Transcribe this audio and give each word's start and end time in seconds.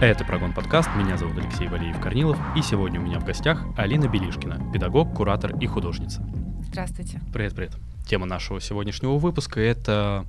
Это 0.00 0.24
«Прогон 0.24 0.54
подкаст», 0.54 0.88
меня 0.96 1.18
зовут 1.18 1.36
Алексей 1.36 1.66
Валиев-Корнилов, 1.66 2.38
и 2.56 2.62
сегодня 2.62 2.98
у 2.98 3.02
меня 3.02 3.20
в 3.20 3.24
гостях 3.26 3.62
Алина 3.76 4.08
Белишкина, 4.08 4.72
педагог, 4.72 5.14
куратор 5.14 5.54
и 5.58 5.66
художница. 5.66 6.26
Здравствуйте. 6.62 7.20
Привет, 7.34 7.54
привет. 7.54 7.72
Тема 8.06 8.24
нашего 8.24 8.62
сегодняшнего 8.62 9.18
выпуска— 9.18 9.60
это 9.60 10.24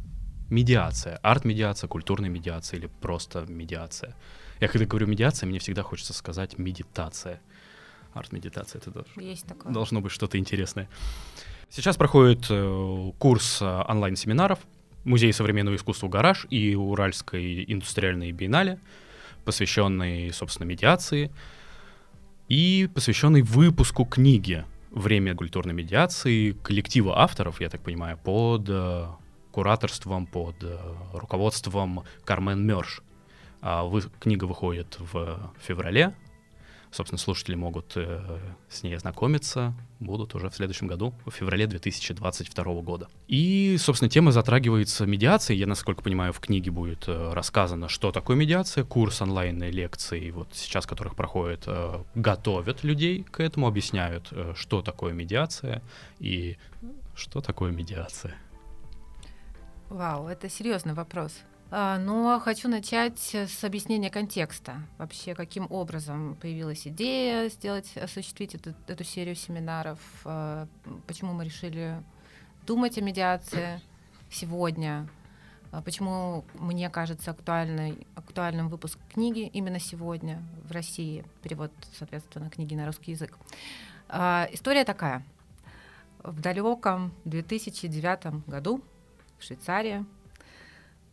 медиация, 0.50 1.16
арт-медиация, 1.24 1.88
культурная 1.88 2.30
медиация 2.30 2.80
или 2.80 2.90
просто 3.00 3.46
медиация. 3.48 4.14
Я 4.60 4.68
когда 4.68 4.86
говорю 4.86 5.08
медиация, 5.08 5.48
мне 5.48 5.60
всегда 5.60 5.84
хочется 5.84 6.14
сказать 6.14 6.58
медитация. 6.58 7.40
Арт-медитация— 8.14 8.80
это 8.82 8.92
тоже 8.92 9.08
Есть 9.16 9.48
такое. 9.48 9.72
должно 9.72 10.02
быть 10.02 10.12
что-то 10.12 10.38
интересное. 10.38 10.90
Сейчас 11.70 11.96
проходит 11.96 12.46
э, 12.50 13.12
курс 13.18 13.62
э, 13.62 13.84
онлайн-семинаров 13.88 14.60
Музей 15.06 15.32
современного 15.32 15.78
искусства 15.78 16.10
«Гараж» 16.10 16.46
и 16.50 16.76
Уральской 16.76 17.64
индустриальной 17.66 18.34
биеннале, 18.34 18.78
посвященный, 19.46 20.32
собственно, 20.34 20.68
медиации 20.68 21.32
и 22.48 22.90
посвященный 22.94 23.42
выпуску 23.42 24.06
книги 24.06 24.66
«Время 24.92 25.36
культурной 25.36 25.74
медиации» 25.74 26.52
коллектива 26.52 27.20
авторов, 27.20 27.62
я 27.62 27.70
так 27.70 27.82
понимаю, 27.82 28.18
под 28.18 28.66
э, 28.68 29.08
кураторством, 29.52 30.26
под 30.26 30.56
э, 30.62 30.78
руководством 31.14 32.04
Кармен 32.26 32.66
Мёрш. 32.66 33.02
А 33.62 33.84
вы, 33.84 34.02
книга 34.20 34.46
выходит 34.46 34.98
в 35.00 35.54
феврале. 35.62 36.14
Собственно, 36.92 37.18
слушатели 37.20 37.56
могут 37.56 37.94
э, 37.96 38.40
с 38.68 38.84
ней 38.84 38.94
ознакомиться, 38.96 39.74
будут 40.02 40.36
уже 40.36 40.50
в 40.50 40.56
следующем 40.56 40.88
году, 40.88 41.14
в 41.26 41.32
феврале 41.32 41.66
2022 41.66 42.64
года. 42.82 43.08
И, 43.30 43.78
собственно, 43.80 44.10
тема 44.10 44.34
затрагивается 44.34 45.06
медиацией. 45.06 45.58
Я, 45.58 45.68
насколько 45.68 46.04
понимаю, 46.04 46.34
в 46.34 46.42
книге 46.42 46.70
будет 46.70 47.08
э, 47.08 47.32
рассказано, 47.34 47.88
что 47.88 48.12
такое 48.12 48.36
медиация, 48.36 48.84
курс 48.84 49.22
онлайн 49.22 49.64
лекций, 49.64 50.32
вот 50.32 50.50
сейчас 50.52 50.86
которых 50.86 51.16
проходит, 51.16 51.64
э, 51.66 52.04
готовят 52.14 52.84
людей 52.84 53.24
к 53.24 53.40
этому, 53.40 53.68
объясняют, 53.68 54.28
э, 54.32 54.54
что 54.58 54.82
такое 54.82 55.14
медиация 55.14 55.82
и 56.20 56.58
что 57.16 57.40
такое 57.40 57.72
медиация. 57.72 58.36
Вау, 59.90 60.28
это 60.28 60.50
серьезный 60.50 60.94
вопрос. 60.94 61.32
А, 61.74 61.98
Но 61.98 62.38
хочу 62.42 62.68
начать 62.68 63.34
с 63.34 63.64
объяснения 63.64 64.10
контекста. 64.10 64.82
Вообще, 64.98 65.34
каким 65.34 65.68
образом 65.70 66.36
появилась 66.36 66.86
идея 66.86 67.48
сделать, 67.48 67.96
осуществить 67.96 68.56
эту, 68.56 68.74
эту 68.88 69.06
серию 69.06 69.36
семинаров, 69.36 70.00
а, 70.26 70.68
почему 71.08 71.32
мы 71.32 71.46
решили 71.46 72.04
думать 72.68 72.98
о 72.98 73.02
медиации 73.02 73.80
сегодня, 74.30 75.08
а, 75.72 75.82
почему 75.82 76.44
мне 76.56 76.90
кажется 76.90 77.32
актуальной, 77.32 78.06
актуальным 78.16 78.68
выпуск 78.68 79.00
книги 79.10 79.48
именно 79.54 79.80
сегодня 79.80 80.44
в 80.68 80.74
России, 80.74 81.24
перевод, 81.42 81.72
соответственно, 81.98 82.50
книги 82.50 82.76
на 82.76 82.86
русский 82.86 83.12
язык. 83.12 83.38
История 84.10 84.84
такая. 84.84 85.26
В 86.22 86.42
далеком 86.42 87.14
2009 87.24 88.46
году 88.46 88.84
в 89.40 89.44
Швейцарии 89.46 90.06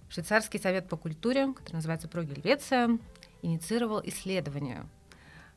Швейцарский 0.09 0.59
совет 0.59 0.89
по 0.89 0.97
культуре, 0.97 1.53
который 1.53 1.77
называется 1.77 2.09
«Про 2.09 2.25
Гельвеция», 2.25 2.98
инициировал 3.42 4.01
исследование. 4.05 4.87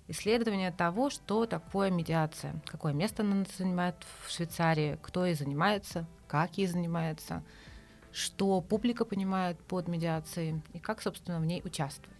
Исследование 0.08 0.72
того, 0.72 1.10
что 1.10 1.46
такое 1.46 1.90
медиация, 1.90 2.62
какое 2.66 2.92
место 2.92 3.24
она 3.24 3.46
занимает 3.58 3.96
в 4.26 4.32
Швейцарии, 4.32 5.00
кто 5.02 5.26
ей 5.26 5.36
занимается, 5.36 6.06
как 6.28 6.58
ей 6.58 6.68
занимается, 6.68 7.44
что 8.12 8.60
публика 8.62 9.06
понимает 9.06 9.58
под 9.60 9.88
медиацией 9.88 10.62
и 10.74 10.80
как, 10.80 11.02
собственно, 11.02 11.40
в 11.40 11.46
ней 11.46 11.62
участвует. 11.64 12.12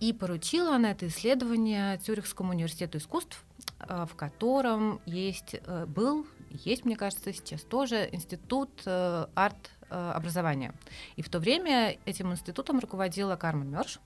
И 0.00 0.12
поручила 0.12 0.76
она 0.76 0.90
это 0.90 1.06
исследование 1.06 1.96
Цюрихскому 1.98 2.50
университету 2.50 2.98
искусств, 2.98 3.42
э, 3.80 4.06
в 4.10 4.14
котором 4.14 5.00
есть, 5.06 5.54
э, 5.54 5.86
был, 5.86 6.26
есть, 6.50 6.84
мне 6.84 6.96
кажется, 6.96 7.32
сейчас 7.32 7.62
тоже 7.62 8.08
институт 8.12 8.70
э, 8.84 9.26
арт 9.34 9.70
образования. 9.88 10.72
И 11.16 11.22
в 11.22 11.28
то 11.28 11.38
время 11.38 11.96
этим 12.04 12.32
институтом 12.32 12.78
руководила 12.80 13.36
Кармен 13.36 13.70
Мёрш. 13.70 14.00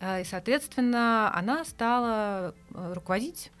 Э, 0.00 0.22
и, 0.22 0.24
соответственно, 0.24 1.32
она 1.34 1.64
стала 1.64 2.54
э, 2.74 2.92
руководить 2.94 3.52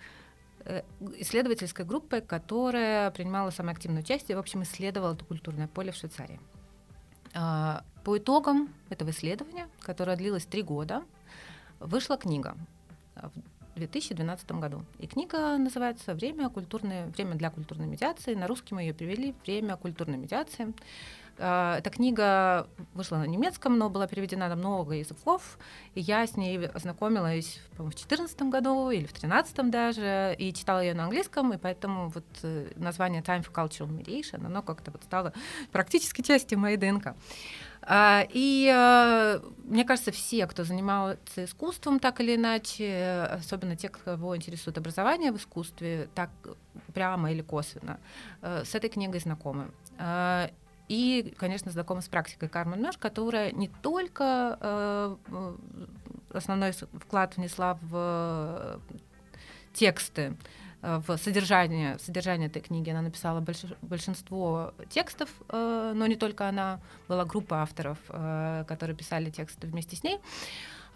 исследовательской 1.18 1.86
группой, 1.86 2.20
которая 2.20 3.10
принимала 3.12 3.48
самое 3.50 3.74
активное 3.74 4.02
участие, 4.02 4.36
в 4.36 4.40
общем, 4.40 4.64
исследовала 4.64 5.14
это 5.14 5.24
культурное 5.24 5.66
поле 5.66 5.92
в 5.92 5.96
Швейцарии. 5.96 6.40
По 7.32 8.18
итогам 8.18 8.68
этого 8.90 9.10
исследования, 9.10 9.68
которое 9.80 10.16
длилось 10.16 10.44
три 10.44 10.62
года, 10.62 11.04
вышла 11.80 12.18
книга 12.18 12.54
в 13.14 13.32
2012 13.78 14.50
году. 14.52 14.84
И 14.98 15.06
книга 15.06 15.56
называется 15.56 16.14
«Время, 16.14 16.50
культурной, 16.50 17.06
время 17.06 17.34
для 17.34 17.50
культурной 17.50 17.86
медиации». 17.86 18.34
На 18.34 18.46
русский 18.46 18.74
мы 18.74 18.82
ее 18.82 18.92
перевели 18.92 19.34
«Время 19.44 19.76
культурной 19.76 20.18
медиации». 20.18 20.72
А, 21.38 21.78
эта 21.78 21.90
книга 21.90 22.68
вышла 22.94 23.16
на 23.16 23.24
немецком, 23.24 23.78
но 23.78 23.88
была 23.88 24.06
переведена 24.06 24.48
на 24.48 24.56
много 24.56 24.94
языков. 24.94 25.58
И 25.94 26.00
я 26.00 26.26
с 26.26 26.36
ней 26.36 26.66
ознакомилась, 26.66 27.60
по-моему, 27.76 27.92
в 27.92 27.96
2014 27.96 28.42
году 28.42 28.90
или 28.90 29.04
в 29.04 29.12
2013 29.12 29.70
даже, 29.70 30.34
и 30.38 30.52
читала 30.52 30.80
ее 30.80 30.94
на 30.94 31.04
английском, 31.04 31.52
и 31.52 31.56
поэтому 31.56 32.08
вот 32.08 32.24
э, 32.42 32.70
название 32.76 33.22
Time 33.22 33.44
for 33.44 33.52
Cultural 33.52 33.88
Mediation, 33.88 34.44
оно 34.46 34.62
как-то 34.62 34.90
вот 34.90 35.02
стало 35.04 35.32
практически 35.72 36.22
частью 36.22 36.58
моей 36.58 36.76
ДНК. 36.76 37.14
А, 37.82 38.26
и 38.30 38.70
а, 38.74 39.40
мне 39.64 39.84
кажется, 39.84 40.10
все, 40.10 40.46
кто 40.46 40.64
занимался 40.64 41.44
искусством 41.44 42.00
так 42.00 42.20
или 42.20 42.34
иначе, 42.34 43.28
особенно 43.30 43.76
те, 43.76 43.88
кого 43.88 44.36
интересует 44.36 44.76
образование 44.78 45.32
в 45.32 45.36
искусстве, 45.36 46.08
так 46.14 46.30
прямо 46.92 47.30
или 47.30 47.42
косвенно, 47.42 47.98
э, 48.42 48.64
с 48.64 48.74
этой 48.74 48.90
книгой 48.90 49.20
знакомы. 49.20 49.70
И, 50.88 51.34
конечно, 51.36 51.70
знакома 51.70 52.00
с 52.00 52.08
практикой 52.08 52.48
Кармен 52.48 52.80
Мэш, 52.80 52.96
которая 52.96 53.52
не 53.52 53.68
только 53.68 54.58
э, 54.60 55.16
основной 56.32 56.72
вклад 56.72 57.36
внесла 57.36 57.78
в 57.82 57.90
э, 57.92 58.78
тексты, 59.74 60.34
э, 60.82 61.00
в 61.06 61.18
содержание, 61.18 61.98
содержание 61.98 62.48
этой 62.48 62.62
книги. 62.62 62.88
Она 62.88 63.02
написала 63.02 63.40
больш, 63.40 63.64
большинство 63.82 64.72
текстов, 64.88 65.28
э, 65.50 65.92
но 65.94 66.06
не 66.06 66.16
только 66.16 66.48
она, 66.48 66.80
была 67.06 67.24
группа 67.26 67.62
авторов, 67.62 67.98
э, 68.08 68.64
которые 68.66 68.96
писали 68.96 69.30
тексты 69.30 69.66
вместе 69.66 69.94
с 69.94 70.02
ней. 70.02 70.18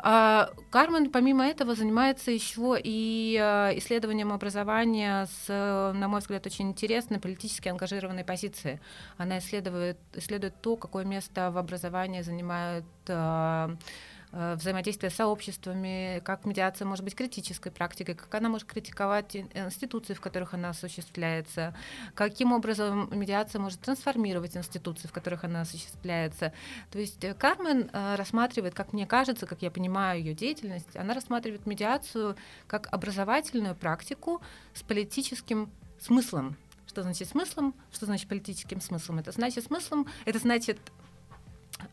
Кармен, 0.02 1.10
помимо 1.12 1.46
этого, 1.46 1.76
занимается 1.76 2.32
еще 2.32 2.76
и 2.82 3.38
а, 3.40 3.70
исследованием 3.76 4.32
образования 4.32 5.26
с, 5.26 5.48
на 5.94 6.08
мой 6.08 6.20
взгляд, 6.20 6.44
очень 6.44 6.70
интересной 6.70 7.20
политически 7.20 7.68
ангажированной 7.68 8.24
позиции. 8.24 8.80
Она 9.16 9.38
исследует, 9.38 9.98
исследует 10.14 10.60
то, 10.60 10.76
какое 10.76 11.04
место 11.04 11.52
в 11.52 11.58
образовании 11.58 12.22
занимают 12.22 12.84
а, 13.08 13.76
Э, 14.21 14.21
взаимодействие 14.32 15.10
с 15.10 15.14
сообществами, 15.14 16.20
как 16.24 16.44
медиация 16.46 16.86
может 16.86 17.04
быть 17.04 17.14
критической 17.14 17.70
практикой, 17.70 18.14
как 18.14 18.34
она 18.34 18.48
может 18.48 18.66
критиковать 18.66 19.36
институции, 19.36 20.14
в 20.14 20.20
которых 20.20 20.54
она 20.54 20.70
осуществляется, 20.70 21.74
каким 22.14 22.52
образом 22.52 23.08
медиация 23.12 23.60
может 23.60 23.80
трансформировать 23.80 24.56
институции, 24.56 25.06
в 25.06 25.12
которых 25.12 25.44
она 25.44 25.60
осуществляется. 25.62 26.52
То 26.90 26.98
есть 26.98 27.22
э, 27.24 27.34
Кармен 27.34 27.90
э, 27.92 28.14
рассматривает, 28.16 28.74
как 28.74 28.92
мне 28.92 29.06
кажется, 29.06 29.46
как 29.46 29.62
я 29.62 29.70
понимаю 29.70 30.20
ее 30.20 30.34
деятельность, 30.34 30.96
она 30.96 31.14
рассматривает 31.14 31.66
медиацию 31.66 32.36
как 32.66 32.88
образовательную 32.90 33.74
практику 33.74 34.40
с 34.74 34.82
политическим 34.82 35.70
смыслом. 36.00 36.56
Что 36.86 37.02
значит 37.02 37.28
смыслом? 37.28 37.74
Что 37.92 38.06
значит 38.06 38.28
политическим 38.28 38.80
смыслом? 38.80 39.18
Это 39.18 39.32
значит 39.32 39.64
смыслом, 39.64 40.06
это 40.24 40.38
значит 40.38 40.78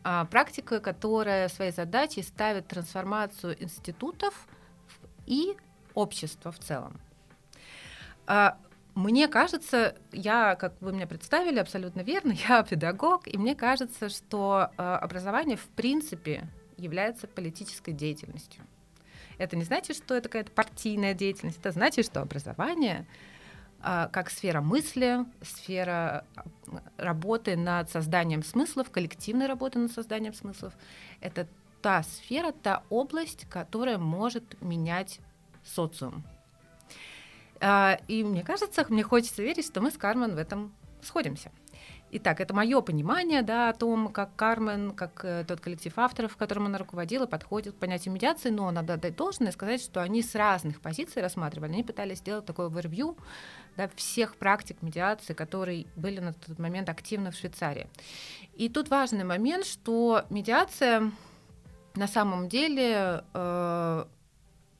а, 0.03 0.25
практика, 0.25 0.79
которая 0.79 1.49
своей 1.49 1.71
задачей 1.71 2.23
ставит 2.23 2.67
трансформацию 2.67 3.61
институтов 3.61 4.47
и 5.25 5.55
общества 5.93 6.51
в 6.51 6.59
целом. 6.59 6.99
А, 8.27 8.57
мне 8.95 9.27
кажется, 9.27 9.95
я, 10.11 10.55
как 10.55 10.73
вы 10.81 10.91
меня 10.91 11.07
представили, 11.07 11.59
абсолютно 11.59 12.01
верно, 12.01 12.33
я 12.49 12.63
педагог, 12.63 13.27
и 13.27 13.37
мне 13.37 13.55
кажется, 13.55 14.09
что 14.09 14.71
а, 14.77 14.97
образование 14.97 15.57
в 15.57 15.67
принципе 15.67 16.47
является 16.77 17.27
политической 17.27 17.91
деятельностью. 17.91 18.63
Это 19.37 19.55
не 19.55 19.63
значит, 19.63 19.95
что 19.95 20.15
это 20.15 20.27
какая-то 20.27 20.51
партийная 20.51 21.13
деятельность, 21.13 21.59
это 21.59 21.71
значит, 21.71 22.05
что 22.05 22.21
образование 22.21 23.05
как 23.81 24.29
сфера 24.29 24.61
мысли, 24.61 25.25
сфера 25.41 26.25
а, 26.35 26.43
работы 26.97 27.55
над 27.55 27.89
созданием 27.89 28.43
смыслов, 28.43 28.91
коллективной 28.91 29.47
работы 29.47 29.79
над 29.79 29.91
созданием 29.91 30.33
смыслов. 30.33 30.73
Это 31.21 31.47
та 31.81 32.03
сфера, 32.03 32.51
та 32.51 32.83
область, 32.89 33.45
которая 33.49 33.97
может 33.97 34.61
менять 34.61 35.19
социум. 35.63 36.23
А, 37.61 37.99
и 38.07 38.23
мне 38.23 38.43
кажется, 38.43 38.85
мне 38.89 39.03
хочется 39.03 39.41
верить, 39.41 39.65
что 39.65 39.81
мы 39.81 39.91
с 39.91 39.97
Кармен 39.97 40.35
в 40.35 40.37
этом 40.37 40.73
сходимся. 41.01 41.51
Итак, 42.11 42.41
это 42.41 42.55
мое 42.55 42.81
понимание 42.81 43.43
да, 43.43 43.69
о 43.69 43.73
том, 43.73 44.07
как 44.07 44.35
Кармен, 44.35 44.91
как 44.91 45.23
э, 45.23 45.45
тот 45.47 45.59
коллектив 45.59 45.93
авторов, 45.95 46.35
которым 46.37 46.65
она 46.65 46.79
руководила, 46.79 47.27
подходит 47.27 47.75
к 47.75 47.77
понятию 47.77 48.15
медиации, 48.15 48.49
но 48.49 48.71
надо 48.71 48.97
дать 48.97 49.15
должное 49.15 49.51
сказать, 49.51 49.79
что 49.79 50.01
они 50.01 50.23
с 50.23 50.33
разных 50.33 50.81
позиций 50.81 51.21
рассматривали, 51.21 51.71
они 51.73 51.83
пытались 51.83 52.17
сделать 52.17 52.45
такое 52.45 52.65
овервью 52.65 53.15
да, 53.77 53.89
всех 53.95 54.37
практик 54.37 54.81
медиации, 54.81 55.33
которые 55.33 55.85
были 55.95 56.19
на 56.19 56.33
тот 56.33 56.57
момент 56.57 56.89
активны 56.89 57.29
в 57.29 57.35
Швейцарии. 57.35 57.87
И 58.55 58.69
тут 58.69 58.89
важный 58.89 59.23
момент, 59.23 59.65
что 59.65 60.25
медиация 60.31 61.11
на 61.93 62.07
самом 62.07 62.49
деле 62.49 63.23
э, 63.35 64.05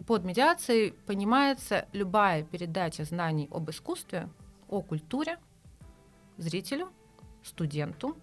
под 0.08 0.24
медиацией 0.24 0.94
понимается 1.06 1.86
любая 1.94 2.42
передача 2.44 3.04
знаний 3.04 3.48
об 3.52 3.70
искусстве, 3.70 4.30
о 4.68 4.82
культуре 4.82 5.38
зрителю 6.38 6.90
студенту 7.44 8.18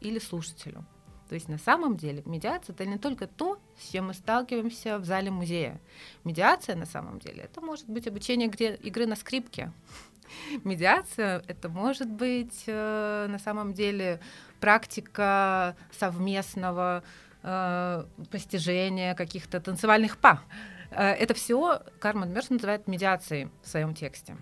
или 0.00 0.18
слушателю. 0.18 0.84
То 1.28 1.34
есть 1.34 1.48
на 1.48 1.56
самом 1.56 1.96
деле 1.96 2.22
медиация 2.26 2.74
это 2.74 2.84
не 2.84 2.98
только 2.98 3.26
то, 3.26 3.58
с 3.78 3.90
чем 3.90 4.08
мы 4.08 4.14
сталкиваемся 4.14 4.98
в 4.98 5.06
зале 5.06 5.30
музея. 5.30 5.80
Медиация 6.24 6.76
на 6.76 6.84
самом 6.84 7.20
деле 7.20 7.44
это 7.44 7.62
может 7.62 7.88
быть 7.88 8.06
обучение 8.06 8.48
игре, 8.48 8.74
игры 8.82 9.06
на 9.06 9.16
скрипке. 9.16 9.72
Медиация 10.64 11.42
это 11.48 11.70
может 11.70 12.10
быть 12.10 12.64
э, 12.66 13.26
на 13.30 13.38
самом 13.38 13.72
деле 13.72 14.20
практика 14.60 15.74
совместного 15.98 17.02
э, 17.42 18.04
постижения 18.30 19.14
каких-то 19.14 19.58
танцевальных 19.58 20.18
па. 20.18 20.42
Э, 20.90 21.12
это 21.12 21.32
все 21.32 21.82
Кармен 21.98 22.30
Мерш 22.30 22.50
называет 22.50 22.86
медиацией 22.88 23.48
в 23.62 23.68
своем 23.68 23.94
тексте. 23.94 24.36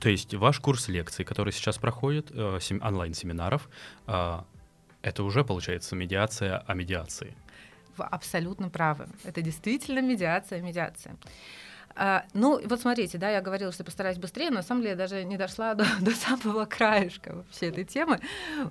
То 0.00 0.08
есть 0.08 0.34
ваш 0.34 0.60
курс 0.60 0.88
лекций, 0.88 1.24
который 1.24 1.52
сейчас 1.52 1.78
проходит, 1.78 2.30
э, 2.32 2.58
онлайн-семинаров, 2.80 3.68
э, 4.06 4.38
это 5.02 5.22
уже 5.22 5.44
получается 5.44 5.94
медиация 5.94 6.58
о 6.66 6.74
медиации. 6.74 7.34
Вы 7.96 8.04
абсолютно 8.04 8.70
правы. 8.70 9.08
Это 9.24 9.42
действительно 9.42 10.00
медиация, 10.00 10.62
медиация. 10.62 11.16
А, 11.96 12.24
ну, 12.32 12.60
вот 12.66 12.80
смотрите, 12.80 13.18
да, 13.18 13.30
я 13.30 13.40
говорила, 13.40 13.72
что 13.72 13.84
постараюсь 13.84 14.18
быстрее, 14.18 14.50
но 14.50 14.56
на 14.56 14.62
самом 14.62 14.82
деле 14.82 14.92
я 14.92 14.96
даже 14.96 15.24
не 15.24 15.36
дошла 15.36 15.74
до, 15.74 15.84
до 16.00 16.12
самого 16.12 16.64
краешка 16.64 17.34
вообще 17.34 17.66
этой 17.66 17.84
темы. 17.84 18.20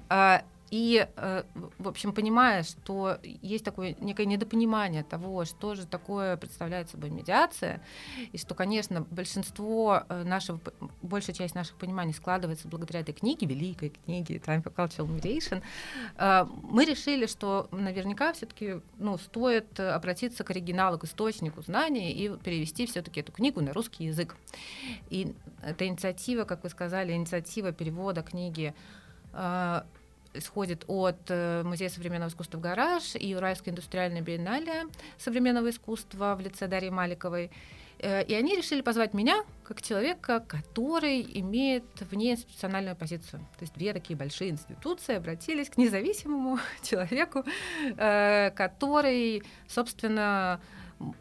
А, 0.10 0.44
и, 0.72 1.08
э, 1.16 1.44
в 1.78 1.88
общем, 1.88 2.14
понимая, 2.14 2.64
что 2.64 3.18
есть 3.24 3.66
такое 3.66 3.96
некое 4.00 4.26
недопонимание 4.26 5.04
того, 5.04 5.46
что 5.46 5.76
же 5.76 5.86
такое 5.86 6.38
представляет 6.38 6.90
собой 6.90 7.10
медиация, 7.10 7.82
и 8.32 8.38
что, 8.38 8.54
конечно, 8.56 9.02
большинство 9.10 10.04
э, 10.08 10.24
нашего, 10.24 10.60
большая 11.02 11.36
часть 11.36 11.56
наших 11.56 11.76
пониманий 11.76 12.14
складывается 12.14 12.68
благодаря 12.68 13.00
этой 13.00 13.14
книге, 13.14 13.48
великой 13.48 13.94
книге 14.06 14.38
Time 14.38 14.64
for 14.64 14.74
Cultural 14.74 15.08
Mediation, 15.08 15.64
э, 16.18 16.46
мы 16.64 16.86
решили, 16.86 17.26
что 17.26 17.68
наверняка 17.72 18.34
все-таки 18.34 18.82
ну, 18.98 19.18
стоит 19.18 19.80
обратиться 19.80 20.44
к 20.44 20.52
оригиналу, 20.52 21.00
к 21.00 21.06
источнику 21.06 21.62
знаний 21.62 22.12
и 22.12 22.38
перевести 22.38 22.86
все-таки 22.86 23.22
эту 23.22 23.32
книгу 23.32 23.62
на 23.62 23.74
русский 23.74 24.06
язык. 24.06 24.36
И 25.10 25.34
эта 25.64 25.88
инициатива, 25.88 26.44
как 26.44 26.64
вы 26.64 26.70
сказали, 26.70 27.14
инициатива 27.14 27.72
перевода 27.72 28.22
книги 28.22 28.74
исходит 30.34 30.84
от 30.88 31.18
э, 31.30 31.64
Музея 31.64 31.90
современного 31.90 32.30
искусства 32.30 32.58
в 32.58 32.62
«Гараж» 32.62 33.16
и 33.16 33.36
Уральской 33.36 33.72
индустриальной 33.72 34.22
биеннале 34.22 34.86
современного 35.18 35.70
искусства 35.70 36.36
в 36.38 36.42
лице 36.42 36.68
Дарьи 36.68 36.90
Маликовой. 36.90 37.52
Э, 38.00 38.24
и 38.24 38.34
они 38.34 38.56
решили 38.56 38.82
позвать 38.82 39.14
меня 39.14 39.44
как 39.64 39.82
человека, 39.82 40.44
который 40.48 41.22
имеет 41.40 41.84
внеинституциональную 42.00 42.96
позицию. 42.96 43.42
То 43.58 43.64
есть 43.64 43.74
две 43.74 43.94
такие 43.94 44.18
большие 44.18 44.52
институции 44.52 45.16
обратились 45.16 45.70
к 45.70 45.78
независимому 45.78 46.60
человеку, 46.84 47.44
э, 47.98 48.52
который, 48.52 49.44
собственно, 49.68 50.62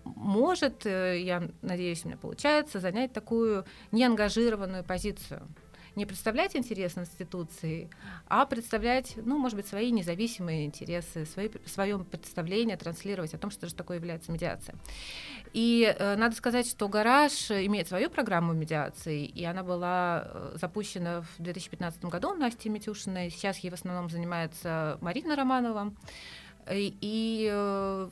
может, 0.05 0.87
я 0.87 1.49
надеюсь, 1.63 2.05
у 2.05 2.09
меня 2.09 2.17
получается, 2.17 2.81
занять 2.81 3.13
такую 3.13 3.65
неангажированную 3.93 4.83
позицию 4.83 5.47
не 5.99 6.07
представлять 6.07 6.57
интересы 6.57 7.01
институции, 7.01 7.91
а 8.29 8.47
представлять, 8.47 9.15
ну, 9.17 9.37
может 9.37 9.57
быть, 9.57 9.67
свои 9.67 9.91
независимые 9.91 10.65
интересы, 10.65 11.27
свои, 11.27 11.51
свое 11.67 11.99
представление 11.99 12.77
транслировать 12.77 13.35
о 13.35 13.39
том, 13.39 13.51
что 13.51 13.67
же 13.67 13.75
такое 13.75 13.99
является 13.99 14.33
медиация. 14.33 14.77
И 15.53 15.95
э, 15.99 16.17
надо 16.17 16.37
сказать, 16.37 16.67
что 16.69 16.89
«Гараж» 16.89 17.51
имеет 17.51 17.89
свою 17.89 18.11
программу 18.11 18.53
медиации, 18.53 19.27
и 19.27 19.45
она 19.45 19.63
была 19.63 20.23
э, 20.25 20.57
запущена 20.61 21.23
в 21.23 21.43
2015 21.43 22.05
году 22.05 22.33
Настей 22.35 22.71
Митюшиной. 22.71 23.31
Сейчас 23.31 23.59
ей 23.59 23.71
в 23.71 23.75
основном 23.75 24.09
занимается 24.09 24.99
Марина 25.01 25.35
Романова. 25.37 25.93
И, 26.71 26.97
и 27.01 27.49
э, 27.51 28.09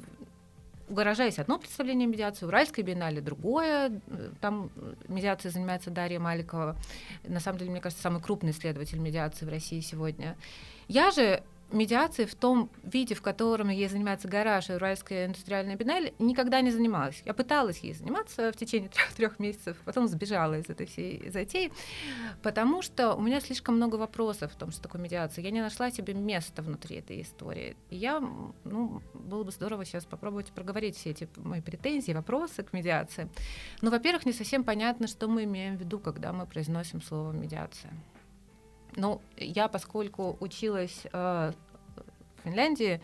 у 0.89 0.95
гаража 0.95 1.25
есть 1.25 1.39
одно 1.39 1.59
представление 1.59 2.07
медиации, 2.07 2.45
у 2.45 2.49
Уральской 2.49 2.85
биеннале 2.85 3.21
другое. 3.21 4.01
Там 4.41 4.71
медиацией 5.09 5.53
занимается 5.53 5.91
Дарья 5.91 6.19
Маликова. 6.19 6.77
На 7.25 7.41
самом 7.41 7.59
деле, 7.59 7.71
мне 7.71 7.81
кажется, 7.81 8.03
самый 8.03 8.23
крупный 8.23 8.51
исследователь 8.53 8.99
медиации 8.99 9.45
в 9.45 9.49
России 9.49 9.81
сегодня. 9.81 10.37
Я 10.89 11.11
же 11.11 11.43
медиации 11.73 12.25
в 12.25 12.35
том 12.35 12.71
виде, 12.83 13.15
в 13.15 13.23
котором 13.23 13.69
ей 13.69 13.89
занимается 13.89 14.29
гараж 14.29 14.71
и 14.71 14.75
Уральская 14.75 15.27
индустриальная 15.27 15.77
биеннале, 15.77 16.15
никогда 16.19 16.61
не 16.61 16.71
занималась. 16.71 17.23
Я 17.25 17.35
пыталась 17.35 17.79
ей 17.79 17.95
заниматься 17.95 18.53
в 18.53 18.57
течение 18.57 18.91
трех 19.17 19.39
месяцев, 19.39 19.77
потом 19.85 20.07
сбежала 20.07 20.59
из 20.59 20.69
этой 20.69 20.87
всей 20.87 21.31
затеи, 21.31 21.73
потому 22.43 22.83
что 22.83 23.15
у 23.15 23.21
меня 23.21 23.41
слишком 23.41 23.77
много 23.77 23.97
вопросов 23.97 24.53
в 24.53 24.57
том, 24.57 24.71
что 24.71 24.83
такое 24.83 25.01
медиация. 25.01 25.43
Я 25.43 25.51
не 25.51 25.61
нашла 25.61 25.91
себе 25.91 26.15
места 26.15 26.63
внутри 26.63 26.97
этой 26.97 27.21
истории. 27.23 27.77
И 27.91 27.97
я, 27.97 28.21
ну, 28.65 29.03
было 29.15 29.45
бы 29.45 29.51
здорово 29.51 29.85
сейчас 29.85 30.05
попробовать 30.05 30.53
проговорить 30.53 30.97
все 30.97 31.11
эти 31.11 31.29
мои 31.37 31.61
претензии, 31.61 32.13
вопросы 32.13 32.63
к 32.63 32.73
медиации. 32.73 33.29
Но, 33.83 33.91
во-первых, 33.91 34.27
не 34.27 34.33
совсем 34.33 34.65
понятно, 34.65 35.07
что 35.07 35.29
мы 35.29 35.45
имеем 35.45 35.77
в 35.77 35.81
виду, 35.81 35.99
когда 35.99 36.33
мы 36.33 36.47
произносим 36.47 37.03
слово 37.03 37.33
медиация. 37.33 37.93
Ну, 38.97 39.21
я, 39.37 39.69
поскольку 39.69 40.37
училась 40.41 41.03
э, 41.13 41.53
в 41.53 42.45
Финляндии 42.45 43.01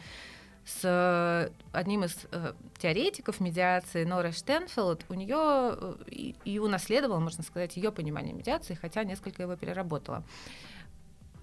с 0.65 0.81
э, 0.85 1.51
одним 1.73 2.05
из 2.05 2.17
э, 2.31 2.53
теоретиков 2.79 3.41
медиации 3.41 4.05
Нора 4.05 4.33
Штенфилд, 4.33 5.05
у 5.09 5.15
нее 5.15 5.37
э, 5.37 5.95
и, 6.07 6.35
и 6.45 6.59
унаследовала, 6.59 7.19
можно 7.19 7.43
сказать, 7.43 7.77
ее 7.77 7.93
понимание 7.93 8.33
медиации, 8.33 8.75
хотя 8.75 9.05
несколько 9.05 9.43
его 9.43 9.57
переработала. 9.57 10.23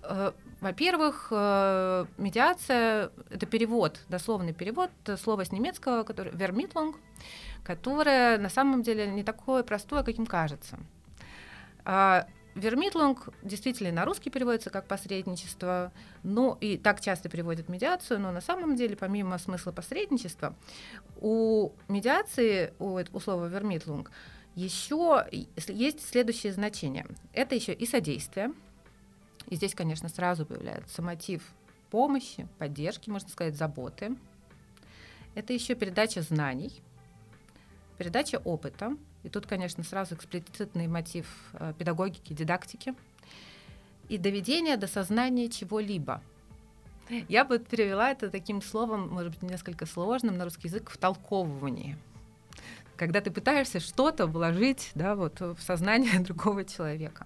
Э, 0.03 0.31
во-первых, 0.61 1.31
медиация— 1.31 3.11
это 3.29 3.45
перевод, 3.45 3.99
дословный 4.09 4.53
перевод 4.53 4.89
слова 5.21 5.45
с 5.45 5.51
немецкого, 5.51 6.03
который 6.03 6.31
«вермитлунг», 6.33 6.97
которое 7.63 8.37
на 8.37 8.49
самом 8.49 8.81
деле 8.83 9.07
не 9.07 9.23
такое 9.23 9.63
простое, 9.63 10.03
каким 10.03 10.25
кажется. 10.25 10.79
Вермитлунг 12.55 13.29
действительно 13.43 13.91
на 13.91 14.05
русский 14.05 14.29
переводится 14.29 14.69
как 14.69 14.87
посредничество, 14.87 15.91
но 16.23 16.57
и 16.59 16.77
так 16.77 16.99
часто 16.99 17.29
переводят 17.29 17.69
медиацию, 17.69 18.19
но 18.19 18.31
на 18.31 18.41
самом 18.41 18.75
деле, 18.75 18.95
помимо 18.95 19.37
смысла 19.37 19.71
посредничества, 19.71 20.55
у 21.21 21.71
медиации, 21.87 22.73
у, 22.79 22.99
у 23.13 23.19
слова 23.19 23.45
вермитлунг, 23.45 24.11
еще 24.55 25.25
есть 25.31 26.05
следующее 26.05 26.51
значение. 26.51 27.05
Это 27.33 27.55
еще 27.55 27.73
и 27.73 27.85
содействие. 27.85 28.51
И 29.47 29.55
здесь, 29.55 29.73
конечно, 29.73 30.09
сразу 30.09 30.45
появляется 30.45 31.01
мотив 31.01 31.43
помощи, 31.91 32.47
поддержки, 32.57 33.09
можно 33.09 33.29
сказать, 33.29 33.55
заботы. 33.55 34.15
Это 35.35 35.53
еще 35.53 35.75
передача 35.75 36.21
знаний, 36.21 36.81
передача 37.97 38.41
опыта, 38.43 38.97
и 39.23 39.29
тут, 39.29 39.45
конечно, 39.45 39.83
сразу 39.83 40.15
эксплицитный 40.15 40.87
мотив 40.87 41.27
э, 41.53 41.73
педагогики, 41.77 42.33
дидактики 42.33 42.93
и 44.07 44.17
доведение 44.17 44.77
до 44.77 44.87
сознания 44.87 45.49
чего-либо. 45.49 46.21
Я 47.27 47.43
бы 47.43 47.57
перевела 47.59 48.11
это 48.11 48.29
таким 48.29 48.61
словом, 48.61 49.09
может 49.09 49.31
быть, 49.33 49.41
несколько 49.41 49.85
сложным 49.85 50.37
на 50.37 50.43
русский 50.43 50.67
язык, 50.67 50.89
втолковывание. 50.89 51.97
Когда 52.97 53.21
ты 53.21 53.31
пытаешься 53.31 53.79
что-то 53.79 54.27
вложить 54.27 54.91
да, 54.93 55.15
вот, 55.15 55.39
в 55.39 55.57
сознание 55.59 56.19
другого 56.19 56.65
человека. 56.65 57.25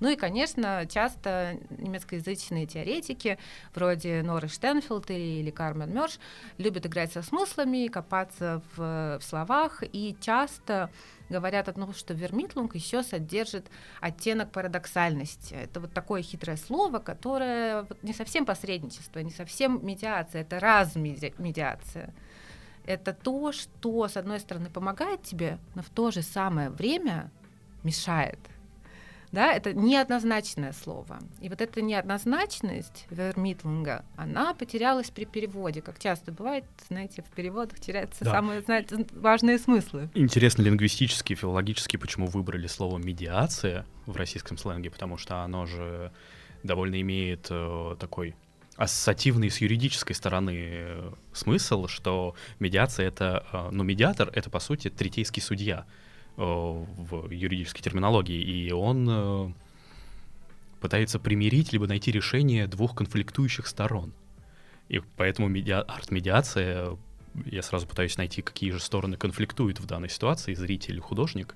Ну 0.00 0.08
и, 0.08 0.16
конечно, 0.16 0.86
часто 0.88 1.58
немецкоязычные 1.70 2.66
теоретики, 2.66 3.38
вроде 3.74 4.22
Норы 4.22 4.48
Штенфилд 4.48 5.10
или 5.10 5.50
Кармен 5.50 5.92
Мёрш, 5.92 6.18
любят 6.58 6.86
играть 6.86 7.12
со 7.12 7.22
смыслами, 7.22 7.88
копаться 7.88 8.62
в, 8.74 9.18
в 9.20 9.22
словах 9.22 9.82
и 9.82 10.16
часто 10.20 10.90
говорят 11.30 11.68
о 11.68 11.72
том, 11.72 11.94
что 11.94 12.12
вермитлунг 12.12 12.74
еще 12.74 13.02
содержит 13.02 13.66
оттенок 14.00 14.50
парадоксальности. 14.50 15.54
Это 15.54 15.80
вот 15.80 15.92
такое 15.92 16.22
хитрое 16.22 16.56
слово, 16.56 16.98
которое 16.98 17.86
не 18.02 18.12
совсем 18.12 18.44
посредничество, 18.44 19.20
не 19.20 19.30
совсем 19.30 19.84
медиация, 19.86 20.42
это 20.42 20.60
размедиация. 20.60 22.12
Это 22.84 23.12
то, 23.12 23.52
что, 23.52 24.08
с 24.08 24.16
одной 24.16 24.40
стороны, 24.40 24.68
помогает 24.68 25.22
тебе, 25.22 25.58
но 25.74 25.82
в 25.82 25.90
то 25.90 26.10
же 26.10 26.22
самое 26.22 26.70
время 26.70 27.30
мешает. 27.82 28.38
Да, 29.32 29.52
это 29.52 29.72
неоднозначное 29.72 30.72
слово. 30.72 31.20
И 31.40 31.48
вот 31.48 31.60
эта 31.60 31.82
неоднозначность 31.82 33.06
вермитлинга, 33.10 34.04
она 34.16 34.54
потерялась 34.54 35.10
при 35.10 35.24
переводе. 35.24 35.82
Как 35.82 35.98
часто 35.98 36.32
бывает, 36.32 36.64
знаете, 36.88 37.22
в 37.22 37.34
переводах 37.34 37.78
теряются 37.78 38.24
да. 38.24 38.32
самые 38.32 38.62
знаете, 38.62 39.06
важные 39.12 39.58
смыслы. 39.58 40.10
Интересно 40.14 40.62
лингвистически, 40.62 41.34
филологически, 41.34 41.96
почему 41.96 42.26
выбрали 42.26 42.66
слово 42.66 42.98
«медиация» 42.98 43.86
в 44.06 44.16
российском 44.16 44.58
сленге, 44.58 44.90
потому 44.90 45.16
что 45.16 45.42
оно 45.42 45.66
же 45.66 46.10
довольно 46.62 47.00
имеет 47.00 47.46
э, 47.50 47.96
такой 47.98 48.34
ассоциативный 48.76 49.50
с 49.50 49.58
юридической 49.58 50.14
стороны 50.14 50.54
э, 50.56 51.12
смысл, 51.32 51.86
что 51.86 52.34
медиация 52.58 53.06
это, 53.06 53.44
э, 53.52 53.68
ну, 53.72 53.84
медиатор 53.84 54.30
это, 54.32 54.50
по 54.50 54.58
сути, 54.58 54.88
третейский 54.88 55.42
судья 55.42 55.86
в 56.36 57.30
юридической 57.30 57.82
терминологии, 57.82 58.40
и 58.40 58.72
он 58.72 59.54
пытается 60.80 61.18
примирить 61.18 61.72
либо 61.72 61.86
найти 61.86 62.10
решение 62.10 62.66
двух 62.66 62.94
конфликтующих 62.94 63.66
сторон. 63.66 64.12
И 64.88 65.00
поэтому 65.16 65.48
медиа... 65.48 65.82
арт-медиация, 65.82 66.96
я 67.44 67.62
сразу 67.62 67.86
пытаюсь 67.86 68.16
найти, 68.16 68.42
какие 68.42 68.70
же 68.70 68.80
стороны 68.80 69.16
конфликтуют 69.16 69.78
в 69.78 69.86
данной 69.86 70.08
ситуации, 70.08 70.54
зритель, 70.54 70.98
художник, 71.00 71.54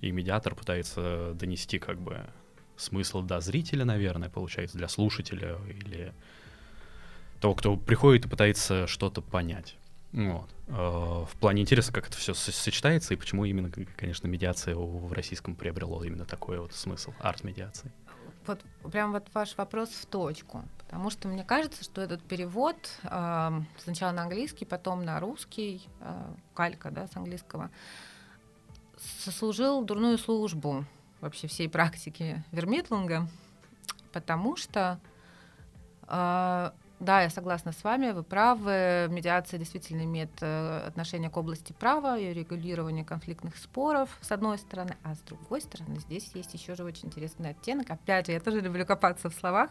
и 0.00 0.10
медиатор 0.10 0.54
пытается 0.54 1.32
донести 1.34 1.78
как 1.78 1.98
бы 1.98 2.26
смысл 2.76 3.22
до 3.22 3.40
зрителя, 3.40 3.84
наверное, 3.84 4.28
получается, 4.28 4.76
для 4.76 4.88
слушателя 4.88 5.56
или 5.68 6.12
того, 7.40 7.54
кто 7.54 7.76
приходит 7.76 8.26
и 8.26 8.28
пытается 8.28 8.86
что-то 8.86 9.22
понять. 9.22 9.76
Вот. 10.16 10.48
Э, 10.68 11.26
в 11.30 11.36
плане 11.38 11.60
интереса, 11.60 11.92
как 11.92 12.08
это 12.08 12.16
все 12.16 12.32
сочетается 12.32 13.12
и 13.12 13.18
почему 13.18 13.44
именно, 13.44 13.70
конечно, 13.96 14.26
медиация 14.26 14.74
в 14.74 15.12
российском 15.12 15.54
приобрело 15.54 16.02
именно 16.02 16.24
такой 16.24 16.58
вот 16.58 16.72
смысл, 16.72 17.12
арт-медиации. 17.20 17.92
Вот 18.46 18.64
прям 18.90 19.12
вот 19.12 19.26
ваш 19.34 19.56
вопрос 19.58 19.90
в 19.90 20.06
точку, 20.06 20.64
потому 20.78 21.10
что 21.10 21.28
мне 21.28 21.44
кажется, 21.44 21.84
что 21.84 22.00
этот 22.00 22.22
перевод 22.22 22.76
э, 23.02 23.60
сначала 23.76 24.12
на 24.12 24.22
английский, 24.22 24.64
потом 24.64 25.04
на 25.04 25.20
русский, 25.20 25.86
э, 26.00 26.34
калька, 26.54 26.90
да, 26.90 27.08
с 27.08 27.16
английского, 27.16 27.70
сослужил 29.18 29.84
дурную 29.84 30.16
службу 30.16 30.86
вообще 31.20 31.46
всей 31.46 31.68
практики 31.68 32.42
Вермитлинга, 32.52 33.28
потому 34.12 34.56
что 34.56 34.98
э, 36.08 36.70
да, 36.98 37.22
я 37.22 37.30
согласна 37.30 37.72
с 37.72 37.84
вами, 37.84 38.12
вы 38.12 38.22
правы. 38.22 39.08
Медиация 39.10 39.58
действительно 39.58 40.02
имеет 40.02 40.30
э, 40.40 40.86
отношение 40.86 41.28
к 41.28 41.36
области 41.36 41.74
права 41.74 42.18
и 42.18 42.32
регулирования 42.32 43.04
конфликтных 43.04 43.58
споров, 43.58 44.08
с 44.22 44.32
одной 44.32 44.56
стороны, 44.56 44.96
а 45.02 45.14
с 45.14 45.18
другой 45.18 45.60
стороны, 45.60 45.98
здесь 46.00 46.30
есть 46.34 46.54
еще 46.54 46.74
же 46.74 46.84
очень 46.84 47.08
интересный 47.08 47.50
оттенок. 47.50 47.90
Опять 47.90 48.26
же, 48.26 48.32
я 48.32 48.40
тоже 48.40 48.60
люблю 48.60 48.86
копаться 48.86 49.28
в 49.28 49.34
словах. 49.34 49.70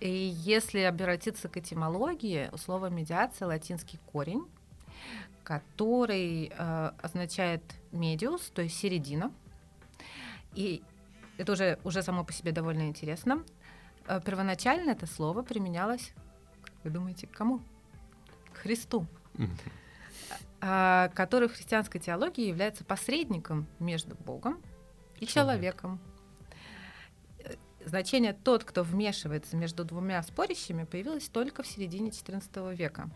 И 0.00 0.10
если 0.10 0.80
обратиться 0.80 1.48
к 1.48 1.56
этимологии, 1.58 2.48
у 2.52 2.56
слова 2.56 2.88
медиация 2.88 3.46
латинский 3.46 4.00
корень, 4.10 4.46
который 5.44 6.50
э, 6.56 6.90
означает 7.02 7.62
медиус, 7.92 8.50
то 8.54 8.62
есть 8.62 8.76
середина. 8.78 9.32
И 10.54 10.82
это 11.36 11.52
уже, 11.52 11.78
уже 11.84 12.02
само 12.02 12.24
по 12.24 12.32
себе 12.32 12.52
довольно 12.52 12.88
интересно. 12.88 13.44
Э, 14.06 14.20
первоначально 14.24 14.90
это 14.90 15.06
слово 15.06 15.42
применялось 15.42 16.12
вы 16.84 16.90
думаете, 16.90 17.26
к 17.26 17.30
кому? 17.30 17.60
К 18.52 18.58
Христу, 18.58 19.06
а, 20.60 21.08
который 21.14 21.48
в 21.48 21.54
христианской 21.54 22.00
теологии 22.00 22.46
является 22.46 22.84
посредником 22.84 23.66
между 23.78 24.16
Богом 24.16 24.60
и 25.20 25.26
человеком. 25.26 26.00
Значение 27.84 28.32
«тот, 28.32 28.62
кто 28.62 28.84
вмешивается 28.84 29.56
между 29.56 29.84
двумя 29.84 30.22
спорящими» 30.22 30.84
появилось 30.84 31.28
только 31.28 31.62
в 31.62 31.66
середине 31.66 32.10
XIV 32.10 32.74
века. 32.74 33.10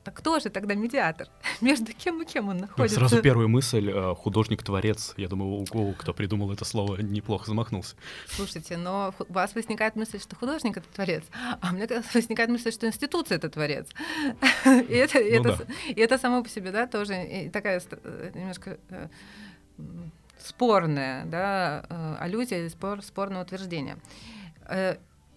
А 0.00 0.04
так 0.04 0.14
кто 0.14 0.38
же 0.38 0.48
тогда 0.48 0.74
медиатор? 0.74 1.28
Между 1.60 1.92
кем 1.92 2.22
и 2.22 2.24
кем 2.24 2.48
он 2.48 2.58
находится? 2.58 2.98
Сразу 2.98 3.20
первая 3.20 3.48
мысль 3.48 3.90
э,— 3.90 4.14
художник-творец. 4.16 5.14
Я 5.16 5.28
думаю, 5.28 5.66
у 5.70 5.92
кто 5.92 6.14
придумал 6.14 6.52
это 6.52 6.64
слово, 6.64 7.02
неплохо 7.02 7.46
замахнулся. 7.46 7.96
Слушайте, 8.26 8.78
но 8.78 9.14
у 9.18 9.32
вас 9.32 9.54
возникает 9.54 9.96
мысль, 9.96 10.18
что 10.18 10.36
художник— 10.36 10.76
это 10.78 10.86
творец, 10.94 11.24
а 11.60 11.70
у 11.70 11.74
меня 11.74 11.86
возникает 12.14 12.48
мысль, 12.48 12.72
что 12.72 12.86
институция— 12.86 13.36
это 13.38 13.50
творец. 13.50 13.88
И 14.64 14.94
это, 14.94 15.18
ну, 15.18 15.24
это, 15.24 15.56
да. 15.56 15.74
и 15.88 16.00
это 16.00 16.18
само 16.18 16.42
по 16.42 16.48
себе, 16.48 16.70
да, 16.70 16.86
тоже 16.86 17.50
такая 17.52 17.80
э, 17.90 18.30
немножко 18.34 18.78
э, 18.88 19.08
спорная, 20.38 21.24
да, 21.26 22.16
аллюзия, 22.18 22.68
спор, 22.68 23.02
спорное 23.02 23.42
утверждение 23.42 23.96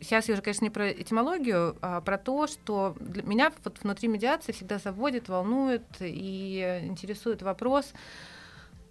сейчас 0.04 0.28
я 0.28 0.34
уже, 0.34 0.42
конечно, 0.42 0.66
не 0.66 0.70
про 0.70 0.92
этимологию, 0.92 1.78
а 1.82 2.02
про 2.02 2.18
то, 2.18 2.48
что 2.48 2.96
для 3.00 3.24
меня 3.24 3.52
вот 3.64 3.80
внутри 3.82 4.08
медиации 4.08 4.52
всегда 4.52 4.78
заводит, 4.78 5.30
волнует 5.30 5.84
и 6.00 6.82
интересует 6.84 7.42
вопрос, 7.42 7.94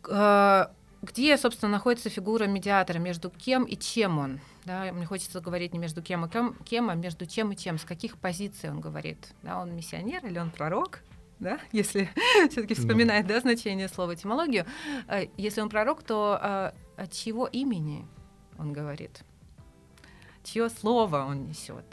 э, 0.09 0.67
где, 1.03 1.37
собственно, 1.37 1.73
находится 1.73 2.09
фигура 2.09 2.45
медиатора, 2.45 2.99
между 2.99 3.31
кем 3.31 3.65
и 3.65 3.77
чем 3.77 4.19
он. 4.19 4.41
Да, 4.65 4.93
мне 4.93 5.05
хочется 5.05 5.41
говорить 5.41 5.73
не 5.73 5.79
между 5.79 6.03
кем 6.03 6.25
и 6.25 6.31
кем, 6.31 6.55
кем, 6.65 6.91
а 6.91 6.95
между 6.95 7.27
чем 7.27 7.53
и 7.53 7.57
чем, 7.57 7.79
с 7.79 7.85
каких 7.85 8.17
позиций 8.17 8.71
он 8.71 8.81
говорит. 8.81 9.19
Да, 9.43 9.61
он 9.61 9.75
миссионер 9.75 10.25
или 10.25 10.39
он 10.39 10.51
пророк, 10.51 11.01
да, 11.41 11.59
если 11.73 12.09
все-таки 12.51 12.75
вспоминает 12.75 13.27
да, 13.27 13.41
значение 13.41 13.89
слова 13.89 14.15
этимологию. 14.15 14.65
Э, 15.09 15.27
если 15.37 15.61
он 15.61 15.69
пророк, 15.69 16.03
то 16.05 16.39
э, 16.41 17.03
от 17.03 17.13
чьего 17.13 17.47
имени 17.47 18.07
он 18.59 18.73
говорит? 18.73 19.25
Чье 20.45 20.69
слово 20.69 21.25
он 21.25 21.47
несет. 21.47 21.85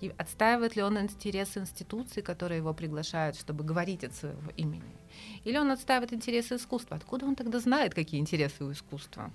И 0.00 0.12
отстаивает 0.16 0.76
ли 0.76 0.82
он 0.82 0.98
интересы 0.98 1.58
институции, 1.58 2.20
которые 2.20 2.58
его 2.58 2.72
приглашают, 2.72 3.36
чтобы 3.36 3.64
говорить 3.64 4.04
от 4.04 4.14
своего 4.14 4.50
имени? 4.56 4.96
Или 5.44 5.58
он 5.58 5.70
отстаивает 5.72 6.12
интересы 6.12 6.56
искусства? 6.56 6.96
Откуда 6.96 7.26
он 7.26 7.34
тогда 7.34 7.58
знает, 7.58 7.94
какие 7.94 8.20
интересы 8.20 8.64
у 8.64 8.70
искусства? 8.70 9.32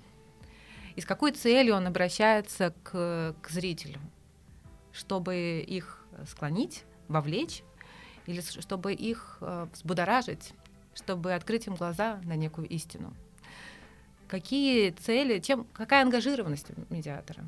И 0.96 1.00
с 1.00 1.06
какой 1.06 1.32
целью 1.32 1.74
он 1.74 1.86
обращается 1.86 2.72
к, 2.82 3.34
к 3.42 3.50
зрителю? 3.50 4.00
Чтобы 4.92 5.64
их 5.66 6.06
склонить, 6.26 6.84
вовлечь, 7.08 7.62
или 8.26 8.40
чтобы 8.40 8.94
их 8.94 9.38
э, 9.40 9.66
взбудоражить, 9.72 10.54
чтобы 10.94 11.34
открыть 11.34 11.66
им 11.66 11.74
глаза 11.74 12.20
на 12.24 12.36
некую 12.36 12.68
истину? 12.68 13.12
Какие 14.28 14.90
цели, 14.90 15.40
чем, 15.40 15.66
какая 15.74 16.02
ангажированность 16.02 16.68
медиатора? 16.88 17.44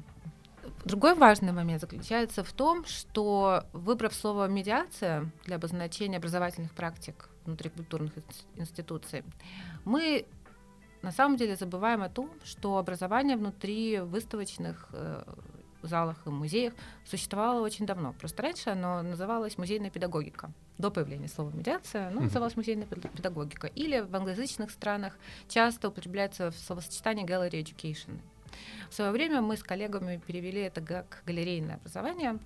Другой 0.87 1.17
важный 1.17 1.51
момент 1.51 1.81
заключается 1.81 2.45
в 2.45 2.53
том, 2.53 2.85
что 2.85 3.65
выбрав 3.73 4.15
слово 4.15 4.47
медиация 4.47 5.33
для 5.45 5.57
обозначения 5.57 6.19
образовательных 6.19 6.73
практик 6.75 7.29
внутрикультурных 7.45 8.13
институций, 8.55 9.25
мы 9.85 10.27
на 11.03 11.11
самом 11.11 11.39
деле 11.39 11.57
забываем 11.57 12.03
о 12.03 12.09
том, 12.09 12.31
что 12.45 12.79
образование 12.79 13.37
внутри 13.37 13.99
выставочных 13.99 14.89
э, 14.93 15.25
залах 15.83 16.25
и 16.25 16.31
музеях 16.31 16.73
существовало 17.05 17.63
очень 17.63 17.85
давно. 17.85 18.13
Просто 18.13 18.45
раньше 18.45 18.71
оно 18.71 19.03
называлось 19.03 19.59
музейная 19.59 19.91
педагогика. 19.91 20.53
До 20.79 20.93
появления 20.93 21.27
слова 21.27 21.51
медиация 21.51 22.07
оно 22.07 22.21
называлось 22.21 22.55
музейная 22.55 22.87
педагогика. 22.87 23.67
Или 23.67 24.03
в 24.03 24.15
англоязычных 24.15 24.71
странах 24.71 25.19
часто 25.49 25.89
употребляется 25.89 26.53
в 26.53 26.57
словосочетании 26.57 27.27
gallery 27.27 27.61
education. 27.61 28.21
В 28.91 28.95
свое 28.95 29.11
время 29.11 29.41
мы 29.41 29.57
с 29.57 29.63
коллегами 29.63 30.21
перевели 30.25 30.61
это 30.61 30.81
как 30.81 31.23
галерейное 31.27 31.77
образование. 31.77 32.39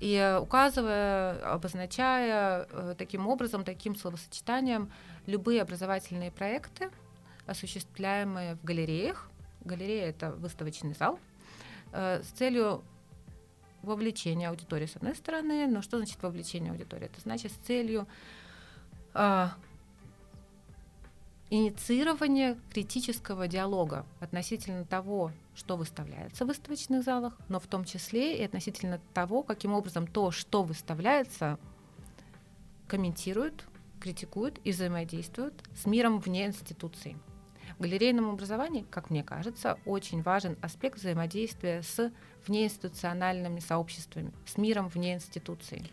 И 0.00 0.38
указывая, 0.40 1.40
обозначая 1.54 2.68
э, 2.70 2.94
таким 2.96 3.26
образом, 3.26 3.64
таким 3.64 3.96
словосочетанием 3.96 4.92
любые 5.26 5.60
образовательные 5.60 6.30
проекты, 6.30 6.90
осуществляемые 7.46 8.54
в 8.56 8.64
галереях. 8.64 9.28
Галерея— 9.64 10.08
это 10.10 10.30
выставочный 10.30 10.94
зал, 10.94 11.18
э, 11.92 12.22
с 12.22 12.26
целью 12.28 12.84
вовлечения 13.82 14.50
аудитории, 14.50 14.86
с 14.86 14.94
одной 14.94 15.16
стороны. 15.16 15.66
Но 15.66 15.82
что 15.82 15.98
значит 15.98 16.22
вовлечение 16.22 16.70
аудитории? 16.70 17.06
Это 17.06 17.20
значит 17.20 17.50
с 17.50 17.66
целью 17.66 18.06
э, 19.14 19.48
инициирование 21.50 22.58
критического 22.70 23.48
диалога 23.48 24.04
относительно 24.20 24.84
того, 24.84 25.32
что 25.54 25.76
выставляется 25.76 26.44
в 26.44 26.48
выставочных 26.48 27.02
залах, 27.02 27.36
но 27.48 27.58
в 27.58 27.66
том 27.66 27.84
числе 27.84 28.38
и 28.38 28.44
относительно 28.44 29.00
того, 29.14 29.42
каким 29.42 29.72
образом 29.72 30.06
то, 30.06 30.30
что 30.30 30.62
выставляется, 30.62 31.58
комментируют, 32.86 33.66
критикуют 34.00 34.60
и 34.64 34.72
взаимодействуют 34.72 35.54
с 35.74 35.86
миром 35.86 36.20
вне 36.20 36.46
институций. 36.46 37.16
В 37.78 37.82
галерейном 37.82 38.30
образовании, 38.30 38.84
как 38.90 39.10
мне 39.10 39.22
кажется, 39.22 39.78
очень 39.84 40.22
важен 40.22 40.56
аспект 40.62 40.98
взаимодействия 40.98 41.82
с 41.82 42.12
внеинституциональными 42.46 43.60
сообществами, 43.60 44.32
с 44.46 44.56
миром 44.56 44.88
вне 44.88 45.14
институций. 45.14 45.90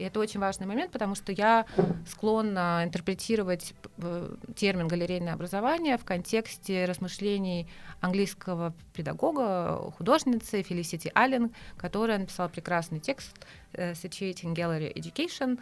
И 0.00 0.02
это 0.02 0.18
очень 0.18 0.40
важный 0.40 0.66
момент, 0.66 0.92
потому 0.92 1.14
что 1.14 1.30
я 1.30 1.66
склонна 2.08 2.84
интерпретировать 2.84 3.74
э, 3.98 4.34
термин 4.56 4.88
галерейное 4.88 5.34
образование 5.34 5.98
в 5.98 6.06
контексте 6.06 6.86
размышлений 6.86 7.68
английского 8.00 8.72
педагога, 8.94 9.92
художницы 9.98 10.62
Фелисити 10.62 11.12
Аллен, 11.14 11.50
которая 11.76 12.16
написала 12.16 12.48
прекрасный 12.48 12.98
текст 12.98 13.36
Situating 13.74 14.54
Gallery 14.54 14.90
Education, 14.94 15.60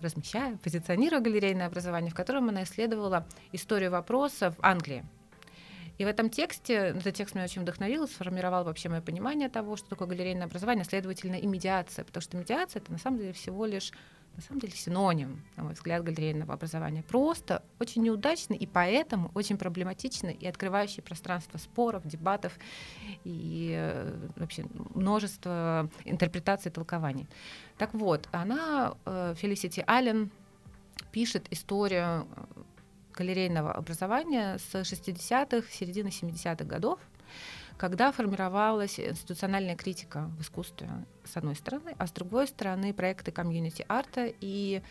размещая, 0.00 0.56
позиционируя 0.56 1.20
галерейное 1.20 1.66
образование, 1.66 2.10
в 2.10 2.14
котором 2.14 2.48
она 2.48 2.62
исследовала 2.62 3.26
историю 3.52 3.90
вопроса 3.90 4.52
в 4.52 4.56
Англии. 4.62 5.04
И 5.98 6.04
в 6.04 6.08
этом 6.08 6.30
тексте, 6.30 6.74
этот 6.74 7.14
текст 7.14 7.34
меня 7.34 7.44
очень 7.44 7.62
вдохновил, 7.62 8.06
сформировал 8.06 8.64
вообще 8.64 8.88
мое 8.88 9.00
понимание 9.00 9.48
того, 9.48 9.76
что 9.76 9.88
такое 9.88 10.08
галерейное 10.08 10.46
образование, 10.46 10.84
следовательно, 10.84 11.36
и 11.36 11.46
медиация, 11.46 12.04
потому 12.04 12.22
что 12.22 12.36
медиация— 12.36 12.80
это 12.82 12.92
на 12.92 12.98
самом 12.98 13.18
деле 13.18 13.32
всего 13.32 13.64
лишь 13.64 13.92
на 14.36 14.42
самом 14.42 14.60
деле 14.60 14.74
синоним, 14.74 15.42
на 15.56 15.64
мой 15.64 15.72
взгляд, 15.72 16.04
галерейного 16.04 16.54
образования. 16.54 17.02
Просто 17.02 17.62
очень 17.80 18.02
неудачный 18.02 18.56
и 18.56 18.66
поэтому 18.66 19.30
очень 19.34 19.56
проблематичный 19.56 20.34
и 20.34 20.46
открывающий 20.46 21.02
пространство 21.02 21.58
споров, 21.58 22.06
дебатов 22.06 22.52
и 23.24 23.72
э, 23.74 24.28
вообще 24.36 24.66
множество 24.94 25.90
интерпретаций 26.04 26.70
и 26.70 26.74
толкований. 26.74 27.26
Так 27.78 27.94
вот, 27.94 28.28
она, 28.30 28.94
э, 29.06 29.34
Фелисити 29.38 29.82
Аллен, 29.86 30.30
пишет 31.12 31.46
историю 31.50 32.26
э, 32.36 32.62
галерейного 33.16 33.72
образования 33.72 34.58
с 34.58 34.74
60-х, 34.74 35.66
середины 35.72 36.08
70-х 36.08 36.64
годов, 36.64 36.98
когда 37.76 38.12
формировалась 38.12 39.00
институциональная 39.00 39.76
критика 39.76 40.30
в 40.38 40.42
искусстве, 40.42 40.88
с 41.24 41.36
одной 41.36 41.56
стороны, 41.56 41.94
а 41.98 42.06
с 42.06 42.12
другой 42.12 42.46
стороны 42.46 42.94
проекты 42.94 43.32
комьюнити-арта 43.32 44.32
и 44.40 44.82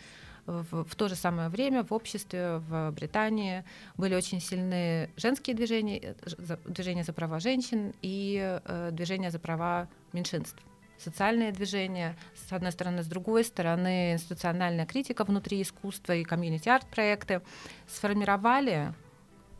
в, 0.46 0.84
в 0.84 0.94
то 0.94 1.08
же 1.08 1.16
самое 1.16 1.48
время 1.48 1.82
в 1.82 1.92
обществе 1.92 2.58
в 2.58 2.92
Британии 2.92 3.64
были 3.96 4.14
очень 4.14 4.40
сильны 4.40 5.10
женские 5.16 5.56
движения, 5.56 6.14
э, 6.22 6.56
движения 6.66 7.02
за 7.02 7.12
права 7.12 7.40
женщин 7.40 7.92
и 8.02 8.60
э, 8.64 8.90
движения 8.92 9.30
за 9.30 9.40
права 9.40 9.88
меньшинств 10.12 10.62
социальное 10.98 11.52
движение, 11.52 12.16
с 12.48 12.52
одной 12.52 12.72
стороны, 12.72 13.02
с 13.02 13.06
другой 13.06 13.44
стороны, 13.44 14.14
институциональная 14.14 14.86
критика 14.86 15.24
внутри 15.24 15.62
искусства 15.62 16.14
и 16.14 16.24
комьюнити-арт-проекты 16.24 17.42
сформировали 17.86 18.92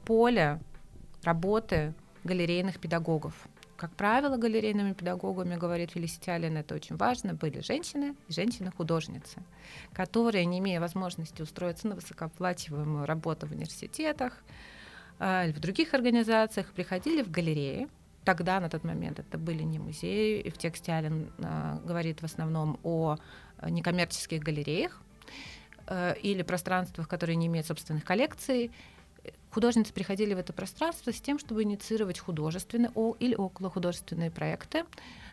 поле 0.04 0.60
работы 1.22 1.94
галерейных 2.24 2.78
педагогов. 2.78 3.34
Как 3.76 3.90
правило, 3.92 4.38
галерейными 4.38 4.94
педагогами, 4.94 5.56
говорит 5.56 5.90
Фелиситиалин, 5.90 6.56
это 6.56 6.74
очень 6.74 6.96
важно, 6.96 7.34
были 7.34 7.60
женщины 7.60 8.14
и 8.26 8.32
женщины-художницы, 8.32 9.42
которые, 9.92 10.46
не 10.46 10.60
имея 10.60 10.80
возможности 10.80 11.42
устроиться 11.42 11.86
на 11.86 11.94
высокооплачиваемую 11.94 13.04
работу 13.04 13.46
в 13.46 13.52
университетах 13.52 14.42
э, 15.18 15.44
или 15.44 15.52
в 15.52 15.60
других 15.60 15.92
организациях, 15.92 16.72
приходили 16.72 17.22
в 17.22 17.30
галереи, 17.30 17.88
тогда, 18.26 18.60
на 18.60 18.68
тот 18.68 18.84
момент, 18.84 19.20
это 19.20 19.38
были 19.38 19.62
не 19.62 19.78
музеи, 19.78 20.40
и 20.40 20.50
в 20.50 20.58
тексте 20.58 20.92
Ален 20.92 21.30
э, 21.38 21.78
говорит 21.84 22.20
в 22.20 22.24
основном 22.24 22.78
о 22.82 23.16
некоммерческих 23.62 24.42
галереях 24.42 25.00
э, 25.86 26.16
или 26.22 26.42
пространствах, 26.42 27.08
которые 27.08 27.36
не 27.36 27.46
имеют 27.46 27.68
собственных 27.68 28.04
коллекций. 28.04 28.72
Художницы 29.50 29.92
приходили 29.92 30.34
в 30.34 30.38
это 30.38 30.52
пространство 30.52 31.12
с 31.12 31.20
тем, 31.20 31.38
чтобы 31.38 31.62
инициировать 31.62 32.18
художественные 32.18 32.90
о, 32.96 33.14
или 33.20 33.34
околохудожественные 33.36 34.30
проекты, 34.30 34.84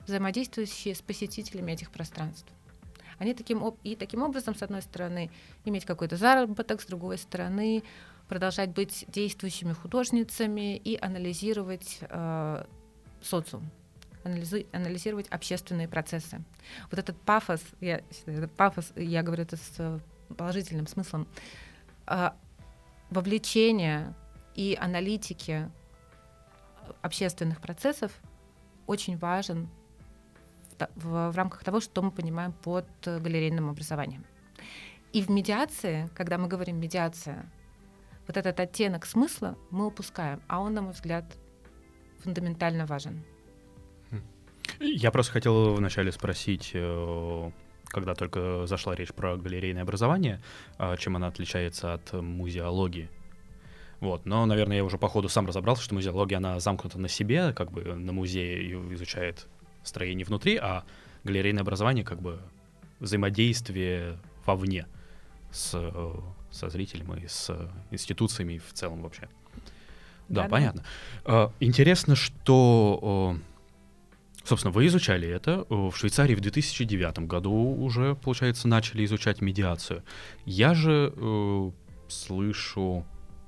взаимодействующие 0.05 0.93
с 0.93 1.01
посетителями 1.01 1.71
этих 1.71 1.89
пространств. 1.89 2.47
Они 3.17 3.33
таким, 3.33 3.67
и 3.83 3.95
таким 3.95 4.21
образом, 4.21 4.55
с 4.55 4.61
одной 4.61 4.83
стороны, 4.83 5.31
иметь 5.65 5.85
какой-то 5.85 6.15
заработок, 6.15 6.81
с 6.81 6.85
другой 6.85 7.17
стороны, 7.17 7.83
продолжать 8.29 8.69
быть 8.69 9.05
действующими 9.07 9.73
художницами 9.73 10.77
и 10.77 10.97
анализировать 10.99 11.99
э, 12.01 12.65
социум, 13.23 13.69
анализировать 14.23 15.27
общественные 15.27 15.87
процессы. 15.87 16.41
Вот 16.89 16.99
этот 16.99 17.19
пафос, 17.21 17.61
я, 17.81 18.01
этот 18.25 18.51
пафос, 18.53 18.93
я 18.95 19.23
говорю 19.23 19.43
это 19.43 19.57
с 19.57 20.01
положительным 20.37 20.87
смыслом, 20.87 21.27
а, 22.05 22.35
вовлечение 23.09 24.13
и 24.55 24.77
аналитики 24.79 25.69
общественных 27.01 27.61
процессов 27.61 28.11
очень 28.87 29.17
важен 29.17 29.69
в, 30.95 31.31
в 31.31 31.35
рамках 31.35 31.63
того, 31.63 31.79
что 31.79 32.01
мы 32.01 32.11
понимаем 32.11 32.51
под 32.51 32.87
галерейным 33.05 33.69
образованием. 33.69 34.25
И 35.13 35.21
в 35.21 35.29
медиации, 35.29 36.09
когда 36.15 36.37
мы 36.37 36.47
говорим 36.47 36.79
медиация, 36.79 37.45
вот 38.27 38.37
этот 38.37 38.59
оттенок 38.59 39.05
смысла 39.05 39.57
мы 39.69 39.85
упускаем, 39.85 40.41
а 40.47 40.59
он, 40.59 40.73
на 40.73 40.81
мой 40.81 40.93
взгляд, 40.93 41.25
фундаментально 42.23 42.85
важен. 42.85 43.23
Я 44.79 45.11
просто 45.11 45.33
хотел 45.33 45.75
вначале 45.75 46.11
спросить, 46.11 46.71
э, 46.73 47.51
когда 47.85 48.15
только 48.15 48.65
зашла 48.65 48.95
речь 48.95 49.13
про 49.13 49.37
галерейное 49.37 49.83
образование, 49.83 50.41
а, 50.77 50.97
чем 50.97 51.15
она 51.15 51.27
отличается 51.27 51.93
от 51.93 52.13
музеологии. 52.13 53.09
Вот, 53.99 54.25
но, 54.25 54.45
наверное, 54.45 54.77
я 54.77 54.83
уже 54.83 54.97
по 54.97 55.07
ходу 55.07 55.29
сам 55.29 55.45
разобрался, 55.45 55.83
что 55.83 55.95
музеология, 55.95 56.37
она 56.37 56.59
замкнута 56.59 56.99
на 56.99 57.07
себе, 57.07 57.53
как 57.53 57.71
бы 57.71 57.83
на 57.83 58.11
музее 58.11 58.73
изучает 58.93 59.47
строение 59.83 60.25
внутри, 60.25 60.57
а 60.57 60.83
галерейное 61.23 61.61
образование 61.61 62.03
как 62.03 62.21
бы 62.21 62.41
взаимодействие 62.99 64.17
вовне 64.45 64.87
с, 65.51 65.71
э, 65.73 66.13
со 66.51 66.69
зрителем 66.69 67.13
и 67.13 67.27
с 67.27 67.71
институциями 67.91 68.57
в 68.57 68.73
целом 68.73 69.03
вообще. 69.03 69.29
Да, 70.29 70.43
да 70.43 70.49
понятно. 70.49 70.83
Да. 71.25 71.51
Интересно, 71.59 72.15
что, 72.15 73.37
собственно, 74.43 74.71
вы 74.71 74.87
изучали 74.87 75.27
это. 75.27 75.65
В 75.69 75.93
Швейцарии 75.95 76.35
в 76.35 76.41
2009 76.41 77.19
году 77.19 77.53
уже, 77.53 78.15
получается, 78.15 78.67
начали 78.67 79.05
изучать 79.05 79.41
медиацию. 79.41 80.03
Я 80.45 80.73
же 80.73 81.13
слышу 82.07 83.05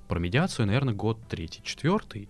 про 0.07 0.19
медиацию, 0.19 0.67
наверное, 0.67 0.93
год 0.93 1.19
третий, 1.27 1.61
четвертый. 1.63 2.29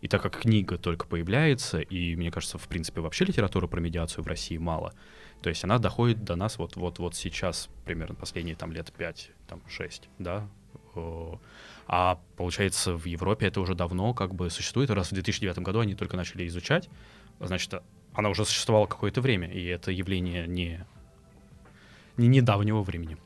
И 0.00 0.06
так 0.06 0.22
как 0.22 0.38
книга 0.42 0.78
только 0.78 1.06
появляется, 1.08 1.80
и 1.80 2.14
мне 2.14 2.30
кажется, 2.30 2.56
в 2.56 2.68
принципе, 2.68 3.00
вообще 3.00 3.24
литературы 3.24 3.66
про 3.66 3.80
медиацию 3.80 4.22
в 4.22 4.28
России 4.28 4.56
мало, 4.56 4.94
то 5.42 5.48
есть 5.48 5.64
она 5.64 5.78
доходит 5.78 6.22
до 6.22 6.36
нас 6.36 6.56
вот, 6.58 6.76
вот, 6.76 7.00
вот 7.00 7.16
сейчас, 7.16 7.68
примерно 7.84 8.14
последние 8.14 8.54
там 8.54 8.70
лет 8.70 8.92
5, 8.96 9.30
там 9.48 9.60
6, 9.68 10.08
да, 10.20 10.48
а 11.88 12.20
получается, 12.36 12.94
в 12.94 13.06
Европе 13.06 13.46
это 13.46 13.60
уже 13.62 13.74
давно 13.74 14.12
как 14.12 14.34
бы 14.34 14.50
существует. 14.50 14.90
Раз 14.90 15.10
в 15.10 15.14
2009 15.14 15.58
году 15.60 15.80
они 15.80 15.94
только 15.94 16.16
начали 16.16 16.46
изучать, 16.46 16.90
значит, 17.40 17.82
она 18.12 18.28
уже 18.28 18.44
существовала 18.44 18.86
какое-то 18.86 19.22
время, 19.22 19.50
и 19.50 19.64
это 19.64 19.90
явление 19.90 20.46
не, 20.46 20.84
не 22.18 22.28
недавнего 22.28 22.82
времени. 22.82 23.16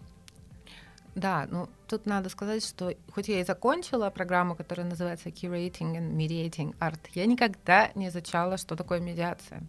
Да, 1.16 1.46
ну 1.50 1.68
тут 1.88 2.06
надо 2.06 2.30
сказать, 2.30 2.64
что 2.64 2.94
хоть 3.12 3.28
я 3.28 3.40
и 3.40 3.44
закончила 3.44 4.08
программу, 4.10 4.54
которая 4.54 4.86
называется 4.86 5.28
Curating 5.28 5.96
and 5.96 6.12
Mediating 6.16 6.74
Art, 6.78 7.00
я 7.14 7.26
никогда 7.26 7.90
не 7.96 8.08
изучала, 8.08 8.56
что 8.56 8.76
такое 8.76 9.00
медиация. 9.00 9.62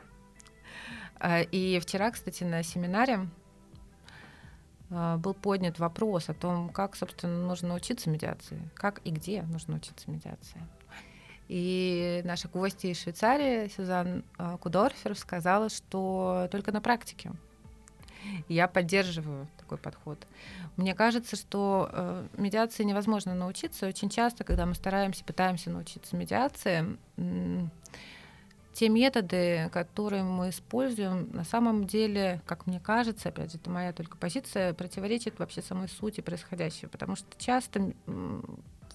А, 1.15 1.41
и 1.41 1.79
вчера, 1.79 2.12
кстати, 2.12 2.43
на 2.43 2.63
семинаре 2.63 3.27
был 5.17 5.34
поднят 5.34 5.79
вопрос 5.79 6.29
о 6.29 6.34
том, 6.34 6.69
как, 6.69 6.95
собственно, 6.95 7.47
нужно 7.47 7.75
учиться 7.75 8.10
медиации, 8.10 8.60
как 8.75 9.01
и 9.03 9.12
где 9.12 9.41
нужно 9.43 9.77
учиться 9.77 10.10
медиации. 10.10 10.62
И 11.49 12.21
наша 12.23 12.47
гостья 12.47 12.89
из 12.89 13.01
Швейцарии, 13.01 13.67
Сюзан 13.67 14.23
а, 14.38 14.58
Кудорфер, 14.58 15.15
сказала, 15.15 15.69
что 15.69 16.47
только 16.51 16.71
на 16.71 16.82
практике. 16.82 17.32
Я 18.47 18.67
поддерживаю 18.67 19.47
такой 19.58 19.77
подход. 19.77 20.25
Мне 20.77 20.95
кажется, 20.95 21.36
что 21.36 21.89
э, 21.91 22.27
медиации 22.38 22.84
невозможно 22.84 23.36
научиться. 23.36 23.88
Очень 23.88 24.10
часто, 24.10 24.45
когда 24.45 24.65
мы 24.65 24.75
стараемся, 24.75 25.25
пытаемся 25.25 25.69
научиться 25.69 26.15
медиации, 26.15 26.97
те 28.73 28.89
методы, 28.89 29.69
которые 29.71 30.23
мы 30.23 30.49
используем, 30.49 31.29
на 31.31 31.43
самом 31.43 31.86
деле, 31.86 32.41
как 32.45 32.65
мне 32.65 32.79
кажется, 32.79 33.29
опять 33.29 33.51
же, 33.51 33.57
это 33.57 33.69
моя 33.69 33.93
только 33.93 34.17
позиция, 34.17 34.73
противоречит 34.73 35.38
вообще 35.39 35.62
самой 35.62 35.88
сути 35.88 36.21
происходящего, 36.21 36.89
потому 36.89 37.15
что 37.15 37.27
часто 37.38 37.93
в, 38.05 38.36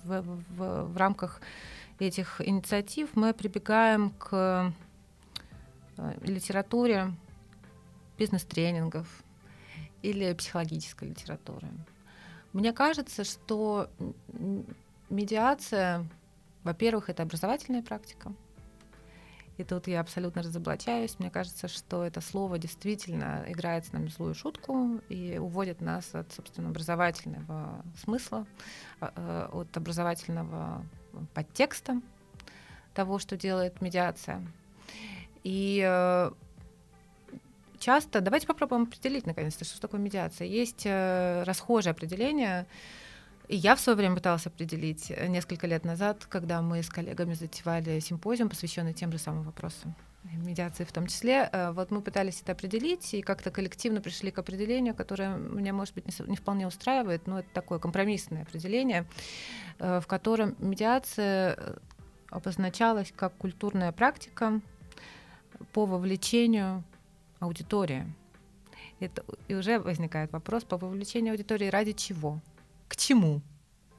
в, 0.05 0.85
в 0.93 0.97
рамках 0.97 1.41
этих 1.99 2.41
инициатив 2.41 3.11
мы 3.15 3.33
прибегаем 3.33 4.11
к 4.11 4.73
э, 5.97 6.13
литературе 6.23 7.13
бизнес-тренингов 8.19 9.07
или 10.03 10.33
психологической 10.33 11.09
литературы. 11.09 11.69
Мне 12.53 12.73
кажется, 12.73 13.25
что 13.25 13.91
медиация, 15.09 16.09
во-первых, 16.65 17.11
это 17.11 17.23
образовательная 17.23 17.83
практика, 17.83 18.33
И 19.59 19.65
тут 19.65 19.89
я 19.89 20.01
абсолютно 20.01 20.43
разоблачаюсь. 20.43 21.19
Мне 21.19 21.31
кажется, 21.31 21.67
что 21.67 22.05
это 22.05 22.21
слово 22.21 22.59
действительно 22.59 23.45
играет 23.49 23.87
с 23.87 23.93
нами 23.93 24.07
злую 24.07 24.35
шутку 24.35 25.01
и 25.09 25.37
уводит 25.37 25.81
нас 25.81 26.15
от, 26.15 26.33
собственно, 26.33 26.69
образовательного 26.69 27.85
смысла, 28.01 28.47
а, 29.01 29.13
э, 29.17 29.49
от 29.53 29.77
образовательного 29.77 30.85
подтекста 31.35 32.01
того, 32.95 33.19
что 33.19 33.37
делает 33.37 33.81
медиация. 33.81 34.47
И 35.43 35.83
э, 35.85 36.31
часто, 37.81 38.21
давайте 38.21 38.47
попробуем 38.47 38.85
определить 38.85 39.27
наконец-то, 39.27 39.65
что 39.65 39.81
такое 39.81 40.01
медиация. 40.01 40.47
Есть 40.47 40.83
э, 40.85 41.43
расхожее 41.43 41.91
определение, 41.91 42.65
и 43.49 43.57
я 43.57 43.75
в 43.75 43.81
свое 43.81 43.97
время 43.97 44.15
пыталась 44.15 44.47
определить 44.47 45.11
э, 45.11 45.27
несколько 45.27 45.67
лет 45.67 45.85
назад, 45.85 46.27
когда 46.27 46.61
мы 46.61 46.83
с 46.83 46.91
коллегами 46.91 47.33
затевали 47.35 47.99
симпозиум, 47.99 48.51
посвященный 48.51 48.93
тем 48.93 49.11
же 49.11 49.19
самым 49.19 49.45
вопросам 49.45 49.95
медиации 50.25 50.85
в 50.85 50.93
том 50.93 51.07
числе. 51.07 51.49
Э, 51.51 51.71
вот 51.73 51.91
мы 51.91 52.03
пытались 52.03 52.43
это 52.43 52.53
определить 52.53 53.15
и 53.15 53.23
как-то 53.23 53.51
коллективно 53.51 54.03
пришли 54.03 54.31
к 54.31 54.39
определению, 54.39 54.95
которое 54.95 55.37
меня, 55.37 55.73
может 55.73 55.95
быть, 55.95 56.05
не 56.21 56.37
вполне 56.37 56.67
устраивает, 56.67 57.27
но 57.27 57.41
это 57.41 57.49
такое 57.55 57.79
компромиссное 57.79 58.43
определение, 58.43 59.07
в 59.79 60.05
котором 60.07 60.55
медиация 60.59 61.79
обозначалась 62.31 63.13
как 63.17 63.35
культурная 63.37 63.93
практика 63.93 64.61
по 65.73 65.87
вовлечению 65.87 66.85
аудитории. 67.41 68.05
Это, 69.01 69.25
и 69.47 69.55
уже 69.55 69.79
возникает 69.79 70.33
вопрос 70.33 70.65
по 70.65 70.77
вовлечению 70.77 71.33
аудитории 71.33 71.69
ради 71.69 71.93
чего? 71.93 72.41
К 72.89 72.97
чему? 72.97 73.43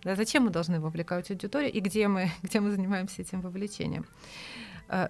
Да, 0.03 0.15
зачем 0.15 0.43
мы 0.43 0.49
должны 0.49 0.79
вовлекать 0.79 1.29
аудиторию 1.29 1.71
и 1.71 1.79
где 1.79 2.07
мы, 2.07 2.31
где 2.41 2.59
мы 2.59 2.71
занимаемся 2.71 3.21
этим 3.21 3.41
вовлечением? 3.41 4.05
А, 4.87 5.09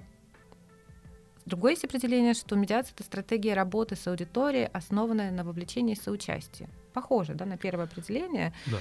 другое 1.46 1.72
есть 1.72 1.86
определение, 1.86 2.34
что 2.34 2.56
медиация— 2.56 2.94
это 2.96 3.04
стратегия 3.04 3.54
работы 3.54 3.96
с 3.96 4.08
аудиторией, 4.08 4.68
основанная 4.68 5.32
на 5.32 5.44
вовлечении 5.44 5.96
и 5.96 6.00
соучастии. 6.00 6.70
Похоже 6.94 7.34
да, 7.34 7.46
на 7.46 7.58
первое 7.58 7.86
определение. 7.86 8.54
Да. 8.68 8.78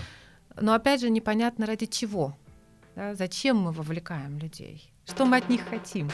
Но 0.61 0.75
опять 0.75 1.01
же 1.01 1.11
непонятно 1.11 1.67
ради 1.67 1.87
чего. 1.87 2.37
Да, 2.97 3.15
зачем 3.15 3.59
мы 3.59 3.73
вовлекаем 3.73 4.39
людей? 4.39 4.93
Что 5.07 5.25
мы 5.25 5.37
от 5.37 5.49
них 5.49 5.63
хотим? 5.69 6.11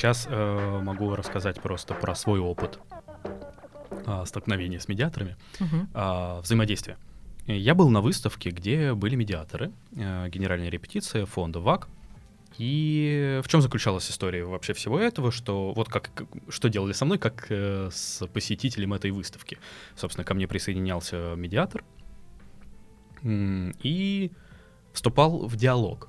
Сейчас 0.00 0.26
э, 0.30 0.80
могу 0.82 1.14
рассказать 1.14 1.60
просто 1.60 1.92
про 1.92 2.14
свой 2.14 2.40
опыт 2.40 2.78
э, 4.06 4.22
столкновения 4.24 4.78
с 4.78 4.88
медиаторами, 4.88 5.36
э, 5.60 6.40
взаимодействия. 6.40 6.96
Я 7.46 7.74
был 7.74 7.90
на 7.90 8.00
выставке, 8.00 8.48
где 8.48 8.94
были 8.94 9.14
медиаторы, 9.14 9.72
э, 9.92 10.30
генеральная 10.30 10.70
репетиция 10.70 11.26
фонда 11.26 11.60
ВАК. 11.60 11.88
И 12.56 13.42
в 13.44 13.48
чем 13.48 13.60
заключалась 13.60 14.10
история 14.10 14.46
вообще 14.46 14.72
всего 14.72 14.98
этого, 14.98 15.30
что 15.30 15.72
вот 15.72 15.90
как, 15.90 16.10
что 16.48 16.70
делали 16.70 16.94
со 16.94 17.04
мной, 17.04 17.18
как 17.18 17.48
э, 17.50 17.90
с 17.92 18.26
посетителем 18.28 18.94
этой 18.94 19.10
выставки. 19.10 19.58
Собственно, 19.96 20.24
ко 20.24 20.32
мне 20.32 20.48
присоединялся 20.48 21.34
медиатор 21.36 21.84
и 23.22 24.32
вступал 24.94 25.46
в 25.46 25.56
диалог. 25.56 26.08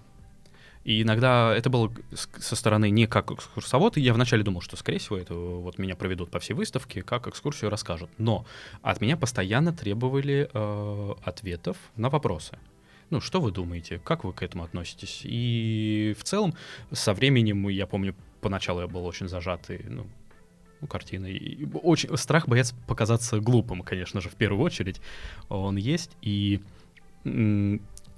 И 0.84 1.04
иногда 1.04 1.56
это 1.56 1.70
было 1.70 1.92
со 2.12 2.56
стороны 2.56 2.90
не 2.90 3.06
как 3.06 3.32
экскурсовод, 3.32 3.98
и 3.98 4.02
я 4.02 4.14
вначале 4.14 4.44
думал, 4.44 4.62
что, 4.62 4.78
скорее 4.78 4.98
всего, 4.98 5.18
это 5.18 5.34
вот 5.34 5.78
меня 5.78 5.96
проведут 5.96 6.32
по 6.32 6.40
всей 6.40 6.54
выставке, 6.54 7.04
как 7.04 7.28
экскурсию 7.28 7.70
расскажут. 7.70 8.10
Но 8.18 8.46
от 8.82 9.00
меня 9.00 9.16
постоянно 9.16 9.74
требовали 9.74 10.50
э, 10.52 11.14
ответов 11.24 11.78
на 11.96 12.10
вопросы. 12.10 12.58
Ну, 13.12 13.20
что 13.20 13.42
вы 13.42 13.52
думаете, 13.52 14.00
как 14.04 14.24
вы 14.24 14.34
к 14.34 14.42
этому 14.42 14.64
относитесь? 14.64 15.22
И 15.24 16.16
в 16.18 16.24
целом, 16.24 16.56
со 16.92 17.14
временем, 17.14 17.68
я 17.68 17.86
помню, 17.86 18.16
поначалу 18.40 18.82
я 18.82 18.88
был 18.88 19.06
очень 19.06 19.28
зажатый, 19.28 19.86
ну, 19.88 20.08
ну, 20.80 20.88
картиной. 20.88 21.70
Очень 21.84 22.18
страх 22.18 22.48
боец 22.48 22.74
показаться 22.88 23.40
глупым, 23.40 23.84
конечно 23.84 24.20
же, 24.20 24.30
в 24.30 24.36
первую 24.36 24.64
очередь. 24.64 25.00
Он 25.50 25.76
есть. 25.76 26.12
И 26.22 26.62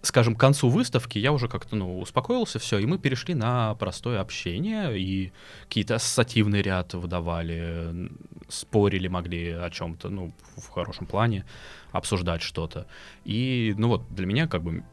скажем, 0.04 0.36
к 0.36 0.40
концу 0.40 0.68
выставки 0.68 1.18
я 1.18 1.32
уже 1.32 1.48
как-то, 1.48 1.76
ну, 1.78 2.00
успокоился, 2.00 2.60
все, 2.60 2.78
и 2.78 2.86
мы 2.86 3.00
перешли 3.00 3.34
на 3.34 3.74
простое 3.76 4.20
общение, 4.20 5.00
и 5.00 5.32
какие-то 5.64 5.96
ассоциативный 5.96 6.62
ряд 6.62 6.94
выдавали, 6.94 8.12
спорили 8.50 9.08
могли 9.08 9.52
о 9.52 9.70
чем-то, 9.70 10.10
ну, 10.10 10.34
в 10.58 10.70
хорошем 10.70 11.08
плане, 11.08 11.46
обсуждать 11.94 12.42
что-то. 12.42 12.86
И, 13.24 13.74
ну 13.78 13.88
вот, 13.88 14.14
для 14.14 14.26
меня, 14.26 14.48
как 14.48 14.62
бы, 14.62 14.84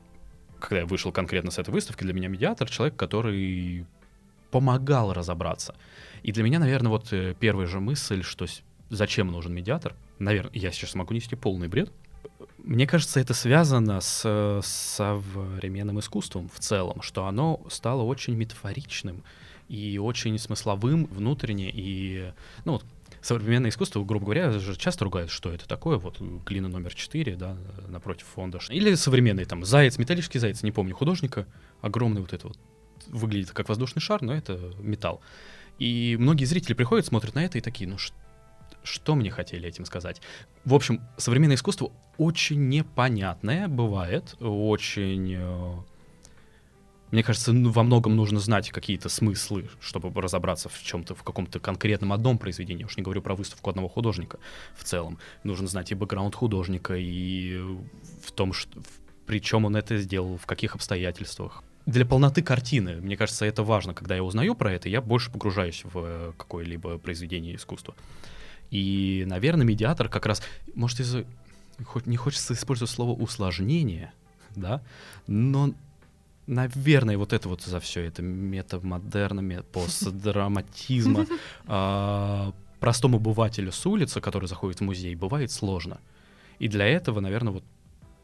когда 0.60 0.78
я 0.78 0.86
вышел 0.86 1.10
конкретно 1.10 1.50
с 1.50 1.58
этой 1.58 1.70
выставки, 1.70 2.04
для 2.04 2.12
меня 2.12 2.28
медиатор— 2.28 2.70
человек, 2.70 2.94
который 2.94 3.84
помогал 4.52 5.12
разобраться. 5.12 5.74
И 6.22 6.30
для 6.30 6.44
меня, 6.44 6.60
наверное, 6.60 6.90
вот 6.90 7.12
э, 7.12 7.34
первая 7.38 7.66
же 7.66 7.80
мысль, 7.80 8.22
что 8.22 8.46
зачем 8.90 9.28
нужен 9.28 9.52
медиатор, 9.54 9.96
наверное, 10.20 10.52
я 10.54 10.70
сейчас 10.70 10.94
могу 10.94 11.14
нести 11.14 11.34
полный 11.34 11.66
бред, 11.66 11.92
мне 12.58 12.86
кажется, 12.86 13.20
это 13.20 13.34
связано 13.34 14.00
с 14.00 14.60
современным 14.62 15.98
искусством 16.00 16.48
в 16.48 16.60
целом, 16.60 17.02
что 17.02 17.26
оно 17.26 17.60
стало 17.68 18.02
очень 18.02 18.34
метафоричным 18.34 19.22
и 19.68 19.98
очень 19.98 20.38
смысловым 20.38 21.06
внутренне. 21.06 21.70
И, 21.72 22.32
ну, 22.64 22.72
вот, 22.72 22.84
современное 23.22 23.70
искусство, 23.70 24.04
грубо 24.04 24.26
говоря, 24.26 24.52
же 24.52 24.76
часто 24.76 25.04
ругают, 25.04 25.30
что 25.30 25.52
это 25.52 25.66
такое, 25.66 25.98
вот 25.98 26.20
глина 26.20 26.68
номер 26.68 26.94
4, 26.94 27.36
да, 27.36 27.56
напротив 27.88 28.26
фонда. 28.34 28.58
Или 28.68 28.94
современный 28.94 29.44
там 29.44 29.64
заяц, 29.64 29.98
металлический 29.98 30.38
заяц, 30.38 30.62
не 30.62 30.72
помню 30.72 30.94
художника, 30.94 31.46
огромный 31.80 32.20
вот 32.20 32.32
это 32.32 32.48
вот, 32.48 32.58
выглядит 33.08 33.52
как 33.52 33.68
воздушный 33.68 34.02
шар, 34.02 34.22
но 34.22 34.34
это 34.34 34.72
металл. 34.78 35.20
И 35.78 36.16
многие 36.18 36.44
зрители 36.44 36.74
приходят, 36.74 37.06
смотрят 37.06 37.34
на 37.34 37.44
это 37.44 37.58
и 37.58 37.60
такие, 37.60 37.88
ну 37.88 37.96
что 37.96 38.14
что 38.82 39.14
мне 39.14 39.30
хотели 39.30 39.68
этим 39.68 39.84
сказать? 39.84 40.20
В 40.64 40.74
общем, 40.74 41.00
современное 41.16 41.56
искусство 41.56 41.92
очень 42.18 42.68
непонятное 42.68 43.68
бывает, 43.68 44.36
очень... 44.40 45.34
Э, 45.36 45.76
мне 47.10 47.24
кажется, 47.24 47.52
ну, 47.52 47.70
во 47.70 47.82
многом 47.82 48.14
нужно 48.14 48.38
знать 48.38 48.70
какие-то 48.70 49.08
смыслы, 49.08 49.68
чтобы 49.80 50.20
разобраться 50.20 50.68
в 50.68 50.80
чем-то, 50.82 51.14
в 51.14 51.22
каком-то 51.24 51.58
конкретном 51.58 52.12
одном 52.12 52.38
произведении. 52.38 52.84
уж 52.84 52.96
не 52.96 53.02
говорю 53.02 53.20
про 53.20 53.34
выставку 53.34 53.70
одного 53.70 53.88
художника 53.88 54.38
в 54.76 54.84
целом. 54.84 55.18
Нужно 55.42 55.66
знать 55.66 55.90
и 55.90 55.94
бэкграунд 55.94 56.34
художника, 56.34 56.94
и 56.96 57.58
в 58.22 58.30
том, 58.32 58.52
что, 58.52 58.80
при 59.26 59.40
чем 59.40 59.64
он 59.64 59.74
это 59.76 59.96
сделал, 59.96 60.36
в 60.36 60.46
каких 60.46 60.76
обстоятельствах. 60.76 61.64
Для 61.86 62.06
полноты 62.06 62.42
картины, 62.42 63.00
мне 63.00 63.16
кажется, 63.16 63.44
это 63.44 63.64
важно. 63.64 63.94
Когда 63.94 64.14
я 64.14 64.22
узнаю 64.22 64.54
про 64.54 64.72
это, 64.72 64.88
я 64.88 65.00
больше 65.00 65.32
погружаюсь 65.32 65.82
в 65.84 66.32
какое-либо 66.36 66.98
произведение 66.98 67.56
искусства. 67.56 67.94
И, 68.70 69.24
наверное, 69.26 69.66
медиатор 69.66 70.08
как 70.08 70.26
раз, 70.26 70.42
может, 70.74 71.00
из 71.00 71.16
хоть 71.84 72.06
не 72.06 72.16
хочется 72.16 72.54
использовать 72.54 72.90
слово 72.90 73.12
усложнение, 73.12 74.12
да, 74.54 74.82
но 75.26 75.72
наверное, 76.46 77.16
вот 77.16 77.32
это 77.32 77.48
вот 77.48 77.62
за 77.62 77.80
все, 77.80 78.02
это 78.02 78.22
метамодерна, 78.22 79.62
постдраматизма, 79.62 81.26
а, 81.66 82.52
простому 82.80 83.18
обывателю 83.18 83.72
с 83.72 83.86
улицы, 83.86 84.20
который 84.20 84.46
заходит 84.46 84.80
в 84.80 84.84
музей, 84.84 85.14
бывает 85.14 85.50
сложно. 85.52 86.00
И 86.58 86.68
для 86.68 86.86
этого, 86.86 87.20
наверное, 87.20 87.52
вот 87.52 87.64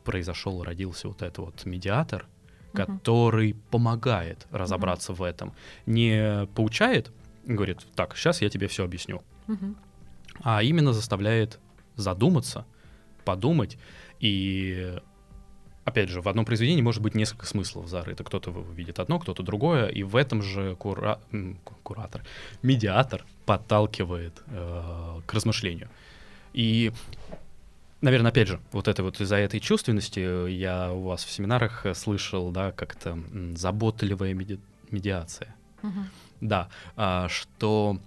произошел, 0.04 0.62
родился 0.62 1.08
вот 1.08 1.22
этот 1.22 1.38
вот 1.38 1.64
медиатор, 1.64 2.26
который 2.72 3.54
помогает 3.70 4.46
разобраться 4.50 5.14
в 5.14 5.22
этом. 5.22 5.54
Не 5.86 6.46
поучает, 6.54 7.10
говорит, 7.46 7.78
так, 7.94 8.14
сейчас 8.16 8.42
я 8.42 8.50
тебе 8.50 8.68
все 8.68 8.84
объясню 8.84 9.22
а 10.42 10.62
именно 10.62 10.92
заставляет 10.92 11.58
задуматься, 11.96 12.66
подумать. 13.24 13.78
И 14.20 14.98
опять 15.84 16.08
же, 16.08 16.20
в 16.20 16.28
одном 16.28 16.44
произведении 16.44 16.82
может 16.82 17.02
быть 17.02 17.14
несколько 17.14 17.46
смыслов 17.46 17.88
зарыто. 17.88 18.24
Кто-то 18.24 18.50
видит 18.50 18.98
одно, 18.98 19.18
кто-то 19.18 19.42
другое, 19.42 19.86
и 19.86 20.02
в 20.02 20.16
этом 20.16 20.42
же 20.42 20.74
кура... 20.76 21.20
куратор, 21.82 22.22
медиатор 22.62 23.24
подталкивает 23.46 24.42
э, 24.48 25.20
к 25.24 25.32
размышлению. 25.32 25.88
И, 26.52 26.92
наверное, 28.00 28.30
опять 28.30 28.48
же, 28.48 28.60
вот 28.72 28.88
это 28.88 29.02
вот 29.02 29.20
из-за 29.20 29.36
этой 29.36 29.60
чувственности 29.60 30.50
я 30.50 30.92
у 30.92 31.02
вас 31.02 31.24
в 31.24 31.30
семинарах 31.30 31.86
слышал, 31.94 32.50
да, 32.50 32.72
как-то 32.72 33.18
заботливая 33.54 34.34
меди... 34.34 34.58
медиация. 34.90 35.54
Угу. 35.82 36.00
Да, 36.40 36.68
а, 36.96 37.28
что 37.28 38.00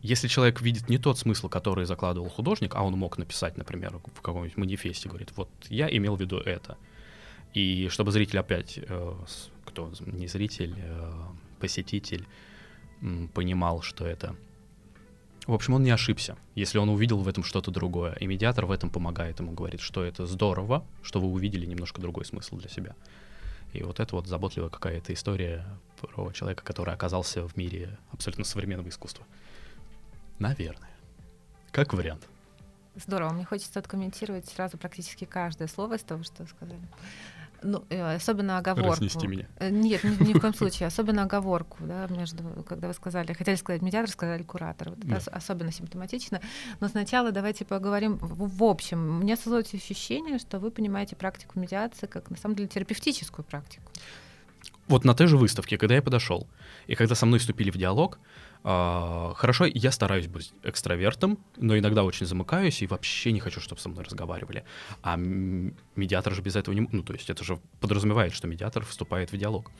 если 0.00 0.28
человек 0.28 0.60
видит 0.60 0.88
не 0.88 0.98
тот 0.98 1.18
смысл, 1.18 1.48
который 1.48 1.84
закладывал 1.84 2.28
художник, 2.28 2.74
а 2.74 2.82
он 2.82 2.94
мог 2.94 3.18
написать, 3.18 3.56
например, 3.56 4.00
в 4.14 4.20
каком-нибудь 4.20 4.56
манифесте, 4.56 5.08
говорит, 5.08 5.32
вот 5.36 5.48
я 5.68 5.88
имел 5.88 6.16
в 6.16 6.20
виду 6.20 6.38
это. 6.38 6.76
И 7.54 7.88
чтобы 7.88 8.12
зритель 8.12 8.38
опять, 8.38 8.78
э, 8.78 9.14
кто 9.64 9.92
не 10.06 10.28
зритель, 10.28 10.74
э, 10.76 11.12
посетитель, 11.58 12.26
понимал, 13.34 13.82
что 13.82 14.06
это... 14.06 14.34
В 15.46 15.54
общем, 15.54 15.74
он 15.74 15.82
не 15.82 15.90
ошибся, 15.90 16.36
если 16.54 16.78
он 16.78 16.90
увидел 16.90 17.18
в 17.18 17.28
этом 17.28 17.42
что-то 17.42 17.70
другое. 17.70 18.12
И 18.14 18.26
медиатор 18.26 18.66
в 18.66 18.70
этом 18.70 18.90
помогает 18.90 19.40
ему, 19.40 19.52
говорит, 19.52 19.80
что 19.80 20.04
это 20.04 20.26
здорово, 20.26 20.84
что 21.02 21.20
вы 21.20 21.28
увидели 21.28 21.64
немножко 21.64 22.00
другой 22.00 22.24
смысл 22.26 22.56
для 22.56 22.68
себя. 22.68 22.94
И 23.72 23.82
вот 23.82 24.00
это 24.00 24.14
вот 24.14 24.26
заботливая 24.26 24.68
какая-то 24.68 25.12
история 25.12 25.64
про 26.00 26.32
человека, 26.32 26.64
который 26.64 26.92
оказался 26.92 27.46
в 27.46 27.56
мире 27.56 27.98
абсолютно 28.12 28.44
современного 28.44 28.88
искусства. 28.88 29.24
Наверное. 30.38 30.90
Как 31.70 31.92
вариант. 31.94 32.26
Здорово. 32.96 33.32
Мне 33.32 33.44
хочется 33.44 33.78
откомментировать 33.78 34.48
сразу 34.48 34.76
практически 34.78 35.24
каждое 35.24 35.68
слово 35.68 35.94
из 35.94 36.02
того, 36.02 36.22
что 36.24 36.42
вы 36.42 36.48
сказали. 36.48 36.80
Ну, 37.62 37.84
э, 37.90 38.14
особенно 38.14 38.58
оговорку. 38.58 38.90
Разнести 38.92 39.26
меня. 39.26 39.46
Э, 39.58 39.68
нет, 39.70 40.04
ни, 40.04 40.28
ни 40.28 40.32
в 40.32 40.40
коем 40.40 40.54
случае. 40.54 40.86
Особенно 40.86 41.24
оговорку, 41.24 41.78
да, 41.80 42.06
между, 42.08 42.42
когда 42.64 42.88
вы 42.88 42.94
сказали, 42.94 43.32
хотели 43.32 43.56
сказать 43.56 43.82
медиатор, 43.82 44.10
сказали 44.10 44.42
куратор. 44.42 44.90
Вот 44.90 45.00
да. 45.00 45.16
это 45.16 45.30
особенно 45.30 45.72
симптоматично. 45.72 46.40
Но 46.80 46.88
сначала 46.88 47.32
давайте 47.32 47.64
поговорим 47.64 48.16
в, 48.18 48.58
в 48.58 48.64
общем. 48.64 49.18
У 49.18 49.22
меня 49.22 49.36
создалось 49.36 49.74
ощущение, 49.74 50.38
что 50.38 50.58
вы 50.58 50.70
понимаете 50.70 51.16
практику 51.16 51.58
медиации 51.58 52.06
как, 52.06 52.30
на 52.30 52.36
самом 52.36 52.54
деле, 52.54 52.68
терапевтическую 52.68 53.44
практику. 53.44 53.90
Вот 54.86 55.04
на 55.04 55.14
той 55.14 55.26
же 55.26 55.36
выставке, 55.36 55.76
когда 55.76 55.94
я 55.96 56.02
подошел, 56.02 56.48
и 56.86 56.94
когда 56.94 57.14
со 57.14 57.26
мной 57.26 57.38
вступили 57.38 57.70
в 57.70 57.76
диалог, 57.76 58.18
Uh, 58.64 59.34
хорошо, 59.36 59.66
я 59.66 59.92
стараюсь 59.92 60.26
быть 60.26 60.52
экстравертом, 60.64 61.38
но 61.56 61.78
иногда 61.78 62.02
очень 62.02 62.26
замыкаюсь 62.26 62.82
и 62.82 62.88
вообще 62.88 63.30
не 63.30 63.38
хочу, 63.38 63.60
чтобы 63.60 63.80
со 63.80 63.88
мной 63.88 64.04
разговаривали. 64.04 64.64
А 65.00 65.16
медиатор 65.16 66.34
же 66.34 66.42
без 66.42 66.56
этого 66.56 66.74
не... 66.74 66.88
Ну, 66.90 67.04
то 67.04 67.12
есть 67.12 67.30
это 67.30 67.44
же 67.44 67.60
подразумевает, 67.80 68.32
что 68.32 68.48
медиатор 68.48 68.84
вступает 68.84 69.30
в 69.30 69.36
диалог. 69.36 69.70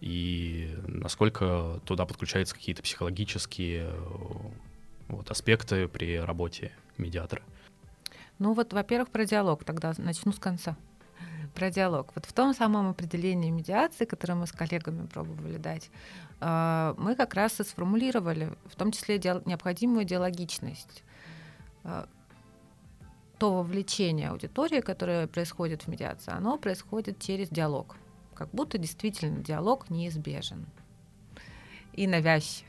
И 0.00 0.76
насколько 0.86 1.80
туда 1.86 2.04
подключаются 2.04 2.54
какие-то 2.54 2.82
психологические 2.82 3.90
вот, 5.08 5.30
аспекты 5.30 5.88
при 5.88 6.20
работе 6.20 6.72
медиатора. 6.98 7.42
Ну 8.38 8.52
вот, 8.52 8.74
во-первых, 8.74 9.08
про 9.08 9.24
диалог 9.24 9.64
тогда 9.64 9.94
начну 9.96 10.32
с 10.32 10.38
конца 10.38 10.76
про 11.58 11.70
диалог. 11.70 12.12
Вот 12.14 12.24
в 12.24 12.32
том 12.32 12.54
самом 12.54 12.90
определении 12.90 13.50
медиации, 13.50 14.04
которое 14.04 14.34
мы 14.34 14.46
с 14.46 14.52
коллегами 14.52 15.06
пробовали 15.06 15.58
дать, 15.58 15.90
а, 16.40 16.94
мы 16.96 17.16
как 17.16 17.34
раз 17.34 17.60
и 17.60 17.64
сформулировали, 17.64 18.52
в 18.66 18.76
том 18.76 18.92
числе 18.92 19.18
необходимую 19.44 20.04
диалогичность. 20.04 21.02
А, 21.82 22.08
то 23.38 23.54
вовлечение 23.54 24.30
аудитории, 24.30 24.80
которое 24.80 25.26
происходит 25.26 25.82
в 25.82 25.88
медиации, 25.88 26.32
оно 26.32 26.58
происходит 26.58 27.18
через 27.18 27.48
диалог. 27.48 27.96
Как 28.34 28.50
будто 28.50 28.78
действительно 28.78 29.42
диалог 29.42 29.90
неизбежен 29.90 30.64
и 31.92 32.06
навязчив 32.06 32.67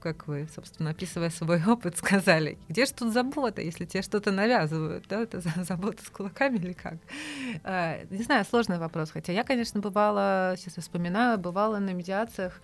как 0.00 0.26
вы, 0.26 0.48
собственно, 0.54 0.90
описывая 0.90 1.30
свой 1.30 1.62
опыт, 1.66 1.96
сказали, 1.96 2.58
где 2.68 2.86
же 2.86 2.92
тут 2.92 3.12
забота, 3.12 3.62
если 3.62 3.84
тебе 3.84 4.02
что-то 4.02 4.30
навязывают, 4.32 5.06
да, 5.08 5.20
это 5.22 5.40
забота 5.64 6.04
с 6.04 6.10
кулаками 6.10 6.56
или 6.56 6.72
как? 6.72 6.96
А, 7.62 7.98
не 8.10 8.22
знаю, 8.22 8.44
сложный 8.44 8.78
вопрос, 8.78 9.10
хотя 9.10 9.32
я, 9.32 9.44
конечно, 9.44 9.80
бывала, 9.80 10.54
сейчас 10.56 10.76
вспоминаю, 10.76 11.38
бывала 11.38 11.78
на 11.78 11.90
медиациях 11.90 12.60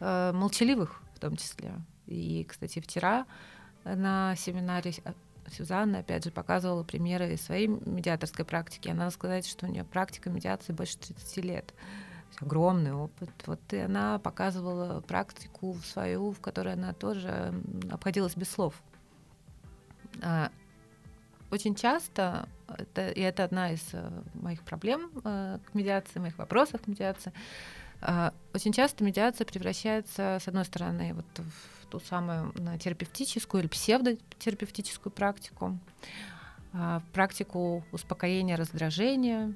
а, 0.00 0.32
молчаливых 0.32 1.00
в 1.14 1.18
том 1.18 1.36
числе. 1.36 1.72
И, 2.06 2.44
кстати, 2.48 2.80
вчера 2.80 3.26
на 3.84 4.36
семинаре 4.36 4.92
а, 5.04 5.14
Сюзанна, 5.50 5.98
опять 5.98 6.24
же, 6.24 6.30
показывала 6.30 6.84
примеры 6.84 7.36
своей 7.36 7.66
медиаторской 7.66 8.44
практики. 8.44 8.88
Она 8.88 9.10
сказать, 9.10 9.46
что 9.46 9.66
у 9.66 9.68
нее 9.68 9.84
практика 9.84 10.30
медиации 10.30 10.72
больше 10.72 10.98
30 10.98 11.36
лет 11.44 11.74
огромный 12.40 12.92
опыт. 12.92 13.30
Вот 13.46 13.60
и 13.72 13.78
она 13.78 14.18
показывала 14.18 15.00
практику 15.00 15.76
свою, 15.84 16.32
в 16.32 16.40
которой 16.40 16.74
она 16.74 16.92
тоже 16.92 17.54
обходилась 17.90 18.36
без 18.36 18.50
слов. 18.50 18.74
А, 20.22 20.50
очень 21.50 21.74
часто, 21.74 22.48
это, 22.68 23.10
и 23.10 23.20
это 23.20 23.44
одна 23.44 23.72
из 23.72 23.82
э, 23.92 24.10
моих 24.34 24.62
проблем 24.62 25.10
э, 25.24 25.58
к 25.64 25.74
медиации, 25.74 26.18
моих 26.18 26.36
вопросов 26.38 26.82
к 26.82 26.86
медиации, 26.88 27.32
а, 28.00 28.34
очень 28.52 28.72
часто 28.72 29.02
медиация 29.02 29.46
превращается, 29.46 30.38
с 30.40 30.46
одной 30.46 30.64
стороны, 30.64 31.14
вот 31.14 31.24
в 31.38 31.86
ту 31.86 32.00
самую 32.00 32.52
терапевтическую 32.78 33.62
или 33.62 33.68
псевдотерапевтическую 33.68 35.12
практику, 35.12 35.78
а, 36.72 37.00
практику 37.12 37.82
успокоения 37.92 38.56
раздражения, 38.56 39.54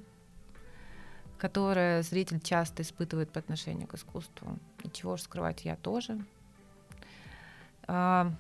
которое 1.39 2.03
зритель 2.03 2.41
часто 2.41 2.83
испытывает 2.83 3.31
по 3.31 3.39
отношению 3.39 3.87
к 3.87 3.95
искусству. 3.95 4.59
И 4.83 4.91
чего 4.91 5.17
же 5.17 5.23
скрывать 5.23 5.65
я 5.65 5.77
тоже. 5.77 6.19
А, 7.87 8.33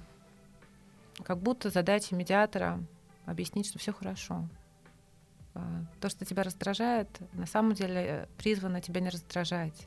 как 1.22 1.38
будто 1.38 1.70
задача 1.70 2.14
медиатора 2.14 2.80
объяснить, 3.24 3.68
что 3.68 3.78
все 3.78 3.92
хорошо. 3.92 4.48
А, 5.54 5.84
то, 6.00 6.08
что 6.08 6.24
тебя 6.24 6.42
раздражает, 6.42 7.08
на 7.32 7.46
самом 7.46 7.74
деле 7.74 8.28
призвано 8.37 8.80
тебя 8.80 9.00
не 9.00 9.08
раздражать, 9.08 9.87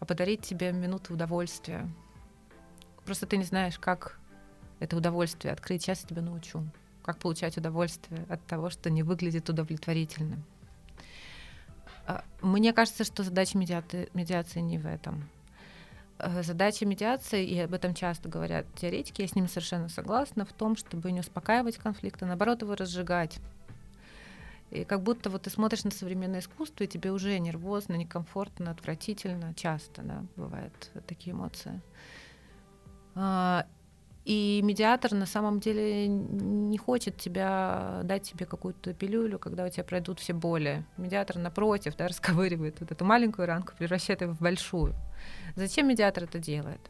а 0.00 0.04
подарить 0.04 0.42
тебе 0.42 0.72
минуту 0.72 1.14
удовольствия. 1.14 1.88
Просто 3.04 3.26
ты 3.26 3.36
не 3.36 3.44
знаешь, 3.44 3.78
как 3.78 4.18
это 4.80 4.96
удовольствие 4.96 5.52
открыть. 5.52 5.82
Сейчас 5.82 6.02
я 6.02 6.08
тебя 6.08 6.22
научу. 6.22 6.64
Как 7.02 7.18
получать 7.18 7.56
удовольствие 7.56 8.26
от 8.28 8.44
того, 8.46 8.68
что 8.68 8.90
не 8.90 9.02
выглядит 9.02 9.48
удовлетворительным. 9.48 10.44
А, 12.06 12.24
мне 12.40 12.72
кажется, 12.72 13.04
что 13.04 13.22
задача 13.22 13.58
медиаты, 13.58 14.08
медиации 14.14 14.60
не 14.60 14.78
в 14.78 14.86
этом. 14.86 15.28
А, 16.18 16.42
задача 16.42 16.86
медиации, 16.86 17.44
и 17.44 17.58
об 17.58 17.74
этом 17.74 17.94
часто 17.94 18.28
говорят 18.28 18.66
теоретики, 18.76 19.22
я 19.22 19.28
с 19.28 19.34
ними 19.34 19.48
совершенно 19.48 19.88
согласна, 19.88 20.44
в 20.44 20.52
том, 20.52 20.76
чтобы 20.76 21.10
не 21.10 21.20
успокаивать 21.20 21.76
конфликт, 21.76 22.22
а 22.22 22.26
наоборот 22.26 22.62
его 22.62 22.74
разжигать. 22.76 23.38
И 24.70 24.84
как 24.84 25.02
будто 25.02 25.30
вот 25.30 25.42
ты 25.42 25.50
смотришь 25.50 25.84
на 25.84 25.90
современное 25.90 26.40
искусство, 26.40 26.84
и 26.84 26.88
тебе 26.88 27.12
уже 27.12 27.38
нервозно, 27.38 27.94
некомфортно, 27.94 28.70
отвратительно, 28.70 29.54
часто, 29.54 30.02
да, 30.02 30.24
бывают 30.36 30.90
такие 31.06 31.32
эмоции. 31.32 31.80
И 34.26 34.60
медиатор 34.64 35.12
на 35.14 35.24
самом 35.24 35.60
деле 35.60 36.08
не 36.08 36.78
хочет 36.78 37.16
тебя 37.16 38.00
дать 38.02 38.24
тебе 38.24 38.44
какую-то 38.44 38.92
пилюлю, 38.92 39.38
когда 39.38 39.64
у 39.64 39.68
тебя 39.68 39.84
пройдут 39.84 40.18
все 40.18 40.32
боли. 40.32 40.84
Медиатор, 40.96 41.38
напротив, 41.38 41.94
да, 41.96 42.08
расковыривает 42.08 42.80
вот 42.80 42.90
эту 42.90 43.04
маленькую 43.04 43.46
ранку, 43.46 43.74
превращает 43.78 44.22
ее 44.22 44.26
в 44.26 44.40
большую. 44.40 44.96
Зачем 45.54 45.86
медиатор 45.86 46.24
это 46.24 46.40
делает? 46.40 46.80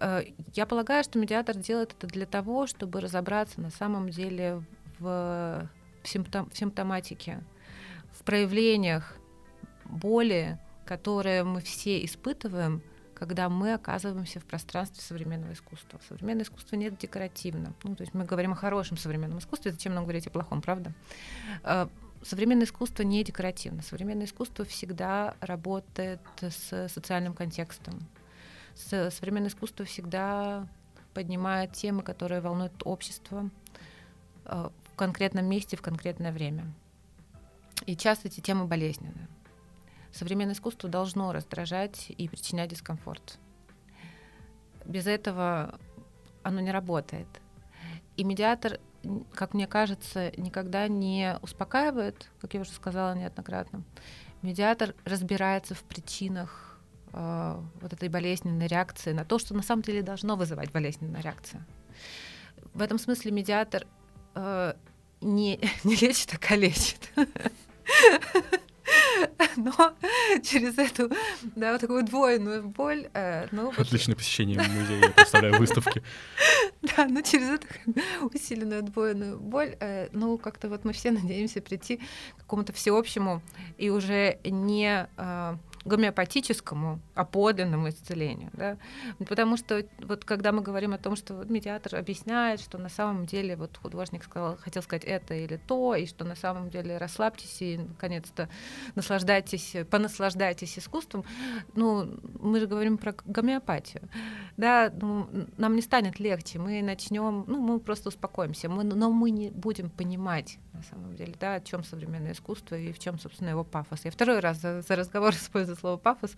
Э, 0.00 0.24
я 0.54 0.66
полагаю, 0.66 1.04
что 1.04 1.20
медиатор 1.20 1.56
делает 1.56 1.94
это 1.96 2.08
для 2.08 2.26
того, 2.26 2.66
чтобы 2.66 3.00
разобраться 3.00 3.60
на 3.60 3.70
самом 3.70 4.08
деле 4.08 4.64
в, 4.98 5.70
симптом, 6.02 6.50
в 6.50 6.58
симптоматике, 6.58 7.44
в 8.12 8.24
проявлениях 8.24 9.14
боли, 9.84 10.58
которые 10.84 11.44
мы 11.44 11.60
все 11.60 12.04
испытываем, 12.04 12.82
когда 13.20 13.50
мы 13.50 13.74
оказываемся 13.74 14.40
в 14.40 14.46
пространстве 14.46 15.02
современного 15.02 15.52
искусства. 15.52 16.00
Современное 16.08 16.42
искусство 16.42 16.76
нет 16.76 16.96
декоративно. 16.96 17.74
Ну, 17.84 17.94
то 17.94 18.00
есть 18.00 18.14
мы 18.14 18.24
говорим 18.24 18.52
о 18.52 18.54
хорошем 18.54 18.96
современном 18.96 19.40
искусстве, 19.40 19.72
зачем 19.72 19.94
нам 19.94 20.04
говорить 20.04 20.26
о 20.26 20.30
плохом, 20.30 20.62
правда? 20.62 20.94
А, 21.62 21.90
современное 22.22 22.64
искусство 22.64 23.02
не 23.02 23.22
декоративно. 23.22 23.82
Современное 23.82 24.24
искусство 24.24 24.64
всегда 24.64 25.34
работает 25.40 26.20
с 26.40 26.88
социальным 26.88 27.34
контекстом. 27.34 28.08
Современное 28.74 29.50
искусство 29.50 29.84
всегда 29.84 30.66
поднимает 31.12 31.74
темы, 31.74 32.02
которые 32.02 32.40
волнуют 32.40 32.72
общество 32.86 33.50
а, 34.46 34.72
в 34.94 34.96
конкретном 34.96 35.44
месте, 35.44 35.76
в 35.76 35.82
конкретное 35.82 36.32
время. 36.32 36.72
И 37.84 37.96
часто 37.96 38.28
эти 38.28 38.40
темы 38.40 38.64
болезненные 38.64 39.28
современное 40.12 40.54
искусство 40.54 40.88
должно 40.88 41.32
раздражать 41.32 42.06
и 42.08 42.28
причинять 42.28 42.70
дискомфорт. 42.70 43.38
Без 44.84 45.06
этого 45.06 45.78
оно 46.42 46.60
не 46.60 46.70
работает. 46.70 47.28
И 48.16 48.24
медиатор, 48.24 48.80
как 49.34 49.54
мне 49.54 49.66
кажется, 49.66 50.32
никогда 50.36 50.88
не 50.88 51.38
успокаивает, 51.42 52.28
как 52.40 52.54
я 52.54 52.60
уже 52.60 52.70
сказала 52.70 53.14
неоднократно. 53.14 53.82
Медиатор 54.42 54.94
разбирается 55.04 55.74
в 55.74 55.82
причинах 55.82 56.78
э, 57.12 57.60
вот 57.80 57.92
этой 57.92 58.08
болезненной 58.08 58.66
реакции 58.66 59.12
на 59.12 59.24
то, 59.24 59.38
что 59.38 59.54
на 59.54 59.62
самом 59.62 59.82
деле 59.82 60.02
должно 60.02 60.36
вызывать 60.36 60.72
болезненная 60.72 61.20
реакция. 61.20 61.66
В 62.72 62.82
этом 62.82 62.98
смысле 62.98 63.32
медиатор 63.32 63.86
э, 64.34 64.74
не, 65.20 65.60
не 65.84 65.96
лечит, 65.96 66.34
а 66.34 66.38
калечит. 66.38 67.12
но 69.64 69.72
через 70.42 70.78
эту, 70.78 71.10
да, 71.56 71.72
вот 71.72 71.80
такую 71.80 72.04
двойную 72.04 72.68
боль. 72.68 73.08
Э, 73.14 73.46
ну, 73.52 73.72
Отличное 73.76 74.16
посещение 74.16 74.60
музея, 74.60 75.00
я 75.00 75.10
представляю 75.10 75.58
выставки. 75.58 76.02
Да, 76.96 77.06
но 77.06 77.20
через 77.20 77.50
эту 77.50 77.66
усиленную 78.32 78.82
двойную 78.82 79.38
боль, 79.38 79.76
э, 79.80 80.08
ну, 80.12 80.38
как-то 80.38 80.68
вот 80.68 80.84
мы 80.84 80.92
все 80.92 81.10
надеемся 81.10 81.60
прийти 81.60 81.98
к 82.36 82.38
какому-то 82.38 82.72
всеобщему 82.72 83.42
и 83.76 83.90
уже 83.90 84.38
не 84.44 85.06
э, 85.16 85.56
гомеопатическому, 85.90 87.00
а 87.14 87.24
подлинному 87.24 87.88
исцелению. 87.88 88.50
Да? 88.52 88.76
Потому 89.18 89.56
что 89.56 89.84
вот 89.98 90.24
когда 90.24 90.52
мы 90.52 90.62
говорим 90.62 90.94
о 90.94 90.98
том, 90.98 91.16
что 91.16 91.44
медиатор 91.48 91.96
объясняет, 91.96 92.60
что 92.60 92.78
на 92.78 92.88
самом 92.88 93.26
деле 93.26 93.56
вот 93.56 93.76
художник 93.76 94.24
сказал, 94.24 94.56
хотел 94.56 94.82
сказать 94.82 95.04
это 95.04 95.34
или 95.34 95.56
то, 95.56 95.94
и 95.94 96.06
что 96.06 96.24
на 96.24 96.36
самом 96.36 96.70
деле 96.70 96.98
расслабьтесь 96.98 97.60
и 97.60 97.78
наконец-то 97.78 98.48
наслаждайтесь, 98.94 99.76
понаслаждайтесь 99.90 100.78
искусством, 100.78 101.24
ну, 101.74 102.20
мы 102.38 102.60
же 102.60 102.66
говорим 102.66 102.96
про 102.96 103.14
гомеопатию. 103.24 104.08
Да, 104.56 104.92
ну, 105.00 105.28
нам 105.56 105.74
не 105.74 105.82
станет 105.82 106.20
легче, 106.20 106.58
мы 106.58 106.82
начнем, 106.82 107.44
ну, 107.46 107.60
мы 107.60 107.80
просто 107.80 108.08
успокоимся, 108.08 108.68
мы, 108.68 108.84
но 108.84 109.10
мы 109.10 109.30
не 109.30 109.50
будем 109.50 109.90
понимать 109.90 110.58
на 110.72 110.82
самом 110.82 111.16
деле, 111.16 111.34
да, 111.38 111.54
о 111.54 111.60
чем 111.60 111.84
современное 111.84 112.32
искусство 112.32 112.74
и 112.74 112.92
в 112.92 112.98
чем, 112.98 113.18
собственно, 113.18 113.50
его 113.50 113.64
пафос. 113.64 114.04
Я 114.04 114.10
второй 114.10 114.40
раз 114.40 114.58
за, 114.58 114.82
за 114.82 114.96
разговор 114.96 115.34
использую 115.34 115.76
слово 115.80 115.96
пафос. 115.96 116.36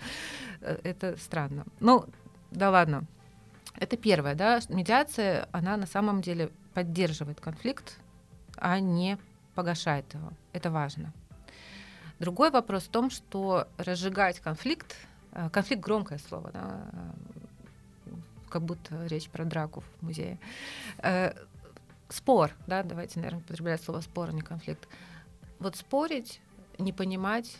Э, 0.60 0.78
это 0.82 1.16
странно. 1.16 1.64
Ну, 1.80 2.06
да 2.50 2.70
ладно. 2.70 3.04
Это 3.76 3.96
первое, 3.96 4.34
да, 4.34 4.60
медиация, 4.68 5.48
она 5.52 5.76
на 5.76 5.86
самом 5.86 6.20
деле 6.20 6.50
поддерживает 6.74 7.40
конфликт, 7.40 7.98
а 8.56 8.78
не 8.80 9.18
погашает 9.54 10.12
его. 10.14 10.32
Это 10.52 10.70
важно. 10.70 11.12
Другой 12.18 12.50
вопрос 12.50 12.84
в 12.84 12.90
том, 12.90 13.10
что 13.10 13.66
разжигать 13.78 14.40
конфликт, 14.40 14.94
э, 15.32 15.50
конфликт 15.50 15.82
громкое 15.82 16.18
слово, 16.18 16.50
да, 16.52 16.80
э, 16.92 18.10
как 18.48 18.62
будто 18.62 19.06
речь 19.06 19.28
про 19.30 19.44
драку 19.44 19.80
в 19.80 20.04
музее, 20.04 20.38
спор, 22.10 22.52
да, 22.66 22.82
давайте, 22.82 23.18
наверное, 23.18 23.40
употреблять 23.40 23.82
слово 23.82 24.00
спор, 24.00 24.28
а 24.28 24.32
не 24.32 24.42
конфликт. 24.42 24.86
Вот 25.58 25.76
спорить, 25.76 26.40
не 26.78 26.92
понимать, 26.92 27.58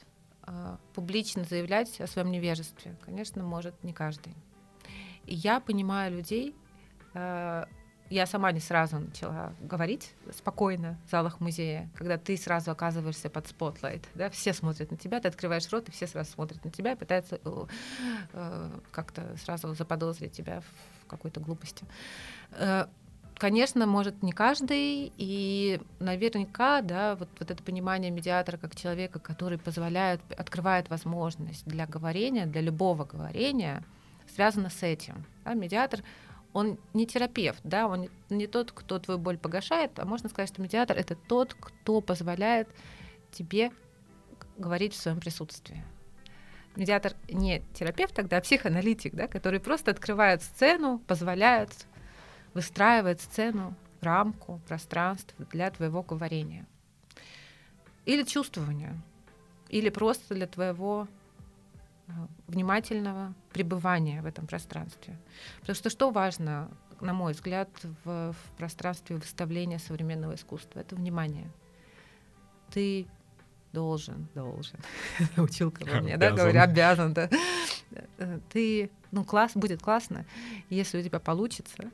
публично 0.95 1.45
заявлять 1.45 2.01
о 2.01 2.07
своем 2.07 2.31
невежестве, 2.31 2.97
конечно, 3.05 3.43
может 3.43 3.83
не 3.85 3.93
каждый. 3.93 4.35
И 5.27 5.35
я 5.35 5.61
понимаю 5.61 6.13
людей, 6.13 6.55
э, 7.15 7.65
я 8.11 8.27
сама 8.27 8.53
не 8.53 8.61
сразу 8.61 8.99
начала 8.99 9.55
говорить 9.61 10.13
спокойно 10.37 10.99
в 11.07 11.11
залах 11.11 11.41
музея, 11.41 11.91
когда 11.97 12.19
ты 12.19 12.37
сразу 12.37 12.71
оказываешься 12.71 13.31
под 13.31 13.47
spotlight, 13.47 14.07
да, 14.15 14.29
все 14.31 14.53
смотрят 14.53 14.91
на 14.91 14.97
тебя, 14.97 15.21
ты 15.21 15.29
открываешь 15.29 15.71
рот, 15.71 15.89
и 15.89 15.93
все 15.93 16.07
сразу 16.07 16.33
смотрят 16.33 16.65
на 16.65 16.71
тебя 16.71 16.93
и 16.93 16.97
пытаются 16.97 17.41
э, 17.43 17.67
э 18.33 18.81
как-то 18.91 19.37
сразу 19.39 19.75
заподозрить 19.75 20.33
тебя 20.33 20.61
в 20.61 21.07
какой-то 21.07 21.41
глупости. 21.41 21.87
Э, 22.51 22.87
Конечно, 23.43 23.87
может 23.87 24.23
не 24.23 24.31
каждый, 24.31 25.13
и 25.17 25.81
наверняка, 25.99 26.81
да, 26.81 27.17
вот, 27.17 27.29
вот 27.41 27.51
это 27.51 27.61
понимание 27.61 28.13
медиатора 28.13 28.57
как 28.57 28.77
человека, 28.77 29.19
который 29.19 29.59
позволяет, 29.59 30.21
открывает 30.39 30.89
возможность 30.91 31.67
для 31.67 31.89
говорения, 31.89 32.47
для 32.47 32.61
любого 32.61 33.05
говорения, 33.05 33.83
связано 34.33 34.71
с 34.71 34.85
этим. 34.85 35.27
Да, 35.45 35.55
медиатор, 35.55 36.05
он 36.53 36.79
не 36.95 37.05
терапевт, 37.05 37.59
да, 37.65 37.89
он 37.89 38.09
не, 38.31 38.47
тот, 38.47 38.71
кто 38.71 39.01
твою 39.01 39.19
боль 39.19 39.39
погашает, 39.39 39.99
а 39.99 40.05
можно 40.05 40.29
сказать, 40.29 40.49
что 40.49 40.63
медиатор 40.63 40.97
это 40.97 41.17
тот, 41.17 41.55
кто 41.55 42.01
позволяет 42.01 42.69
тебе 43.33 43.73
говорить 44.57 44.95
в 44.95 45.03
своем 45.03 45.19
присутствии. 45.19 45.83
Медиатор 46.77 47.15
не 47.29 47.61
терапевт 47.75 48.15
тогда, 48.15 48.37
а 48.37 48.41
психоаналитик, 48.41 49.17
да, 49.17 49.27
который 49.27 49.59
просто 49.59 49.91
открывает 49.91 50.45
сцену, 50.45 51.01
позволяет 51.09 51.89
выстраивает 52.55 53.21
сцену, 53.21 53.75
рамку, 54.01 54.61
пространство 54.67 55.47
для 55.51 55.71
твоего 55.71 56.03
говорения. 56.03 56.67
Или 58.05 58.25
чувствования, 58.25 59.01
или 59.69 59.89
просто 59.89 60.35
для 60.35 60.47
твоего 60.47 61.07
э, 62.09 62.13
внимательного 62.49 63.33
пребывания 63.53 64.21
в 64.23 64.27
этом 64.27 64.47
пространстве. 64.47 65.17
Потому 65.61 65.77
что 65.77 65.89
что 65.89 66.11
важно, 66.11 66.69
на 67.01 67.13
мой 67.13 67.33
взгляд, 67.33 67.69
в, 68.05 68.33
в 68.33 68.57
пространстве 68.57 69.17
выставления 69.17 69.79
современного 69.79 70.35
искусства? 70.35 70.81
Это 70.81 70.97
внимание. 70.97 71.49
Ты 72.71 73.07
должен, 73.73 74.29
должен, 74.35 74.79
училка 75.37 75.85
во 75.87 76.01
мне, 76.01 76.17
да, 76.17 76.33
говорю, 76.33 76.61
обязан, 76.61 77.15
да. 77.15 77.31
Э, 78.19 78.41
ты, 78.51 78.91
ну, 79.13 79.25
класс, 79.25 79.53
будет 79.55 79.81
классно, 79.81 80.27
если 80.71 80.99
у 80.99 81.03
тебя 81.03 81.21
получится 81.21 81.91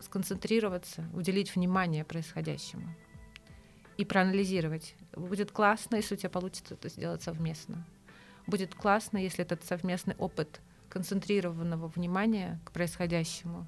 сконцентрироваться, 0.00 1.04
уделить 1.14 1.54
внимание 1.54 2.04
происходящему 2.04 2.88
и 3.96 4.04
проанализировать. 4.04 4.94
Будет 5.12 5.50
классно, 5.50 5.96
если 5.96 6.14
у 6.14 6.18
тебя 6.18 6.30
получится 6.30 6.74
это 6.74 6.88
сделать 6.88 7.22
совместно. 7.22 7.84
Будет 8.46 8.74
классно, 8.74 9.18
если 9.18 9.42
этот 9.42 9.64
совместный 9.64 10.14
опыт 10.16 10.60
концентрированного 10.88 11.88
внимания 11.88 12.60
к 12.64 12.72
происходящему 12.72 13.66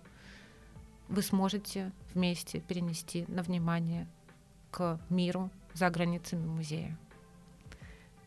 вы 1.09 1.23
сможете 1.23 1.91
вместе 2.13 2.61
перенести 2.61 3.25
на 3.29 3.43
внимание 3.43 4.07
к 4.71 5.01
миру 5.09 5.51
за 5.73 5.89
границами 5.91 6.47
музея. 6.47 6.99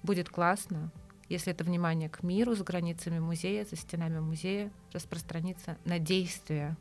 Будет 0.03 0.29
классно, 0.29 0.91
если 1.29 1.53
это 1.53 1.63
внимание 1.63 2.09
к 2.09 2.23
миру 2.23 2.55
за 2.55 2.63
границами 2.63 3.19
музея, 3.19 3.65
за 3.65 3.75
стенами 3.75 4.19
музея 4.19 4.71
распространится 4.91 5.77
на 5.85 5.99
действия 5.99 6.75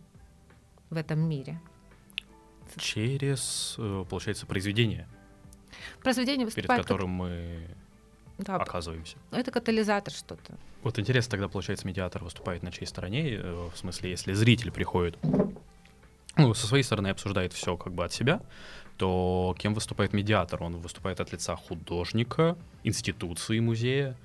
в 0.90 0.96
этом 0.96 1.20
мире. 1.20 1.60
Через, 2.76 3.76
э, 3.78 4.04
получается, 4.08 4.46
произведение. 4.46 5.08
Произведение 6.02 6.44
выступает 6.44 6.68
Перед 6.68 6.82
которым 6.82 7.10
как... 7.10 7.18
мы 7.18 7.66
да, 8.38 8.56
оказываемся. 8.56 9.16
Это 9.30 9.50
катализатор 9.50 10.12
что-то. 10.12 10.54
Вот 10.82 10.98
интересно, 10.98 11.32
тогда, 11.32 11.48
получается, 11.48 11.86
медиатор 11.86 12.24
выступает 12.24 12.62
на 12.62 12.72
чьей 12.72 12.86
стороне, 12.86 13.34
э, 13.34 13.68
в 13.72 13.76
смысле, 13.76 14.10
если 14.10 14.32
зритель 14.32 14.70
приходит, 14.70 15.18
ну, 16.36 16.54
со 16.54 16.66
своей 16.66 16.82
стороны 16.82 17.08
обсуждает 17.08 17.52
все 17.52 17.76
как 17.76 17.92
бы 17.92 18.04
от 18.04 18.12
себя, 18.12 18.40
то 18.96 19.54
кем 19.58 19.74
выступает 19.74 20.12
медиатор? 20.12 20.62
Он 20.62 20.76
выступает 20.76 21.20
от 21.20 21.32
лица 21.32 21.56
художника, 21.56 22.56
институции 22.82 23.58
музея 23.60 24.16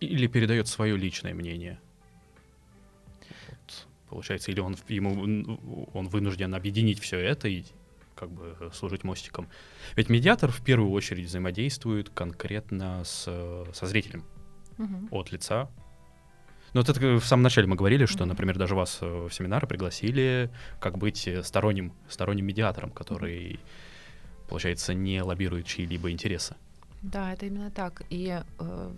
или 0.00 0.26
передает 0.26 0.68
свое 0.68 0.96
личное 0.96 1.34
мнение? 1.34 1.78
Получается, 4.14 4.52
или 4.52 4.60
он 4.60 4.76
ему 4.88 5.90
он 5.92 6.08
вынужден 6.08 6.54
объединить 6.54 7.00
все 7.00 7.18
это 7.18 7.48
и 7.48 7.64
как 8.14 8.30
бы 8.30 8.70
служить 8.72 9.02
мостиком. 9.02 9.48
Ведь 9.96 10.08
медиатор 10.08 10.52
в 10.52 10.62
первую 10.62 10.92
очередь 10.92 11.26
взаимодействует 11.26 12.10
конкретно 12.10 13.02
с, 13.04 13.24
со 13.72 13.86
зрителем 13.86 14.24
угу. 14.78 15.18
от 15.18 15.32
лица. 15.32 15.68
Ну, 16.74 16.80
вот 16.80 16.88
это 16.88 17.00
в 17.00 17.24
самом 17.24 17.42
начале 17.42 17.66
мы 17.66 17.74
говорили, 17.74 18.06
что, 18.06 18.24
например, 18.24 18.56
даже 18.56 18.76
вас 18.76 19.00
в 19.00 19.30
семинары 19.30 19.66
пригласили 19.66 20.48
как 20.78 20.96
быть 20.96 21.28
сторонним, 21.42 21.92
сторонним 22.08 22.46
медиатором, 22.46 22.92
который, 22.92 23.58
получается, 24.48 24.94
не 24.94 25.22
лоббирует 25.22 25.66
чьи-либо 25.66 26.12
интересы. 26.12 26.54
Да, 27.02 27.32
это 27.32 27.46
именно 27.46 27.72
так. 27.72 28.02
И 28.10 28.40
э, 28.60 28.92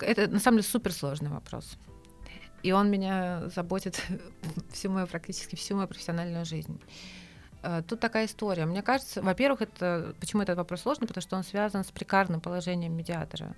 это 0.00 0.26
на 0.26 0.40
самом 0.40 0.58
деле 0.58 0.68
суперсложный 0.68 1.30
вопрос. 1.30 1.78
И 2.62 2.72
он 2.72 2.90
меня 2.90 3.48
заботит 3.48 4.02
всю 4.72 4.90
мою, 4.90 5.06
практически 5.06 5.56
всю 5.56 5.76
мою 5.76 5.88
профессиональную 5.88 6.44
жизнь. 6.44 6.80
Э, 7.62 7.82
тут 7.86 8.00
такая 8.00 8.26
история. 8.26 8.66
Мне 8.66 8.82
кажется, 8.82 9.22
во-первых, 9.22 9.62
это 9.62 10.14
почему 10.20 10.42
этот 10.42 10.56
вопрос 10.56 10.82
сложный, 10.82 11.06
потому 11.06 11.22
что 11.22 11.36
он 11.36 11.44
связан 11.44 11.84
с 11.84 11.90
прикарным 11.90 12.40
положением 12.40 12.96
медиатора. 12.96 13.54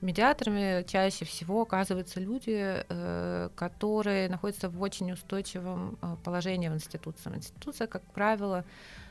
Медиаторами 0.00 0.84
чаще 0.84 1.24
всего 1.24 1.62
оказываются 1.62 2.20
люди, 2.20 2.84
э, 2.88 3.48
которые 3.54 4.28
находятся 4.28 4.68
в 4.68 4.80
очень 4.80 5.12
устойчивом 5.12 5.98
э, 6.00 6.16
положении 6.24 6.68
в 6.68 6.74
институции. 6.74 7.34
Институция, 7.34 7.86
как 7.86 8.02
правило, 8.12 8.64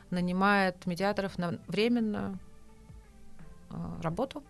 нанимает 0.10 0.86
медиаторов 0.86 1.38
на 1.38 1.60
временную 1.68 2.38
работу, 4.02 4.44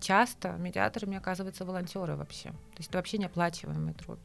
часто 0.00 0.52
медиаторами 0.52 1.16
оказываются 1.16 1.64
волонтеры 1.64 2.16
вообще. 2.16 2.50
То 2.50 2.78
есть 2.78 2.88
это 2.88 2.98
вообще 2.98 3.18
неоплачиваемый 3.18 3.94
труд. 3.94 4.18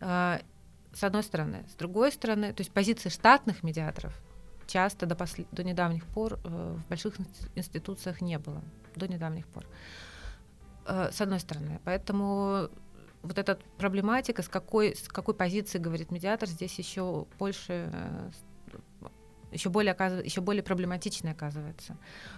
А, 0.00 0.40
с 0.92 1.02
одной 1.04 1.22
стороны. 1.22 1.64
С 1.70 1.74
другой 1.74 2.12
стороны, 2.12 2.52
то 2.52 2.60
есть 2.60 2.72
позиции 2.72 3.08
штатных 3.08 3.62
медиаторов 3.62 4.12
часто 4.66 5.06
до, 5.06 5.14
посл... 5.14 5.42
до 5.52 5.64
недавних 5.64 6.06
пор 6.06 6.38
э, 6.44 6.76
в 6.78 6.88
больших 6.88 7.14
институциях 7.54 8.20
не 8.20 8.38
было. 8.38 8.62
До 8.96 9.08
недавних 9.08 9.46
пор. 9.46 9.66
Э, 10.86 11.10
с 11.12 11.20
одной 11.20 11.40
стороны. 11.40 11.80
Поэтому 11.84 12.68
вот 13.22 13.38
эта 13.38 13.58
проблематика, 13.78 14.42
с 14.42 14.48
какой, 14.48 14.96
с 14.96 15.08
какой 15.08 15.34
позиции 15.34 15.78
говорит 15.78 16.10
медиатор, 16.10 16.48
здесь 16.48 16.78
еще 16.78 17.26
больше 17.38 17.90
э, 17.92 18.30
еще 19.52 19.68
более, 19.68 19.94
еще 20.24 20.40
более 20.40 20.62
проблематичной 20.62 21.32
оказывается. 21.32 21.96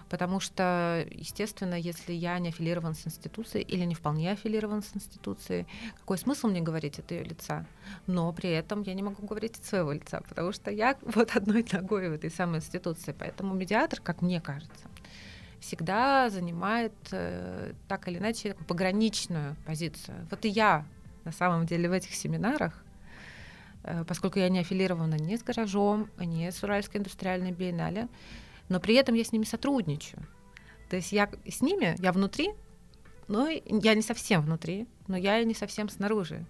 Потому 0.08 0.40
что, 0.40 1.06
естественно, 1.10 1.74
если 1.74 2.12
я 2.12 2.38
не 2.38 2.48
аффилирован 2.48 2.94
с 2.94 3.06
институцией 3.06 3.64
или 3.64 3.84
не 3.84 3.94
вполне 3.94 4.32
аффилирован 4.32 4.82
с 4.82 4.94
институцией, 4.94 5.66
какой 5.98 6.18
смысл 6.18 6.48
мне 6.48 6.60
говорить 6.60 6.98
от 6.98 7.10
ее 7.10 7.24
лица? 7.24 7.66
Но 8.06 8.32
при 8.32 8.50
этом 8.50 8.82
я 8.82 8.94
не 8.94 9.02
могу 9.02 9.26
говорить 9.26 9.56
от 9.58 9.64
своего 9.64 9.92
лица, 9.92 10.20
потому 10.28 10.52
что 10.52 10.70
я 10.70 10.96
вот 11.02 11.36
одной 11.36 11.64
ногой 11.72 12.08
в 12.08 12.12
этой 12.12 12.30
самой 12.30 12.58
институции. 12.58 13.14
Поэтому 13.18 13.54
медиатор, 13.54 14.00
как 14.00 14.22
мне 14.22 14.40
кажется, 14.40 14.88
всегда 15.60 16.28
занимает 16.30 16.92
э, 17.12 17.72
так 17.88 18.08
или 18.08 18.18
иначе 18.18 18.54
пограничную 18.68 19.56
позицию. 19.64 20.26
Вот 20.30 20.44
и 20.44 20.48
я 20.48 20.84
на 21.24 21.32
самом 21.32 21.64
деле 21.66 21.88
в 21.88 21.92
этих 21.92 22.14
семинарах, 22.14 22.83
поскольку 24.06 24.38
я 24.38 24.48
не 24.48 24.60
аффилирована 24.60 25.16
ни 25.16 25.36
с 25.36 25.42
гаражом, 25.42 26.10
ни 26.18 26.48
с 26.48 26.62
Уральской 26.62 27.00
индустриальной 27.00 27.52
биеннале, 27.52 28.08
но 28.68 28.80
при 28.80 28.94
этом 28.94 29.14
я 29.14 29.24
с 29.24 29.32
ними 29.32 29.44
сотрудничаю. 29.44 30.26
То 30.88 30.96
есть 30.96 31.12
я 31.12 31.30
с 31.46 31.60
ними, 31.60 31.96
я 31.98 32.12
внутри, 32.12 32.50
но 33.28 33.48
я 33.48 33.94
не 33.94 34.02
совсем 34.02 34.42
внутри, 34.42 34.86
но 35.06 35.16
я 35.16 35.40
и 35.40 35.44
не 35.44 35.54
совсем 35.54 35.88
снаружи. 35.88 36.44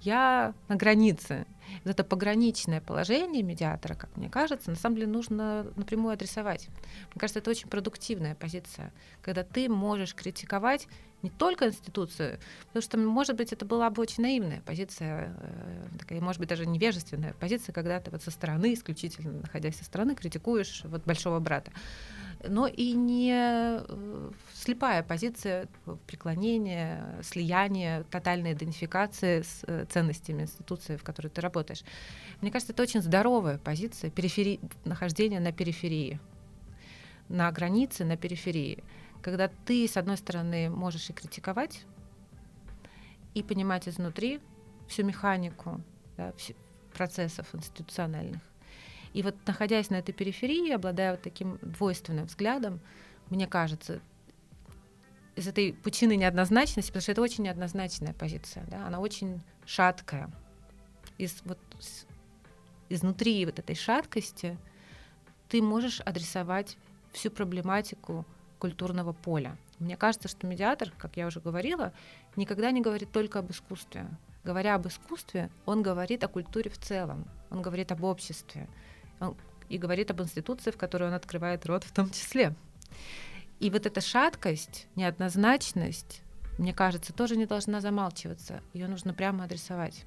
Я 0.00 0.54
на 0.68 0.76
границе. 0.76 1.46
Вот 1.84 1.90
это 1.90 2.04
пограничное 2.04 2.80
положение 2.80 3.42
медиатора, 3.42 3.94
как 3.94 4.16
мне 4.16 4.30
кажется, 4.30 4.70
на 4.70 4.76
самом 4.76 4.96
деле 4.96 5.08
нужно 5.08 5.66
напрямую 5.76 6.14
адресовать. 6.14 6.68
Мне 6.68 7.20
кажется, 7.20 7.40
это 7.40 7.50
очень 7.50 7.68
продуктивная 7.68 8.34
позиция, 8.34 8.92
когда 9.22 9.44
ты 9.44 9.68
можешь 9.68 10.14
критиковать 10.14 10.88
не 11.22 11.30
только 11.30 11.66
институцию, 11.66 12.38
потому 12.68 12.82
что, 12.82 12.96
может 12.96 13.36
быть, 13.36 13.52
это 13.52 13.66
была 13.66 13.90
бы 13.90 14.00
очень 14.00 14.22
наивная 14.22 14.62
позиция, 14.64 15.34
э, 15.40 15.88
такая, 15.98 16.20
может 16.20 16.38
быть, 16.38 16.48
даже 16.48 16.64
невежественная 16.64 17.34
позиция, 17.34 17.72
когда 17.72 17.98
ты 18.00 18.10
вот 18.10 18.22
со 18.22 18.30
стороны, 18.30 18.72
исключительно 18.72 19.32
находясь 19.32 19.76
со 19.76 19.84
стороны, 19.84 20.14
критикуешь 20.14 20.82
вот 20.84 21.04
большого 21.04 21.40
брата 21.40 21.72
но 22.46 22.66
и 22.66 22.92
не 22.92 23.32
э, 23.32 24.30
слепая 24.54 25.02
позиция 25.02 25.68
преклонения, 26.06 27.18
слияния, 27.22 28.04
тотальной 28.04 28.52
идентификации 28.52 29.42
с 29.42 29.62
э, 29.66 29.86
ценностями 29.88 30.42
институции, 30.42 30.96
в 30.96 31.02
которой 31.02 31.28
ты 31.28 31.40
работаешь. 31.40 31.82
Мне 32.40 32.50
кажется, 32.50 32.72
это 32.72 32.82
очень 32.82 33.02
здоровая 33.02 33.58
позиция 33.58 34.10
перифери... 34.10 34.60
нахождения 34.84 35.40
на 35.40 35.52
периферии, 35.52 36.20
на 37.28 37.50
границе, 37.50 38.04
на 38.04 38.16
периферии, 38.16 38.84
когда 39.22 39.48
ты, 39.48 39.86
с 39.88 39.96
одной 39.96 40.16
стороны, 40.16 40.70
можешь 40.70 41.10
и 41.10 41.12
критиковать, 41.12 41.84
и 43.34 43.42
понимать 43.42 43.88
изнутри 43.88 44.40
всю 44.88 45.04
механику 45.04 45.80
да, 46.16 46.32
процессов 46.94 47.54
институциональных, 47.54 48.40
и 49.12 49.22
вот 49.22 49.34
находясь 49.46 49.90
на 49.90 49.96
этой 49.96 50.12
периферии, 50.12 50.72
обладая 50.72 51.12
вот 51.12 51.22
таким 51.22 51.58
двойственным 51.62 52.26
взглядом, 52.26 52.80
мне 53.30 53.46
кажется, 53.46 54.00
из 55.36 55.46
этой 55.46 55.72
пучины 55.72 56.16
неоднозначности, 56.16 56.90
потому 56.90 57.02
что 57.02 57.12
это 57.12 57.22
очень 57.22 57.44
неоднозначная 57.44 58.12
позиция, 58.12 58.64
да, 58.66 58.86
она 58.86 58.98
очень 58.98 59.40
шаткая. 59.64 60.30
Из, 61.16 61.42
вот, 61.44 61.58
изнутри 62.88 63.44
вот 63.46 63.58
этой 63.58 63.76
шаткости 63.76 64.58
ты 65.48 65.62
можешь 65.62 66.00
адресовать 66.00 66.76
всю 67.12 67.30
проблематику 67.30 68.26
культурного 68.58 69.12
поля. 69.12 69.56
Мне 69.78 69.96
кажется, 69.96 70.28
что 70.28 70.46
медиатор, 70.46 70.92
как 70.98 71.16
я 71.16 71.26
уже 71.26 71.40
говорила, 71.40 71.92
никогда 72.36 72.70
не 72.70 72.80
говорит 72.80 73.12
только 73.12 73.38
об 73.38 73.50
искусстве. 73.50 74.08
Говоря 74.44 74.74
об 74.74 74.86
искусстве, 74.88 75.50
он 75.66 75.82
говорит 75.82 76.24
о 76.24 76.28
культуре 76.28 76.70
в 76.70 76.78
целом, 76.78 77.28
он 77.50 77.62
говорит 77.62 77.92
об 77.92 78.02
обществе 78.02 78.68
и 79.68 79.78
говорит 79.78 80.10
об 80.10 80.22
институции, 80.22 80.70
в 80.70 80.76
которой 80.76 81.08
он 81.08 81.14
открывает 81.14 81.66
рот 81.66 81.84
в 81.84 81.92
том 81.92 82.10
числе. 82.10 82.54
И 83.60 83.70
вот 83.70 83.86
эта 83.86 84.00
шаткость, 84.00 84.86
неоднозначность, 84.94 86.22
мне 86.58 86.72
кажется, 86.72 87.12
тоже 87.12 87.36
не 87.36 87.46
должна 87.46 87.80
замалчиваться. 87.80 88.62
Ее 88.72 88.88
нужно 88.88 89.14
прямо 89.14 89.44
адресовать. 89.44 90.04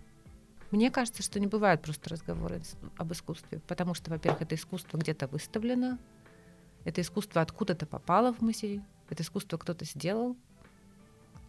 Мне 0.72 0.90
кажется, 0.90 1.22
что 1.22 1.40
не 1.40 1.48
бывает 1.48 1.82
просто 1.82 2.10
разговоры 2.10 2.62
об 2.98 3.12
искусстве, 3.12 3.60
потому 3.68 3.94
что, 3.94 4.10
во-первых, 4.10 4.42
это 4.42 4.56
искусство 4.56 4.98
где-то 4.98 5.28
выставлено, 5.28 5.98
это 6.86 7.02
искусство 7.02 7.42
откуда-то 7.42 7.86
попало 7.86 8.34
в 8.34 8.42
музей, 8.42 8.82
это 9.10 9.24
искусство 9.24 9.58
кто-то 9.58 9.84
сделал, 9.84 10.38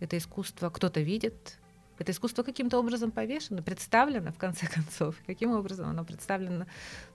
это 0.00 0.18
искусство 0.18 0.70
кто-то 0.70 1.00
видит, 1.00 1.58
это 2.02 2.12
искусство 2.12 2.42
каким-то 2.42 2.78
образом 2.78 3.10
повешено, 3.10 3.62
представлено, 3.62 4.32
в 4.32 4.38
конце 4.38 4.66
концов. 4.72 5.16
Каким 5.26 5.52
образом 5.52 5.88
оно 5.88 6.04
представлено, 6.04 6.66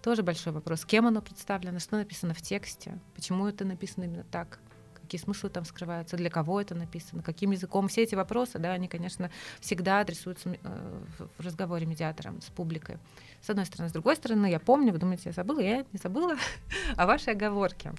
тоже 0.02 0.24
большой 0.24 0.54
вопрос. 0.54 0.86
Кем 0.86 1.06
оно 1.08 1.22
представлено, 1.22 1.80
что 1.80 1.98
написано 1.98 2.34
в 2.34 2.42
тексте, 2.42 3.00
почему 3.16 3.48
это 3.48 3.66
написано 3.66 4.06
именно 4.06 4.24
так, 4.24 4.60
какие 5.08 5.22
смыслы 5.22 5.50
там 5.50 5.64
скрываются, 5.64 6.18
для 6.18 6.30
кого 6.30 6.60
это 6.60 6.76
написано, 6.76 7.24
каким 7.24 7.52
языком. 7.52 7.88
Все 7.88 8.04
эти 8.04 8.16
вопросы, 8.16 8.60
да, 8.60 8.74
они, 8.74 8.90
конечно, 8.90 9.32
всегда 9.62 10.02
адресуются 10.02 10.50
э, 10.50 11.02
в 11.38 11.46
разговоре 11.46 11.86
медиатором 11.86 12.42
с 12.42 12.46
публикой. 12.46 12.98
С 13.42 13.50
одной 13.50 13.66
стороны. 13.66 13.90
С 13.90 13.94
другой 13.94 14.18
стороны, 14.18 14.48
я 14.48 14.60
помню, 14.60 14.92
вы 14.92 15.00
думаете, 15.00 15.24
я 15.26 15.32
забыла? 15.32 15.60
Я 15.60 15.86
не 15.94 16.00
забыла 16.02 16.36
о 16.98 17.06
вашей 17.06 17.34
оговорке. 17.34 17.94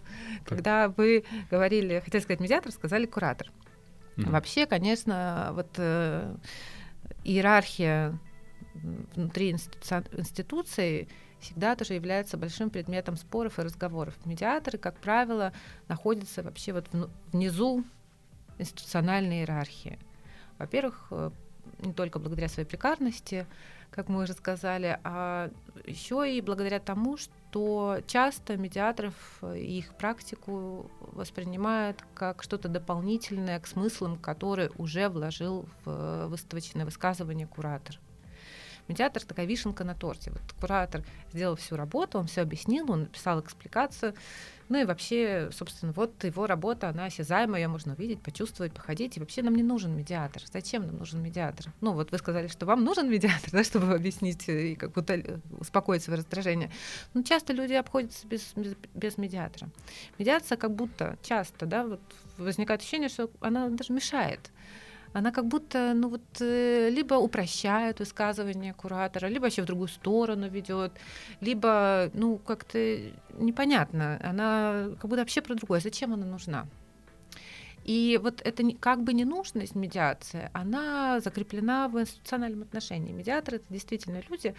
Когда 0.44 0.88
вы 0.88 1.24
говорили, 1.50 2.00
хотели 2.04 2.20
сказать 2.20 2.40
медиатор, 2.40 2.72
сказали 2.72 3.06
куратор. 3.06 3.50
Mm-hmm. 4.18 4.30
Вообще, 4.30 4.66
конечно, 4.66 5.52
вот 5.54 5.68
э, 5.76 6.36
иерархия 7.28 8.18
внутри 9.14 9.50
институции 9.50 11.08
всегда 11.40 11.76
тоже 11.76 11.94
является 11.94 12.36
большим 12.36 12.70
предметом 12.70 13.16
споров 13.16 13.58
и 13.58 13.62
разговоров. 13.62 14.14
Медиаторы, 14.24 14.78
как 14.78 14.98
правило, 14.98 15.52
находятся 15.88 16.42
вообще 16.42 16.72
вот 16.72 16.88
внизу 17.32 17.84
институциональной 18.58 19.40
иерархии. 19.40 19.98
Во-первых, 20.58 21.06
э, 21.10 21.30
не 21.80 21.92
только 21.92 22.18
благодаря 22.18 22.48
своей 22.48 22.68
прикарности, 22.68 23.46
как 23.90 24.08
мы 24.08 24.22
уже 24.22 24.32
сказали, 24.32 24.98
а 25.04 25.50
еще 25.86 26.30
и 26.30 26.40
благодаря 26.40 26.80
тому, 26.80 27.16
что 27.16 27.32
часто 28.06 28.56
медиаторов 28.56 29.14
и 29.42 29.78
их 29.78 29.94
практику 29.94 30.90
воспринимают 31.00 32.04
как 32.14 32.42
что-то 32.42 32.68
дополнительное 32.68 33.58
к 33.60 33.66
смыслам, 33.66 34.18
которые 34.18 34.70
уже 34.76 35.08
вложил 35.08 35.66
в 35.84 36.26
выставочное 36.26 36.84
высказывание 36.84 37.46
куратор. 37.46 37.98
Медиатор 38.88 39.22
такая 39.22 39.46
вишенка 39.46 39.84
на 39.84 39.94
торте. 39.94 40.30
Вот 40.30 40.40
куратор 40.58 41.04
сделал 41.32 41.56
всю 41.56 41.76
работу, 41.76 42.18
он 42.18 42.26
все 42.26 42.40
объяснил, 42.40 42.90
он 42.90 43.00
написал 43.02 43.40
экспликацию. 43.40 44.14
Ну 44.68 44.78
и 44.78 44.84
вообще, 44.84 45.50
собственно, 45.52 45.92
вот 45.92 46.24
его 46.24 46.46
работа, 46.46 46.88
она 46.88 47.06
осязаемая, 47.06 47.62
ее 47.62 47.68
можно 47.68 47.94
увидеть, 47.94 48.20
почувствовать, 48.20 48.72
походить. 48.72 49.16
И 49.16 49.20
вообще 49.20 49.42
нам 49.42 49.54
не 49.54 49.62
нужен 49.62 49.96
медиатор. 49.96 50.42
Зачем 50.52 50.86
нам 50.86 50.98
нужен 50.98 51.22
медиатор? 51.22 51.72
Ну 51.80 51.92
вот 51.92 52.12
вы 52.12 52.18
сказали, 52.18 52.48
что 52.48 52.66
вам 52.66 52.84
нужен 52.84 53.10
медиатор, 53.10 53.50
да, 53.52 53.64
чтобы 53.64 53.94
объяснить 53.94 54.48
и 54.48 54.74
как 54.74 54.92
будто 54.92 55.40
успокоить 55.58 56.02
свое 56.02 56.18
раздражение. 56.18 56.70
Но 57.14 57.22
часто 57.22 57.52
люди 57.52 57.72
обходятся 57.72 58.26
без, 58.26 58.52
без, 58.54 58.74
без 58.94 59.18
медиатора. 59.18 59.70
Медиация 60.18 60.56
как 60.56 60.74
будто 60.74 61.18
часто, 61.22 61.66
да, 61.66 61.84
вот 61.84 62.00
возникает 62.36 62.80
ощущение, 62.80 63.08
что 63.08 63.30
она 63.40 63.68
даже 63.68 63.92
мешает 63.92 64.50
она 65.12 65.32
как 65.32 65.46
будто, 65.46 65.92
ну 65.94 66.08
вот, 66.08 66.22
э, 66.40 66.90
либо 66.90 67.14
упрощает 67.14 68.00
высказывание 68.00 68.74
куратора, 68.74 69.26
либо 69.28 69.44
вообще 69.44 69.62
в 69.62 69.66
другую 69.66 69.88
сторону 69.88 70.48
ведет, 70.48 70.92
либо, 71.40 72.10
ну, 72.14 72.38
как-то 72.38 72.78
непонятно, 73.38 74.20
она 74.22 74.90
как 75.00 75.10
будто 75.10 75.22
вообще 75.22 75.40
про 75.40 75.54
другое. 75.54 75.80
Зачем 75.80 76.12
она 76.12 76.26
нужна? 76.26 76.66
И 77.84 78.20
вот 78.22 78.42
эта 78.44 78.62
как 78.78 79.02
бы 79.02 79.14
ненужность 79.14 79.74
медиации, 79.74 80.50
она 80.52 81.20
закреплена 81.20 81.88
в 81.88 81.98
институциональном 81.98 82.62
отношении. 82.62 83.12
Медиаторы— 83.12 83.56
это 83.58 83.66
действительно 83.70 84.22
люди, 84.28 84.54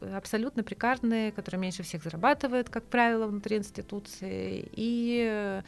абсолютно 0.00 0.62
прикарные, 0.62 1.32
которые 1.32 1.60
меньше 1.60 1.82
всех 1.82 2.02
зарабатывают, 2.02 2.70
как 2.70 2.84
правило, 2.84 3.26
внутри 3.26 3.58
институции, 3.58 4.68
и 4.72 5.26
Э, 5.28 5.62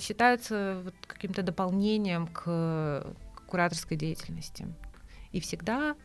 считаются 0.00 0.80
вот 0.84 0.94
каким-то 1.06 1.42
дополнением 1.42 2.26
к, 2.26 2.42
к 3.34 3.42
кураторской 3.46 3.96
деятельности. 3.96 4.66
И 5.32 5.40
всегда 5.40 5.96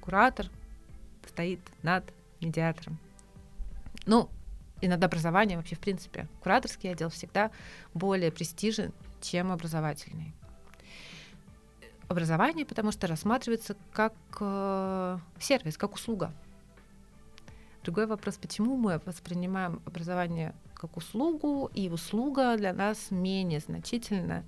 куратор 0.00 0.50
стоит 1.26 1.60
над 1.82 2.04
медиатором. 2.40 2.98
Ну, 4.06 4.30
и 4.80 4.88
над 4.88 5.02
образованием 5.02 5.58
вообще, 5.58 5.76
в 5.76 5.80
принципе. 5.80 6.28
Кураторский 6.42 6.90
отдел 6.90 7.08
всегда 7.08 7.50
более 7.94 8.30
престижен, 8.30 8.92
чем 9.20 9.50
образовательный. 9.50 10.34
Образование, 12.08 12.64
потому 12.64 12.92
что 12.92 13.06
рассматривается 13.06 13.76
как 13.92 14.14
э, 14.38 15.18
сервис, 15.40 15.76
как 15.76 15.94
услуга. 15.94 16.32
Другой 17.82 18.06
вопрос, 18.06 18.36
почему 18.36 18.76
мы 18.76 19.00
воспринимаем 19.04 19.82
образование 19.86 20.54
как 20.76 20.96
услугу, 20.96 21.70
и 21.74 21.88
услуга 21.88 22.56
для 22.56 22.72
нас 22.72 23.10
менее 23.10 23.60
значительна, 23.60 24.44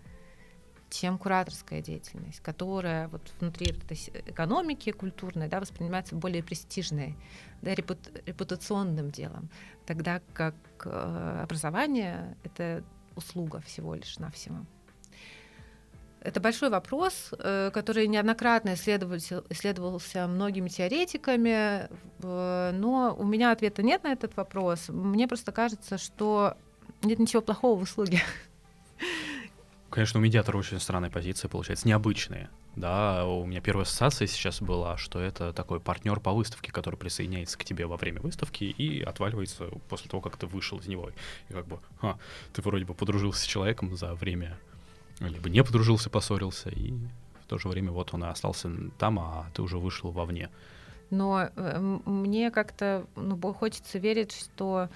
чем 0.91 1.19
кураторская 1.19 1.83
деятельность, 1.83 2.41
которая 2.41 3.09
вот 3.09 3.33
внутри 3.41 3.73
этой 3.73 3.97
экономики 4.27 4.91
культурной 4.91 5.49
да, 5.49 5.61
воспринимается 5.61 6.17
более 6.17 6.43
престижной, 6.43 7.17
да, 7.63 7.75
репутационным 7.75 9.11
делом, 9.11 9.51
тогда 9.87 10.21
как 10.33 10.55
э, 10.85 11.41
образование— 11.43 12.37
это 12.45 12.85
услуга 13.17 13.61
всего 13.61 13.95
лишь 13.95 14.19
навсего. 14.19 14.65
Это 16.21 16.41
большой 16.41 16.71
вопрос, 16.71 17.31
э, 17.39 17.71
который 17.73 18.09
неоднократно 18.09 18.75
исследовался, 18.75 20.27
многими 20.27 20.69
теоретиками, 20.69 21.89
но 22.21 23.15
у 23.17 23.25
меня 23.25 23.53
ответа 23.53 23.83
нет 23.83 24.03
на 24.05 24.13
этот 24.13 24.37
вопрос. 24.37 24.89
Мне 24.89 25.29
просто 25.29 25.53
кажется, 25.53 25.97
что 25.97 26.57
нет 27.03 27.19
ничего 27.19 27.43
плохого 27.43 27.79
в 27.79 27.83
услуге. 27.83 28.21
конечно, 29.91 30.19
у 30.21 30.23
медиатора 30.23 30.59
очень 30.59 30.81
странная 30.81 31.11
позиция 31.11 31.49
получается, 31.49 31.87
необычные. 31.87 32.51
Да, 32.77 33.27
у 33.27 33.45
меня 33.45 33.61
первая 33.61 33.85
ассоциация 33.85 34.29
сейчас 34.29 34.63
была, 34.63 34.97
что 34.97 35.21
это 35.21 35.53
такой 35.53 35.81
партнер 35.81 36.21
по 36.21 36.33
выставке, 36.33 36.71
который 36.71 36.95
присоединяется 36.95 37.59
к 37.59 37.65
тебе 37.65 37.87
во 37.87 37.97
время 37.97 38.21
выставки 38.21 38.63
и 38.63 39.03
отваливается 39.03 39.65
после 39.89 40.09
того, 40.09 40.21
как 40.21 40.37
ты 40.37 40.47
вышел 40.47 40.79
из 40.79 40.87
него. 40.87 41.11
И 41.49 41.53
как 41.53 41.67
бы, 41.67 41.81
а, 42.03 42.19
ты 42.53 42.63
вроде 42.63 42.85
бы 42.85 42.95
подружился 42.95 43.43
с 43.43 43.47
человеком 43.47 43.97
за 43.97 44.15
время, 44.15 44.61
либо 45.21 45.49
не 45.49 45.63
подружился, 45.65 46.11
поссорился, 46.11 46.71
и 46.71 46.93
в 47.43 47.47
то 47.47 47.59
же 47.59 47.69
время 47.69 47.91
вот 47.91 48.15
он 48.15 48.25
и 48.25 48.29
остался 48.29 48.71
там, 48.99 49.19
а 49.19 49.47
ты 49.55 49.63
уже 49.63 49.79
вышел 49.79 50.11
вовне. 50.11 50.51
Но 51.11 51.49
э, 51.57 51.99
мне 52.05 52.51
как-то 52.51 53.07
ну, 53.17 53.37
хочется 53.55 53.99
верить, 53.99 54.33
что 54.33 54.89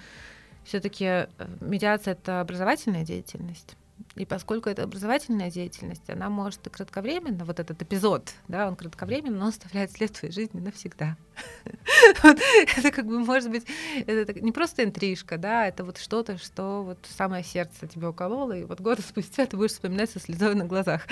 все-таки 0.63 1.05
э, 1.05 1.27
медиация 1.59 2.13
это 2.13 2.41
образовательная 2.41 3.03
деятельность. 3.03 3.75
И 4.15 4.25
поскольку 4.25 4.69
это 4.69 4.83
образовательная 4.83 5.49
деятельность, 5.49 6.07
она 6.07 6.29
может 6.29 6.67
и 6.67 6.69
кратковременно, 6.69 7.45
вот 7.45 7.59
этот 7.59 7.81
эпизод, 7.81 8.31
да, 8.47 8.67
он 8.67 8.75
кратковременно, 8.75 9.39
но 9.39 9.47
оставляет 9.47 9.91
след 9.91 10.11
в 10.11 10.19
твоей 10.19 10.31
жизни 10.31 10.59
навсегда. 10.59 11.17
Это 12.23 12.91
как 12.91 13.07
бы, 13.07 13.19
может 13.19 13.49
быть, 13.49 13.65
это 14.05 14.39
не 14.39 14.51
просто 14.51 14.83
интрижка, 14.83 15.39
да, 15.39 15.65
это 15.67 15.83
вот 15.83 15.97
что-то, 15.97 16.37
что 16.37 16.83
вот 16.83 16.99
самое 17.17 17.43
сердце 17.43 17.87
тебе 17.87 18.07
укололо, 18.07 18.55
и 18.55 18.65
вот 18.65 18.81
год 18.81 18.99
спустя 19.07 19.47
ты 19.47 19.57
будешь 19.57 19.71
вспоминать 19.71 20.11
со 20.11 20.19
слезой 20.19 20.53
на 20.53 20.65
глазах. 20.65 21.07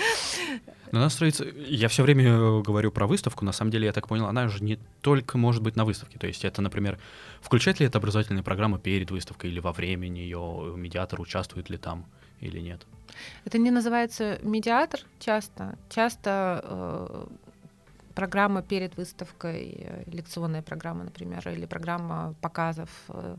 Но 0.92 1.00
она 1.00 1.10
строится... 1.10 1.44
Я 1.44 1.88
все 1.88 2.04
время 2.04 2.62
говорю 2.62 2.92
про 2.92 3.08
выставку, 3.08 3.46
на 3.46 3.52
самом 3.52 3.72
деле, 3.72 3.88
я 3.88 3.94
так 3.94 4.08
понял, 4.08 4.28
она 4.28 4.48
же 4.48 4.64
не 4.64 4.78
только 5.02 5.40
может 5.40 5.64
быть 5.64 5.76
на 5.76 5.86
выставке. 5.86 6.20
То 6.20 6.28
есть 6.28 6.46
это, 6.46 6.62
например, 6.62 7.00
включает 7.42 7.80
ли 7.80 7.88
это 7.88 7.98
образовательная 7.98 8.44
программа 8.44 8.78
перед 8.78 9.10
выставкой 9.10 9.50
или 9.50 9.60
во 9.60 9.72
время 9.72 10.08
нее, 10.08 10.74
медиатор 10.78 11.20
участвует 11.20 11.72
ли 11.72 11.78
там? 11.78 12.06
Или 12.42 12.60
нет? 12.60 12.86
Это 13.46 13.58
не 13.58 13.72
называется 13.72 14.39
медиатор 14.42 15.02
часто. 15.20 15.78
Часто 15.89 16.62
э, 16.64 17.26
программа 18.16 18.62
перед 18.62 18.98
выставкой, 18.98 19.76
э, 19.80 20.04
лекционная 20.08 20.62
программа, 20.62 21.04
например, 21.04 21.48
или 21.50 21.66
программа 21.66 22.36
показов 22.42 22.89
э, 23.10 23.38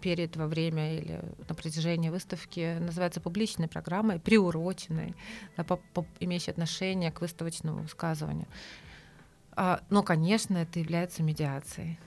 перед, 0.00 0.36
во 0.36 0.46
время 0.46 0.96
или 0.96 1.20
на 1.48 1.54
протяжении 1.54 2.10
выставки 2.10 2.78
называется 2.78 3.20
публичной 3.20 3.68
программой, 3.68 4.20
приуроченной, 4.20 5.14
да, 5.56 5.64
по, 5.64 5.76
по, 5.76 6.06
имеющей 6.20 6.50
отношение 6.50 7.10
к 7.10 7.20
выставочному 7.20 7.82
высказыванию. 7.82 8.46
А, 9.52 9.80
но, 9.90 10.02
конечно, 10.02 10.56
это 10.58 10.78
является 10.78 11.22
медиацией. 11.22 11.98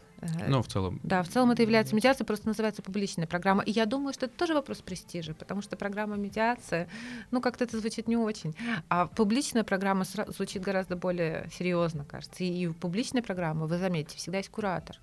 Ну, 0.48 0.62
в 0.62 0.68
целом. 0.68 1.00
Да, 1.04 1.24
в 1.24 1.28
целом 1.28 1.52
это 1.52 1.62
является 1.62 1.96
медиацией, 1.96 2.26
просто 2.26 2.48
называется 2.48 2.82
публичная 2.82 3.28
программа. 3.28 3.64
И 3.64 3.72
я 3.72 3.86
думаю, 3.86 4.14
что 4.14 4.26
это 4.26 4.38
тоже 4.38 4.54
вопрос 4.54 4.82
престижа, 4.82 5.34
потому 5.34 5.62
что 5.62 5.76
программа 5.76 6.16
медиация, 6.16 6.88
ну, 7.32 7.42
как-то 7.42 7.64
это 7.64 7.80
звучит 7.80 8.08
не 8.08 8.18
очень. 8.18 8.56
А 8.90 9.08
публичная 9.08 9.64
программа 9.64 10.06
звучит 10.06 10.62
гораздо 10.62 10.96
более 10.96 11.50
серьезно, 11.52 12.06
кажется. 12.06 12.44
И, 12.44 12.68
у 12.68 12.74
публичной 12.74 13.22
программы, 13.22 13.68
вы 13.68 13.78
заметите, 13.78 14.18
всегда 14.18 14.38
есть 14.38 14.50
куратор 14.50 15.00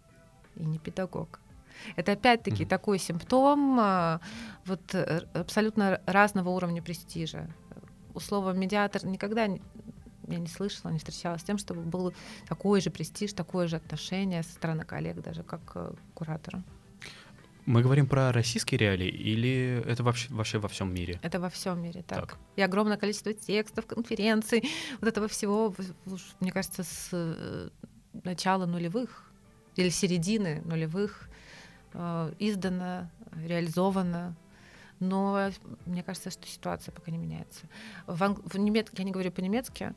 и 0.56 0.64
не 0.64 0.78
педагог. 0.78 1.40
Это 1.96 2.12
опять-таки 2.12 2.64
mm-hmm. 2.64 2.68
такой 2.68 2.98
симптом 2.98 3.78
а, 3.80 4.20
вот 4.66 4.94
э, 4.94 5.22
абсолютно 5.32 6.00
разного 6.06 6.50
уровня 6.50 6.82
престижа. 6.82 7.48
Условно 8.12 8.50
медиатор 8.50 9.06
никогда 9.06 9.48
я 10.30 10.38
не 10.38 10.48
слышала, 10.48 10.90
не 10.90 10.98
встречалась 10.98 11.42
с 11.42 11.44
тем, 11.44 11.58
чтобы 11.58 11.82
был 11.82 12.12
такой 12.48 12.80
же 12.80 12.90
престиж, 12.90 13.32
такое 13.32 13.66
же 13.66 13.76
отношение 13.76 14.42
со 14.42 14.52
стороны 14.52 14.84
коллег, 14.84 15.20
даже 15.22 15.42
как 15.42 15.64
к 15.64 15.94
куратору. 16.14 16.62
Мы 17.66 17.82
говорим 17.82 18.06
про 18.06 18.32
российские 18.32 18.78
реалии 18.78 19.08
или 19.08 19.82
это 19.86 20.02
вообще, 20.02 20.32
вообще 20.32 20.58
во 20.58 20.68
всем 20.68 20.92
мире? 20.92 21.20
Это 21.22 21.38
во 21.38 21.50
всем 21.50 21.80
мире, 21.82 22.02
так. 22.02 22.20
так. 22.20 22.38
И 22.56 22.62
огромное 22.62 22.96
количество 22.96 23.32
текстов, 23.32 23.86
конференций, 23.86 24.68
вот 25.00 25.08
этого 25.08 25.28
всего, 25.28 25.74
мне 26.40 26.52
кажется, 26.52 26.82
с 26.82 27.10
э, 27.12 27.68
начала 28.24 28.66
нулевых 28.66 29.30
или 29.76 29.88
середины 29.90 30.62
нулевых 30.64 31.28
э, 31.92 32.32
издано, 32.38 33.10
реализовано 33.36 34.36
но 35.00 35.50
мне 35.86 36.02
кажется, 36.02 36.30
что 36.30 36.46
ситуация 36.46 36.92
пока 36.92 37.10
не 37.10 37.18
меняется. 37.18 37.62
В, 38.06 38.22
анг... 38.22 38.40
в 38.44 38.58
немецке, 38.58 38.94
я 38.98 39.04
не 39.04 39.10
говорю 39.10 39.32
по-немецки, 39.32 39.94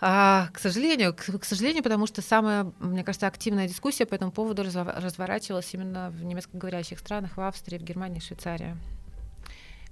а, 0.00 0.48
к 0.52 0.58
сожалению, 0.58 1.14
к, 1.14 1.38
к 1.38 1.44
сожалению, 1.44 1.82
потому 1.82 2.06
что 2.06 2.20
самая, 2.20 2.70
мне 2.80 3.02
кажется, 3.02 3.26
активная 3.26 3.66
дискуссия 3.66 4.04
по 4.04 4.14
этому 4.14 4.30
поводу 4.30 4.62
разворачивалась 4.62 5.72
именно 5.72 6.10
в 6.10 6.22
немецкоговорящих 6.22 6.98
странах, 6.98 7.36
в 7.36 7.40
Австрии, 7.40 7.78
в 7.78 7.82
Германии, 7.82 8.20
в 8.20 8.22
Швейцарии. 8.22 8.76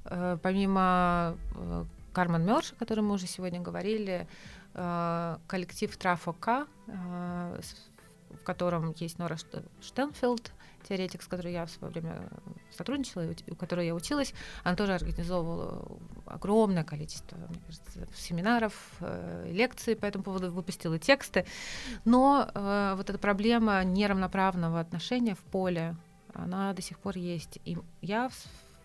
Э, 0.05 0.37
помимо 0.43 1.37
э, 1.55 1.85
Кармен 2.12 2.45
Мёрш, 2.45 2.72
о 2.72 2.77
котором 2.77 3.07
мы 3.07 3.14
уже 3.14 3.27
сегодня 3.27 3.61
говорили, 3.61 4.29
э, 4.75 5.37
коллектив 5.47 5.97
Трафока, 5.97 6.66
в 6.87 8.45
котором 8.45 8.95
есть 8.99 9.18
Нора 9.18 9.37
Штенфилд, 9.81 10.53
теоретик, 10.89 11.22
с 11.22 11.26
которой 11.26 11.53
я 11.53 11.66
в 11.66 11.70
свое 11.70 11.93
время 11.93 12.28
сотрудничала, 12.70 13.30
и 13.30 13.51
у 13.51 13.55
которой 13.55 13.87
я 13.87 13.95
училась, 13.95 14.35
она 14.62 14.76
тоже 14.76 14.95
организовывала 14.95 15.99
огромное 16.26 16.85
количество, 16.85 17.37
мне 17.37 17.61
кажется, 17.66 18.07
семинаров, 18.14 18.74
э, 19.01 19.51
лекций 19.51 19.97
по 19.97 20.07
этому 20.07 20.24
поводу, 20.24 20.51
выпустила 20.51 20.99
тексты. 20.99 21.47
Но 22.05 22.49
э, 22.55 22.95
вот 22.97 23.11
эта 23.11 23.18
проблема 23.18 23.82
неравноправного 23.85 24.80
отношения 24.80 25.35
в 25.35 25.41
поле, 25.41 25.97
она 26.32 26.72
до 26.72 26.82
сих 26.82 26.99
пор 26.99 27.16
есть. 27.16 27.59
И 27.64 27.78
я 28.03 28.30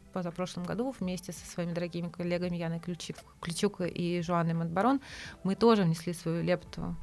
позапрошлом 0.10 0.64
году 0.64 0.94
вместе 1.00 1.32
со 1.32 1.46
своими 1.46 1.74
дорогими 1.74 2.10
коллегами 2.10 2.58
Яной 2.58 2.80
Ключук, 2.80 3.18
Ключук 3.40 3.82
и 3.82 4.22
Жуанной 4.22 4.54
Монтбарон 4.54 5.02
мы 5.44 5.56
тоже 5.56 5.84
внесли 5.84 6.14
свою 6.14 6.44
лепту 6.44 6.96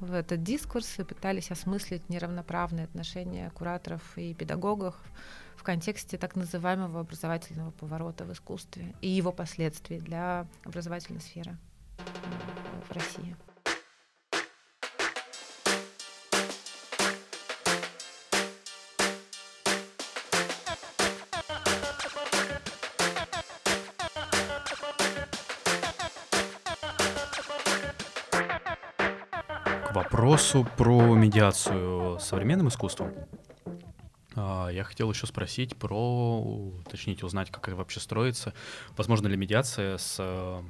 в 0.00 0.12
этот 0.12 0.42
дискурс 0.42 0.98
и 0.98 1.04
пытались 1.04 1.50
осмыслить 1.50 2.08
неравноправные 2.08 2.84
отношения 2.84 3.50
кураторов 3.50 4.02
и 4.16 4.34
педагогов 4.34 4.96
в 5.56 5.62
контексте 5.62 6.18
так 6.18 6.36
называемого 6.36 7.00
образовательного 7.00 7.72
поворота 7.72 8.24
в 8.24 8.32
искусстве 8.32 8.94
и 9.00 9.08
его 9.08 9.32
последствий 9.32 9.98
для 9.98 10.46
образовательной 10.64 11.20
сферы 11.20 11.56
в 12.88 12.92
России. 12.92 13.36
Вопросу 29.98 30.64
про 30.76 31.16
медиацию 31.16 32.20
современным 32.20 32.68
искусством. 32.68 33.12
А, 34.36 34.68
я 34.68 34.84
хотел 34.84 35.10
еще 35.10 35.26
спросить 35.26 35.76
про, 35.76 36.40
уточнить, 36.40 37.24
узнать, 37.24 37.50
как 37.50 37.66
это 37.66 37.76
вообще 37.76 37.98
строится. 37.98 38.54
Возможно 38.96 39.26
ли 39.26 39.36
медиация 39.36 39.98
с 39.98 40.16
э, 40.20 40.62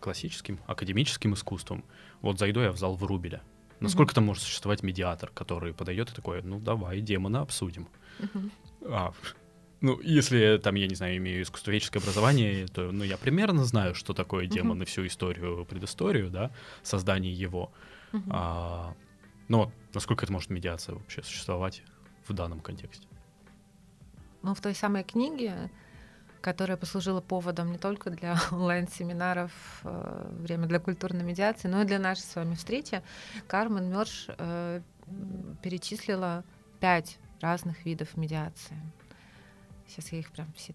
классическим, 0.00 0.58
академическим 0.66 1.34
искусством? 1.34 1.84
Вот 2.20 2.40
зайду 2.40 2.60
я 2.60 2.72
в 2.72 2.78
зал 2.78 2.96
Врубеля. 2.96 3.42
Насколько 3.78 4.10
mm-hmm. 4.10 4.14
там 4.16 4.24
может 4.24 4.42
существовать 4.42 4.82
медиатор, 4.82 5.30
который 5.30 5.72
подойдет 5.72 6.10
и 6.10 6.14
такой, 6.14 6.42
ну 6.42 6.58
давай, 6.58 7.00
демона 7.00 7.42
обсудим. 7.42 7.86
Mm-hmm. 8.18 8.50
А, 8.86 9.12
ну, 9.80 10.00
если 10.00 10.58
там, 10.60 10.74
я 10.74 10.88
не 10.88 10.96
знаю, 10.96 11.16
имею 11.18 11.42
искусствоведческое 11.42 12.02
образование, 12.02 12.66
то 12.66 12.90
ну, 12.90 13.04
я 13.04 13.16
примерно 13.18 13.64
знаю, 13.64 13.94
что 13.94 14.14
такое 14.14 14.46
демон 14.46 14.80
mm-hmm. 14.80 14.82
и 14.82 14.86
всю 14.86 15.06
историю, 15.06 15.64
предысторию, 15.64 16.28
да, 16.28 16.50
создание 16.82 17.32
его. 17.32 17.72
Uh-huh. 18.12 18.22
А, 18.30 18.94
вот, 19.48 19.70
насколько 19.94 20.24
это 20.24 20.32
может 20.32 20.50
медиация 20.50 20.94
вообще 20.94 21.22
существовать 21.22 21.82
в 22.26 22.32
данном 22.32 22.60
контексте? 22.60 23.06
Ну, 24.42 24.54
в 24.54 24.60
той 24.60 24.74
самой 24.74 25.04
книге, 25.04 25.70
которая 26.40 26.76
послужила 26.76 27.20
поводом 27.20 27.70
не 27.70 27.78
только 27.78 28.10
для 28.10 28.36
онлайн-семинаров 28.50 29.52
э, 29.84 30.36
«Время 30.40 30.66
для 30.66 30.80
культурной 30.80 31.24
медиации», 31.24 31.68
но 31.68 31.82
и 31.82 31.84
для 31.84 31.98
нашей 31.98 32.22
с 32.22 32.34
вами 32.34 32.54
встречи, 32.54 33.02
Кармен 33.46 33.90
Мёрш 33.90 34.26
э, 34.28 34.80
перечислила 35.62 36.44
пять 36.80 37.18
разных 37.40 37.84
видов 37.84 38.16
медиации. 38.16 38.76
Сейчас 39.86 40.10
я 40.12 40.18
их 40.18 40.30
прям 40.32 40.52
все 40.54 40.74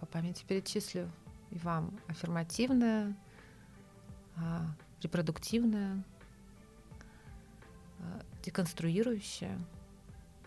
по 0.00 0.06
памяти 0.06 0.44
перечислю. 0.46 1.10
И 1.50 1.58
вам 1.58 1.98
аффирмативная, 2.08 3.16
э, 4.36 4.40
репродуктивная, 5.02 6.02
Э, 7.98 8.20
деконструирующая, 8.42 9.58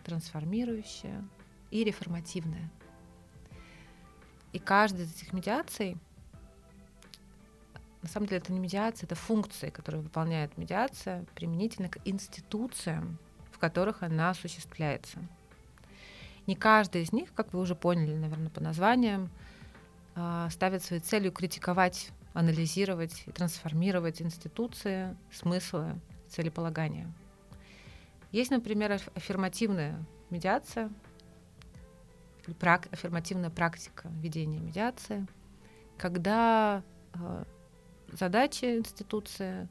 трансформирующая 0.04 1.22
и 1.70 1.84
реформативная. 1.84 2.70
И 4.52 4.58
каждая 4.58 5.04
из 5.04 5.14
этих 5.14 5.32
медиаций, 5.34 5.98
на 8.02 8.08
самом 8.08 8.26
деле 8.26 8.38
это 8.38 8.52
не 8.52 8.58
медиация, 8.58 9.06
это 9.06 9.14
функции, 9.14 9.68
которые 9.68 10.02
выполняет 10.02 10.56
медиация 10.56 11.26
применительно 11.34 11.90
к 11.90 11.98
институциям, 12.06 13.18
в 13.52 13.58
которых 13.58 14.02
она 14.02 14.30
осуществляется. 14.30 15.18
Не 16.46 16.56
каждая 16.56 17.02
из 17.02 17.12
них, 17.12 17.32
как 17.34 17.52
вы 17.52 17.60
уже 17.60 17.74
поняли, 17.74 18.14
наверное, 18.14 18.48
по 18.48 18.62
названиям, 18.62 19.30
э, 20.16 20.48
ставит 20.50 20.82
своей 20.82 21.02
целью 21.02 21.32
критиковать, 21.32 22.10
анализировать 22.32 23.24
и 23.26 23.30
трансформировать 23.30 24.22
институции, 24.22 25.14
смыслы, 25.30 26.00
целеполагания. 26.28 27.12
Есть, 28.32 28.50
например, 28.50 29.00
аффирмативная 29.14 30.04
медиация, 30.30 30.90
прак, 32.58 32.88
аффирмативная 32.92 33.50
практика 33.50 34.08
ведения 34.20 34.58
медиации, 34.58 35.26
когда 35.98 36.82
э, 37.14 37.44
задачи 38.12 38.78
институции, 38.78 39.68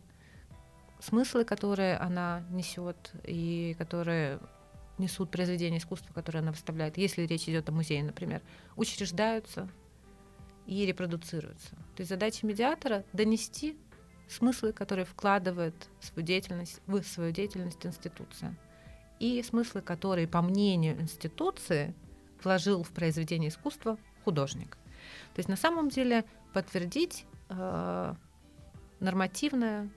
смыслы, 1.00 1.46
которые 1.46 1.96
она 1.98 2.44
несет 2.50 3.12
и 3.24 3.76
которые 3.78 4.40
несут 4.98 5.32
произведения 5.32 5.78
искусства, 5.78 6.14
которые 6.14 6.42
она 6.42 6.52
выставляет, 6.52 6.98
если 6.98 7.24
речь 7.24 7.48
идет 7.48 7.70
о 7.70 7.72
музее, 7.72 8.04
например, 8.04 8.42
учреждаются 8.76 9.70
и 10.66 10.86
репродуцируются. 10.86 11.70
То 11.96 12.00
есть 12.00 12.10
задача 12.10 12.46
медиатора— 12.46 13.06
донести 13.14 13.78
смыслы, 14.30 14.74
которые 14.74 15.06
вкладывает 15.06 15.76
свою 16.00 16.26
деятельность, 16.26 16.82
в 16.88 17.02
свою 17.04 17.32
деятельность 17.32 17.86
институция. 17.86 18.56
И 19.20 19.42
смыслы, 19.44 19.82
которые, 19.82 20.28
по 20.28 20.42
мнению 20.42 21.00
институции, 21.02 21.94
вложил 22.44 22.84
в 22.84 22.90
произведение 22.92 23.50
искусства 23.50 23.98
художник. 24.24 24.78
То 25.34 25.40
есть 25.40 25.50
на 25.50 25.58
самом 25.58 25.90
деле 25.90 26.24
подтвердить 26.54 27.26
э, 27.50 28.16
нормативное, 29.00 29.90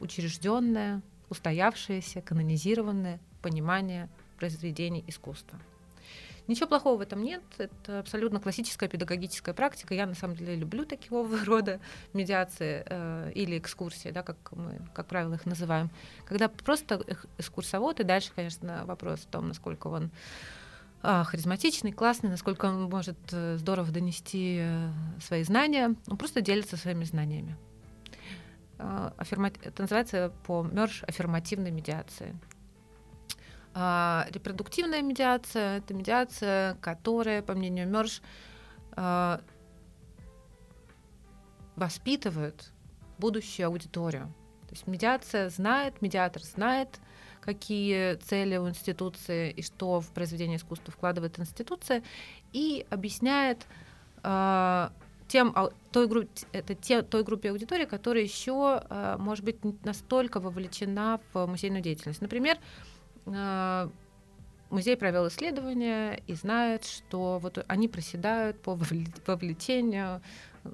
учрежденное, 0.00 1.02
устоявшееся, 1.30 2.20
канонизированное 2.20 3.20
понимание 3.42 4.08
произведений 4.38 5.04
искусства. 5.06 5.58
Ничего 6.48 6.66
плохого 6.66 6.96
в 6.96 7.00
этом 7.02 7.22
нет. 7.22 7.42
Это 7.58 8.00
абсолютно 8.00 8.40
классическая 8.40 8.88
педагогическая 8.88 9.54
практика. 9.54 9.92
Я 9.92 10.06
на 10.06 10.14
самом 10.14 10.34
деле 10.34 10.56
люблю 10.56 10.86
такого 10.86 11.38
рода 11.44 11.78
медиации 12.14 12.84
э, 12.86 13.32
или 13.34 13.58
экскурсии, 13.58 14.08
да, 14.08 14.22
как 14.22 14.36
мы, 14.52 14.80
как 14.94 15.06
правило, 15.06 15.34
их 15.34 15.44
называем. 15.44 15.90
Когда 16.24 16.48
просто 16.48 17.04
экскурсовод, 17.36 18.00
и 18.00 18.04
дальше, 18.04 18.32
конечно, 18.34 18.84
вопрос 18.86 19.20
в 19.20 19.26
том, 19.26 19.48
насколько 19.48 19.88
он 19.88 20.10
э, 21.02 21.22
харизматичный, 21.24 21.92
классный, 21.92 22.30
насколько 22.30 22.64
он 22.64 22.84
может 22.84 23.18
э, 23.32 23.58
здорово 23.58 23.92
донести 23.92 24.60
э, 24.62 24.88
свои 25.20 25.42
знания. 25.42 25.94
Он 26.06 26.16
просто 26.16 26.40
делится 26.40 26.78
своими 26.78 27.04
знаниями. 27.04 27.58
Э, 28.78 29.10
аффирма... 29.18 29.48
Это 29.48 29.82
называется 29.82 30.32
по 30.46 30.62
МЕРШ 30.62 31.04
аффирмативной 31.06 31.72
медиации. 31.72 32.34
А, 33.80 34.26
репродуктивная 34.30 35.02
медиация— 35.02 35.78
это 35.78 35.94
медиация, 35.94 36.74
которая, 36.80 37.42
по 37.42 37.54
мнению 37.54 37.86
Мёрш, 37.88 38.22
а, 38.96 39.40
воспитывает 41.76 42.72
будущую 43.18 43.68
аудиторию. 43.68 44.34
То 44.66 44.74
есть 44.74 44.88
медиация 44.88 45.48
знает, 45.48 46.02
медиатор 46.02 46.42
знает, 46.42 46.98
какие 47.40 48.16
цели 48.16 48.56
у 48.56 48.68
институции 48.68 49.52
и 49.52 49.62
что 49.62 50.00
в 50.00 50.08
произведение 50.08 50.56
искусства 50.56 50.92
вкладывает 50.92 51.38
институция, 51.38 52.02
и 52.52 52.84
объясняет 52.90 53.64
э, 54.24 54.88
тем, 55.28 55.54
той, 55.92 56.08
группе, 56.08 56.28
это 56.52 56.74
те, 56.74 57.02
той 57.02 57.22
группе 57.22 57.50
аудитории, 57.50 57.84
которая 57.84 58.24
еще, 58.24 58.82
э, 58.90 59.16
может 59.18 59.44
быть, 59.44 59.62
настолько 59.84 60.40
вовлечена 60.40 61.20
в 61.32 61.46
музейную 61.46 61.80
деятельность. 61.80 62.20
Например, 62.20 62.58
а, 62.58 62.97
музей 64.70 64.96
провел 64.96 65.28
исследование 65.28 66.22
и 66.26 66.34
знает, 66.34 66.84
что 66.84 67.38
вот 67.38 67.64
они 67.68 67.88
проседают 67.88 68.60
по 68.60 68.78
вовлечению 69.26 70.20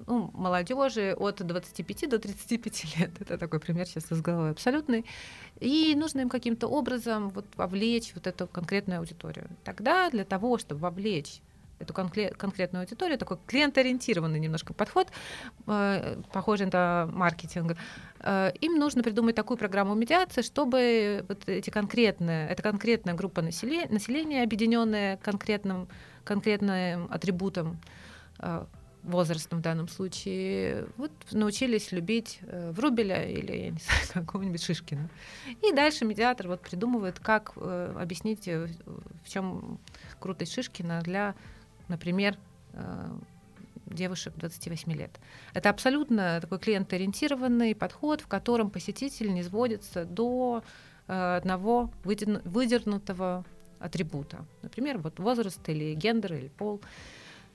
ну, 0.06 0.30
молодежи 0.34 1.14
от 1.18 1.44
25 1.46 2.08
до 2.08 2.18
35 2.18 2.98
лет. 2.98 3.10
Это 3.20 3.38
такой 3.38 3.60
пример 3.60 3.86
сейчас 3.86 4.10
из 4.10 4.20
головы 4.20 4.50
абсолютный. 4.50 5.04
И 5.60 5.94
нужно 5.96 6.20
им 6.20 6.28
каким-то 6.28 6.66
образом 6.66 7.30
вот 7.30 7.46
вовлечь 7.56 8.12
вот 8.14 8.26
эту 8.26 8.46
конкретную 8.46 9.00
аудиторию. 9.00 9.48
Тогда 9.62 10.10
для 10.10 10.24
того, 10.24 10.58
чтобы 10.58 10.80
вовлечь 10.80 11.40
эту 11.84 11.94
конкретную 11.94 12.82
аудиторию, 12.82 13.18
такой 13.18 13.38
клиент-ориентированный 13.46 14.40
немножко 14.40 14.74
подход, 14.74 15.08
э, 15.66 16.20
похожий 16.32 16.66
на 16.72 17.06
маркетинг. 17.12 17.76
Э, 18.20 18.52
им 18.60 18.78
нужно 18.78 19.02
придумать 19.02 19.36
такую 19.36 19.58
программу 19.58 19.94
медиации, 19.94 20.42
чтобы 20.42 21.24
вот 21.28 21.48
эти 21.48 21.70
конкретные, 21.70 22.48
эта 22.48 22.62
конкретная 22.62 23.14
группа 23.14 23.42
населения, 23.42 23.88
населения 23.88 24.42
объединенная 24.42 25.18
конкретным, 25.18 25.88
конкретным 26.24 27.08
атрибутом 27.10 27.78
э, 28.38 28.64
возрастом 29.04 29.58
в 29.58 29.62
данном 29.62 29.88
случае, 29.88 30.86
вот 30.96 31.12
научились 31.30 31.92
любить 31.92 32.40
Врубеля 32.70 33.24
или, 33.28 33.52
я 33.52 33.70
не 33.70 33.78
знаю, 34.12 34.26
какого-нибудь 34.26 34.62
Шишкина. 34.62 35.08
И 35.62 35.72
дальше 35.72 36.04
медиатор 36.04 36.48
вот 36.48 36.60
придумывает, 36.62 37.18
как 37.20 37.52
э, 37.56 37.96
объяснить, 38.00 38.46
в 38.46 39.28
чем 39.28 39.78
крутость 40.18 40.54
Шишкина 40.54 41.02
для 41.02 41.34
например, 41.88 42.36
э, 42.72 43.10
девушек 43.86 44.34
28 44.36 44.92
лет. 44.92 45.18
Это 45.52 45.70
абсолютно 45.70 46.40
такой 46.40 46.58
клиент-ориентированный 46.58 47.74
подход, 47.74 48.20
в 48.20 48.26
котором 48.26 48.70
посетитель 48.70 49.32
не 49.32 49.42
сводится 49.42 50.04
до 50.04 50.62
э, 51.06 51.36
одного 51.36 51.90
выдернутого 52.04 53.44
атрибута. 53.78 54.44
Например, 54.62 54.98
вот 54.98 55.18
возраст 55.18 55.66
или 55.68 55.94
гендер 55.94 56.34
или 56.34 56.48
пол. 56.48 56.80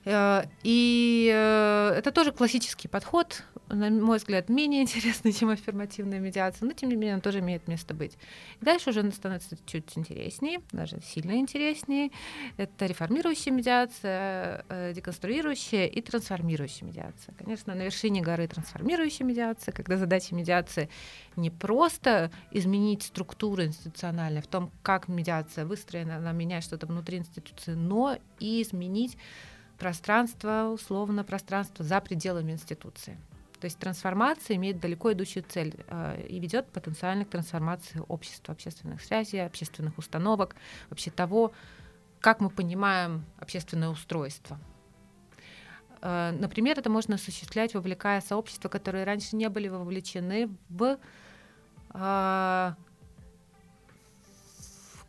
И 0.04 1.30
э, 1.32 1.94
это 1.98 2.10
тоже 2.10 2.32
классический 2.32 2.88
подход, 2.88 3.44
на 3.68 3.90
мой 3.90 4.16
взгляд, 4.16 4.48
менее 4.48 4.82
интересный, 4.82 5.32
чем 5.32 5.50
аффирмативная 5.50 6.18
медиация, 6.18 6.66
но 6.66 6.72
тем 6.72 6.88
не 6.88 6.96
менее 6.96 7.16
он 7.16 7.20
тоже 7.20 7.40
имеет 7.40 7.68
место 7.68 7.92
быть. 7.92 8.16
И 8.60 8.64
дальше 8.64 8.90
уже 8.90 9.10
становится 9.12 9.58
чуть 9.66 9.96
интереснее, 9.96 10.62
даже 10.72 11.00
сильно 11.02 11.32
интереснее. 11.32 12.10
Это 12.56 12.86
реформирующая 12.86 13.52
медиация, 13.52 14.64
э, 14.70 14.92
деконструирующая 14.94 15.86
и 15.86 16.00
трансформирующая 16.00 16.88
медиация. 16.88 17.34
Конечно, 17.34 17.74
на 17.74 17.82
вершине 17.82 18.22
горы 18.22 18.48
трансформирующая 18.48 19.26
медиация, 19.26 19.72
когда 19.72 19.98
задача 19.98 20.34
медиации 20.34 20.88
не 21.36 21.50
просто 21.50 22.30
изменить 22.50 23.02
структуру 23.02 23.64
институциональную 23.64 24.42
в 24.42 24.46
том, 24.46 24.70
как 24.82 25.08
медиация 25.08 25.66
выстроена, 25.66 26.16
она 26.16 26.32
меняет 26.32 26.64
что-то 26.64 26.86
внутри 26.86 27.18
институции, 27.18 27.72
но 27.72 28.16
и 28.38 28.62
изменить 28.62 29.18
пространство, 29.80 30.70
условно 30.72 31.24
пространство 31.24 31.84
за 31.84 32.00
пределами 32.00 32.52
институции. 32.52 33.18
То 33.60 33.64
есть 33.64 33.78
трансформация 33.78 34.56
имеет 34.56 34.78
далеко 34.80 35.12
идущую 35.12 35.44
цель 35.46 35.74
э, 35.88 36.26
и 36.28 36.38
ведет 36.38 36.68
потенциально 36.68 37.24
к 37.24 37.30
трансформации 37.30 38.02
общества, 38.08 38.52
общественных 38.52 39.02
связей, 39.02 39.38
общественных 39.38 39.98
установок, 39.98 40.54
вообще 40.88 41.10
того, 41.10 41.52
как 42.20 42.40
мы 42.40 42.50
понимаем 42.50 43.24
общественное 43.38 43.88
устройство. 43.88 44.58
Э, 46.00 46.30
например, 46.32 46.78
это 46.78 46.88
можно 46.88 47.16
осуществлять, 47.16 47.74
вовлекая 47.74 48.20
сообщества, 48.20 48.68
которые 48.68 49.04
раньше 49.04 49.36
не 49.36 49.48
были 49.48 49.68
вовлечены 49.68 50.48
в 50.68 50.98
э, 51.94 52.74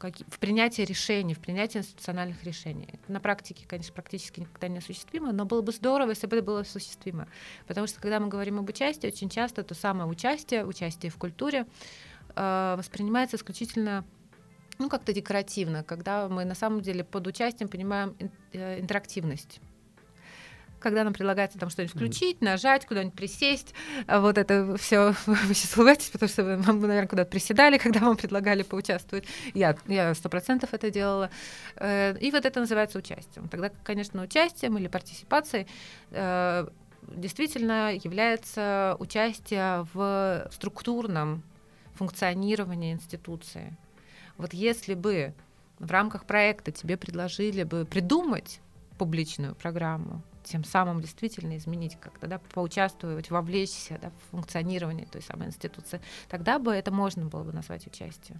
в 0.04 0.40
принятии 0.40 0.82
решений, 0.82 1.34
в 1.34 1.40
принятии 1.40 1.80
институциональных 1.80 2.44
решений. 2.44 2.88
На 3.08 3.20
практике, 3.20 3.66
конечно, 3.68 3.94
практически 3.94 4.42
никогда 4.42 4.68
не 4.68 4.80
осуществимо, 4.80 5.32
но 5.32 5.46
было 5.46 5.62
бы 5.62 5.72
здорово, 5.72 6.10
если 6.10 6.28
бы 6.28 6.38
это 6.38 6.46
было 6.46 6.62
осуществимо. 6.62 7.28
Потому 7.68 7.88
что, 7.88 8.00
когда 8.00 8.20
мы 8.20 8.28
говорим 8.28 8.60
об 8.60 8.70
участии, 8.70 9.08
очень 9.08 9.30
часто 9.30 9.64
то 9.64 9.76
самое 9.76 10.10
участие, 10.10 10.66
участие 10.66 11.12
в 11.12 11.18
культуре 11.18 11.66
э, 12.36 12.76
воспринимается 12.78 13.38
исключительно 13.38 14.06
ну, 14.80 14.90
как-то 14.90 15.14
декоративно, 15.14 15.84
когда 15.84 16.28
мы 16.28 16.46
на 16.46 16.56
самом 16.56 16.82
деле 16.82 17.04
под 17.04 17.28
участием 17.28 17.70
понимаем 17.70 18.16
э, 18.54 18.80
интерактивность 18.80 19.60
когда 20.82 21.04
нам 21.04 21.14
предлагается 21.14 21.58
там 21.58 21.70
что-нибудь 21.70 21.96
включить, 21.96 22.42
нажать, 22.42 22.86
куда-нибудь 22.86 23.14
присесть, 23.16 23.74
а 24.08 24.20
вот 24.20 24.38
это 24.38 24.76
все 24.78 25.14
вы 25.26 25.54
сейчас 25.54 25.78
улыбаетесь, 25.78 26.10
потому 26.10 26.30
что 26.30 26.44
вы, 26.44 26.58
вы 26.58 26.88
наверное, 26.88 27.08
куда-то 27.08 27.30
приседали, 27.30 27.78
когда 27.84 28.02
вам 28.02 28.18
предлагали 28.18 28.64
поучаствовать. 28.64 29.26
Я 29.54 29.76
я 29.88 30.14
сто 30.14 30.30
процентов 30.30 30.74
это 30.74 30.90
делала. 30.90 31.30
Э, 31.76 32.18
и 32.20 32.32
вот 32.32 32.46
это 32.46 32.60
называется 32.60 32.98
участием. 32.98 33.48
Тогда, 33.48 33.72
конечно, 33.84 34.22
участием 34.22 34.78
или 34.78 34.88
партиципацией 34.88 35.68
э, 36.12 36.68
действительно 37.08 37.94
является 37.94 38.96
участие 39.00 39.88
в 39.94 40.50
структурном 40.52 41.44
функционировании 41.96 42.94
институции. 42.94 43.78
Вот 44.38 44.54
если 44.54 44.94
бы 44.94 45.34
в 45.80 45.92
рамках 45.92 46.26
проекта 46.26 46.72
тебе 46.72 46.98
предложили 46.98 47.64
бы 47.64 47.86
придумать 47.86 48.60
публичную 48.98 49.56
программу, 49.56 50.22
тем 50.52 50.64
самым 50.64 51.02
действительно 51.02 51.58
изменить 51.58 51.98
как-то, 52.00 52.28
да, 52.28 52.40
поучаствовать, 52.54 53.30
вовлечься 53.30 54.00
да, 54.02 54.10
в 54.10 54.32
функционирование 54.32 55.06
той 55.06 55.22
самой 55.22 55.48
институции, 55.48 56.02
тогда 56.30 56.60
бы 56.60 56.72
это 56.72 56.92
можно 56.92 57.26
было 57.26 57.44
бы 57.44 57.54
назвать 57.54 57.88
участием. 57.88 58.40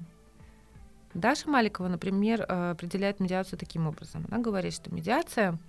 Даша 1.14 1.50
Маликова, 1.50 1.88
например, 1.88 2.46
э, 2.48 2.72
определяет 2.72 3.20
медиацию 3.20 3.60
таким 3.60 3.88
образом. 3.88 4.26
Она 4.30 4.40
говорит, 4.40 4.74
что 4.74 4.94
медиация 4.94 5.60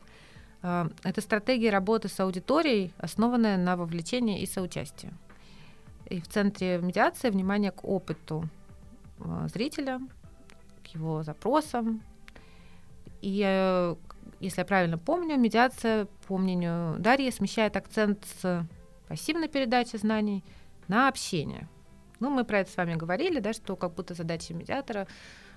Э, 0.62 0.88
это 1.02 1.20
стратегия 1.20 1.70
работы 1.70 2.08
с 2.08 2.18
аудиторией, 2.20 2.92
основанная 2.98 3.56
на 3.56 3.76
вовлечении 3.76 4.40
и 4.40 4.46
соучастии. 4.46 5.12
И 6.06 6.20
в 6.20 6.28
центре 6.28 6.78
медиации 6.78 7.30
внимание 7.30 7.72
к 7.72 7.84
опыту 7.84 8.48
э, 9.18 9.48
зрителя, 9.52 10.00
к 10.84 10.86
его 10.88 11.22
запросам. 11.22 12.02
И, 13.20 13.94
если 14.42 14.60
я 14.60 14.64
правильно 14.64 14.98
помню, 14.98 15.38
медиация, 15.38 16.06
по 16.26 16.36
мнению 16.36 16.96
Дарьи, 16.98 17.30
смещает 17.30 17.76
акцент 17.76 18.26
с 18.40 18.66
пассивной 19.08 19.48
передачи 19.48 19.96
знаний 19.96 20.44
на 20.88 21.08
общение. 21.08 21.68
Ну, 22.20 22.30
мы 22.30 22.44
про 22.44 22.60
это 22.60 22.70
с 22.70 22.76
вами 22.76 22.94
говорили, 22.94 23.40
да, 23.40 23.52
что 23.52 23.76
как 23.76 23.94
будто 23.94 24.14
задача 24.14 24.54
медиатора 24.54 25.06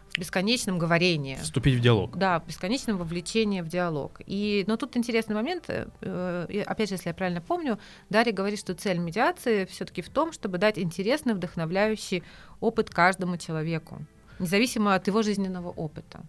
в 0.10 0.20
бесконечном 0.20 0.78
говорении. 0.78 1.36
Вступить 1.36 1.76
в 1.76 1.80
диалог. 1.80 2.18
Да, 2.18 2.40
в 2.40 2.48
бесконечном 2.48 2.98
вовлечении 2.98 3.62
в 3.62 3.68
диалог. 3.68 4.22
И, 4.26 4.64
но 4.68 4.78
тут 4.78 4.96
интересный 4.98 5.36
момент, 5.36 5.66
э, 5.68 6.64
опять 6.66 6.90
же, 6.90 6.96
если 6.96 7.10
я 7.10 7.14
правильно 7.14 7.42
помню, 7.42 7.80
Дарья 8.10 8.32
говорит, 8.32 8.60
что 8.60 8.74
цель 8.76 8.98
медиации 8.98 9.66
все-таки 9.66 10.02
в 10.02 10.10
том, 10.10 10.32
чтобы 10.32 10.58
дать 10.58 10.80
интересный, 10.80 11.34
вдохновляющий 11.34 12.24
опыт 12.60 12.90
каждому 12.90 13.38
человеку, 13.38 14.00
независимо 14.40 14.96
от 14.96 15.08
его 15.08 15.22
жизненного 15.22 15.70
опыта. 15.70 16.22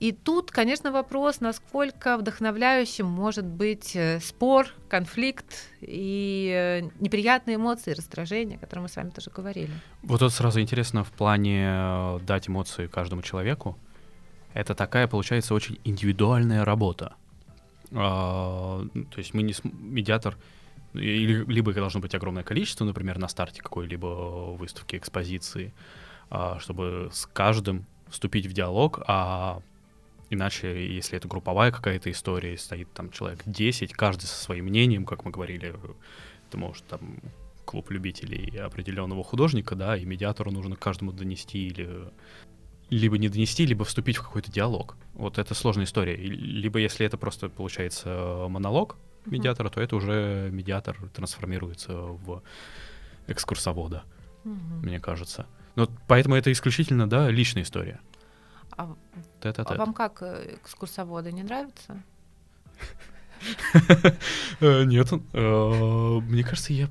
И 0.00 0.12
тут, 0.12 0.50
конечно, 0.50 0.90
вопрос, 0.92 1.40
насколько 1.40 2.18
вдохновляющим 2.18 3.06
может 3.06 3.46
быть 3.46 3.94
э, 3.94 4.20
спор, 4.20 4.66
конфликт 4.88 5.70
и 5.80 6.50
э, 6.52 6.88
неприятные 7.00 7.56
эмоции, 7.56 7.92
раздражение, 7.92 8.56
о 8.58 8.60
котором 8.60 8.82
мы 8.82 8.88
с 8.88 8.96
вами 8.96 9.10
тоже 9.10 9.30
говорили. 9.30 9.70
Вот 10.02 10.20
тут 10.20 10.32
сразу 10.32 10.60
интересно 10.60 11.04
в 11.04 11.12
плане 11.12 11.66
э, 11.68 12.18
дать 12.26 12.48
эмоции 12.48 12.86
каждому 12.86 13.22
человеку. 13.22 13.78
Это 14.52 14.74
такая, 14.74 15.06
получается, 15.08 15.54
очень 15.54 15.78
индивидуальная 15.84 16.64
работа. 16.64 17.14
А, 17.92 18.84
то 19.10 19.18
есть 19.18 19.34
мы 19.34 19.42
не 19.42 19.54
медиатор, 19.62 20.36
либо 20.92 21.70
их 21.70 21.76
должно 21.76 22.00
быть 22.00 22.14
огромное 22.14 22.42
количество, 22.42 22.84
например, 22.84 23.18
на 23.18 23.28
старте 23.28 23.62
какой-либо 23.62 24.54
выставки, 24.56 24.96
экспозиции, 24.96 25.72
а, 26.30 26.58
чтобы 26.60 27.10
с 27.12 27.26
каждым 27.26 27.84
вступить 28.08 28.46
в 28.46 28.52
диалог, 28.52 29.02
а 29.06 29.60
Иначе, 30.30 30.94
если 30.94 31.16
это 31.16 31.28
групповая 31.28 31.70
какая-то 31.70 32.10
история, 32.10 32.56
стоит 32.56 32.92
там 32.92 33.10
человек 33.10 33.42
10, 33.46 33.92
каждый 33.92 34.24
со 34.24 34.42
своим 34.42 34.66
мнением, 34.66 35.04
как 35.04 35.24
мы 35.24 35.30
говорили, 35.30 35.74
это 36.48 36.58
может 36.58 36.84
там 36.86 37.18
клуб 37.64 37.90
любителей 37.90 38.58
определенного 38.58 39.24
художника, 39.24 39.74
да, 39.74 39.96
и 39.96 40.04
медиатору 40.04 40.50
нужно 40.50 40.76
каждому 40.76 41.12
донести 41.12 41.68
или 41.68 42.10
либо 42.90 43.18
не 43.18 43.28
донести, 43.28 43.66
либо 43.66 43.84
вступить 43.84 44.16
в 44.16 44.22
какой-то 44.22 44.52
диалог. 44.52 44.96
Вот 45.14 45.38
это 45.38 45.54
сложная 45.54 45.84
история. 45.84 46.16
Либо 46.16 46.78
если 46.78 47.06
это 47.06 47.16
просто 47.16 47.48
получается 47.48 48.46
монолог 48.48 48.96
медиатора, 49.26 49.70
то 49.70 49.80
это 49.80 49.96
уже 49.96 50.50
медиатор 50.52 50.96
трансформируется 51.14 51.94
в 51.94 52.42
экскурсовода, 53.26 54.04
mm-hmm. 54.44 54.82
мне 54.82 55.00
кажется. 55.00 55.46
Но 55.76 55.88
поэтому 56.06 56.36
это 56.36 56.52
исключительно, 56.52 57.08
да, 57.08 57.30
личная 57.30 57.62
история. 57.62 58.00
А, 58.76 58.96
а 59.42 59.74
вам 59.76 59.94
как 59.94 60.22
э, 60.22 60.56
экскурсоводы 60.60 61.32
не 61.32 61.42
нравятся? 61.42 62.02
Э, 64.60 64.84
нет, 64.84 65.12
э, 65.12 66.20
мне 66.20 66.42
кажется, 66.44 66.72
я 66.72 66.88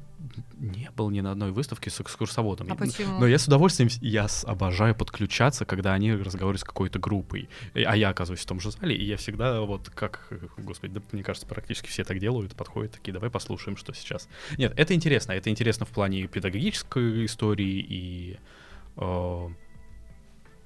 не 0.60 0.90
был 0.96 1.10
ни 1.10 1.22
на 1.22 1.32
одной 1.32 1.52
выставке 1.52 1.90
с 1.90 2.00
экскурсоводом. 2.00 2.72
А 2.72 2.76
почему? 2.76 3.20
Но 3.20 3.28
я 3.28 3.38
с 3.38 3.48
удовольствием, 3.48 3.90
я 4.02 4.28
обожаю 4.46 4.96
подключаться, 4.96 5.66
когда 5.66 5.94
они 5.94 6.14
разговаривают 6.14 6.62
с 6.62 6.64
какой-то 6.64 7.00
группой. 7.00 7.50
А 7.74 7.96
я 7.96 8.10
оказываюсь 8.10 8.42
в 8.42 8.46
том 8.46 8.60
же 8.60 8.72
зале, 8.72 8.96
и 8.96 9.04
я 9.04 9.18
всегда 9.18 9.62
вот 9.62 9.90
как, 9.90 10.30
господи, 10.58 10.96
да, 10.96 11.02
мне 11.12 11.24
кажется, 11.24 11.48
практически 11.48 11.88
все 11.88 12.04
так 12.04 12.20
делают, 12.20 12.56
подходят 12.56 12.92
такие, 12.94 13.14
давай 13.14 13.30
послушаем, 13.30 13.78
что 13.78 13.94
сейчас. 13.94 14.28
Нет, 14.58 14.74
это 14.78 14.94
интересно. 14.94 15.34
Это 15.34 15.50
интересно 15.50 15.86
в 15.86 15.90
плане 15.90 16.28
педагогической 16.28 17.26
истории 17.26 17.86
и 17.88 18.40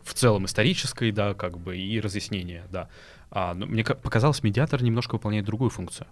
в 0.08 0.14
целом 0.14 0.46
исторической, 0.46 1.12
да, 1.12 1.34
как 1.34 1.58
бы, 1.58 1.78
и 1.78 2.00
разъяснения, 2.00 2.66
да. 2.72 2.90
А, 3.30 3.54
но 3.54 3.66
мне 3.66 3.84
показалось, 3.84 4.42
медиатор 4.42 4.82
немножко 4.82 5.16
выполняет 5.16 5.46
другую 5.46 5.70
функцию. 5.70 6.08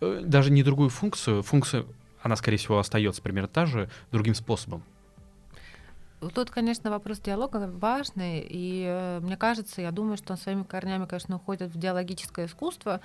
Э, 0.00 0.20
даже 0.24 0.52
не 0.52 0.62
другую 0.62 0.90
функцию, 0.90 1.42
функция, 1.42 1.86
она, 2.22 2.36
скорее 2.36 2.58
всего, 2.58 2.78
остается 2.78 3.22
примерно 3.22 3.48
та 3.48 3.66
же, 3.66 3.90
другим 4.12 4.34
способом. 4.34 4.82
Тут, 6.34 6.50
конечно, 6.50 6.90
вопрос 6.90 7.20
диалога 7.20 7.70
важный, 7.72 8.46
и 8.48 8.84
э, 8.86 9.20
мне 9.20 9.36
кажется, 9.36 9.82
я 9.82 9.90
думаю, 9.90 10.16
что 10.16 10.34
он 10.34 10.38
своими 10.38 10.62
корнями, 10.62 11.06
конечно, 11.06 11.36
уходит 11.36 11.70
в 11.70 11.78
диалогическое 11.78 12.46
искусство. 12.46 13.00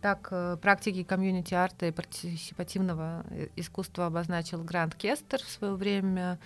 Так, 0.00 0.28
э, 0.30 0.56
практики 0.60 1.02
комьюнити-арта 1.02 1.86
и 1.86 1.92
партисипативного 1.92 3.24
искусства 3.56 4.06
обозначил 4.06 4.62
Грант 4.62 4.94
Кестер 4.94 5.40
в 5.40 5.48
свое 5.48 5.74
время. 5.74 6.38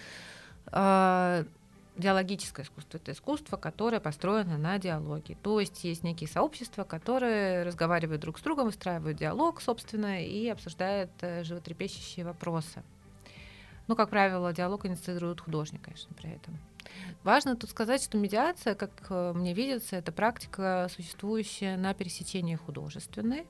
Диалогическое 1.97 2.65
искусство. 2.65 2.99
Это 2.99 3.13
искусство, 3.13 3.57
которое 3.57 4.01
построено 4.01 4.57
на 4.57 4.79
диалоге. 4.79 5.37
То 5.43 5.61
есть 5.61 5.85
есть 5.85 6.03
некие 6.03 6.29
сообщества, 6.29 6.85
которые 6.85 7.65
разговаривают 7.65 8.21
друг 8.21 8.39
с 8.39 8.43
другом, 8.43 8.67
выстраивают 8.67 9.19
диалог, 9.19 9.61
собственно, 9.61 10.25
и 10.25 10.49
обсуждают 10.49 11.11
э, 11.21 11.43
животрепещущие 11.45 12.25
вопросы. 12.25 12.83
Ну, 13.89 13.97
как 13.97 14.09
правило, 14.09 14.53
диалог 14.53 14.87
инициирует 14.87 15.41
художник, 15.41 15.83
конечно, 15.83 16.15
при 16.15 16.31
этом. 16.31 16.57
Важно 17.25 17.57
тут 17.57 17.71
сказать, 17.71 18.03
что 18.03 18.17
медиация, 18.17 18.75
как 18.75 18.91
э, 19.11 19.33
мне 19.35 19.53
видится, 19.53 19.97
это 19.97 20.13
практика, 20.13 20.89
существующая 20.95 21.77
на 21.77 21.93
пересечении 21.93 22.55
художественной, 22.55 23.47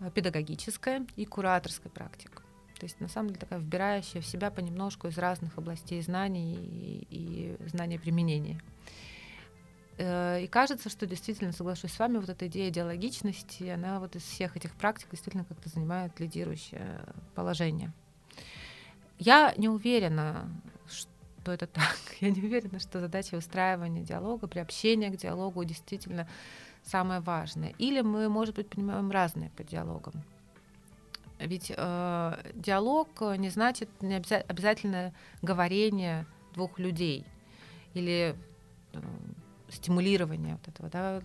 э, 0.00 0.10
педагогической 0.12 1.02
и 1.16 1.26
кураторской 1.26 1.90
практик. 1.90 2.43
То 2.84 2.86
есть 2.86 3.00
на 3.00 3.08
самом 3.08 3.28
деле 3.28 3.40
такая 3.40 3.60
вбирающая 3.60 4.20
в 4.20 4.26
себя 4.26 4.50
понемножку 4.50 5.08
из 5.08 5.16
разных 5.16 5.56
областей 5.56 6.02
знаний 6.02 6.54
и, 6.54 7.06
и 7.08 7.68
знания 7.70 7.98
применения. 7.98 8.60
Э, 9.96 10.42
и 10.42 10.46
кажется, 10.46 10.90
что 10.90 11.06
действительно, 11.06 11.52
соглашусь 11.52 11.94
с 11.94 11.98
вами, 11.98 12.18
вот 12.18 12.28
эта 12.28 12.46
идея 12.46 12.70
диалогичности, 12.70 13.64
она 13.70 14.00
вот 14.00 14.16
из 14.16 14.22
всех 14.22 14.58
этих 14.58 14.74
практик 14.74 15.08
действительно 15.10 15.46
как-то 15.46 15.70
занимает 15.70 16.20
лидирующее 16.20 17.00
положение. 17.34 17.90
Я 19.18 19.54
не 19.56 19.70
уверена, 19.70 20.46
что 20.86 21.52
это 21.52 21.66
так. 21.66 21.96
Я 22.20 22.28
не 22.28 22.42
уверена, 22.42 22.80
что 22.80 23.00
задача 23.00 23.36
выстраивания 23.36 24.02
диалога, 24.02 24.46
приобщения 24.46 25.08
к 25.08 25.16
диалогу 25.16 25.64
действительно 25.64 26.28
самое 26.82 27.20
важное. 27.20 27.72
Или 27.78 28.02
мы, 28.02 28.28
может 28.28 28.56
быть, 28.56 28.68
понимаем 28.68 29.10
разное 29.10 29.48
по 29.56 29.64
диалогам. 29.64 30.22
Ведь 31.46 31.72
э, 31.74 32.50
диалог 32.54 33.08
не 33.38 33.50
значит 33.50 33.88
не 34.00 34.16
обяза- 34.16 34.44
обязательно 34.48 35.12
говорение 35.42 36.26
двух 36.54 36.78
людей 36.78 37.26
или 37.94 38.34
э, 38.92 38.98
стимулирование 39.68 40.54
вот 40.54 40.68
этого, 40.68 40.88
да, 40.90 41.22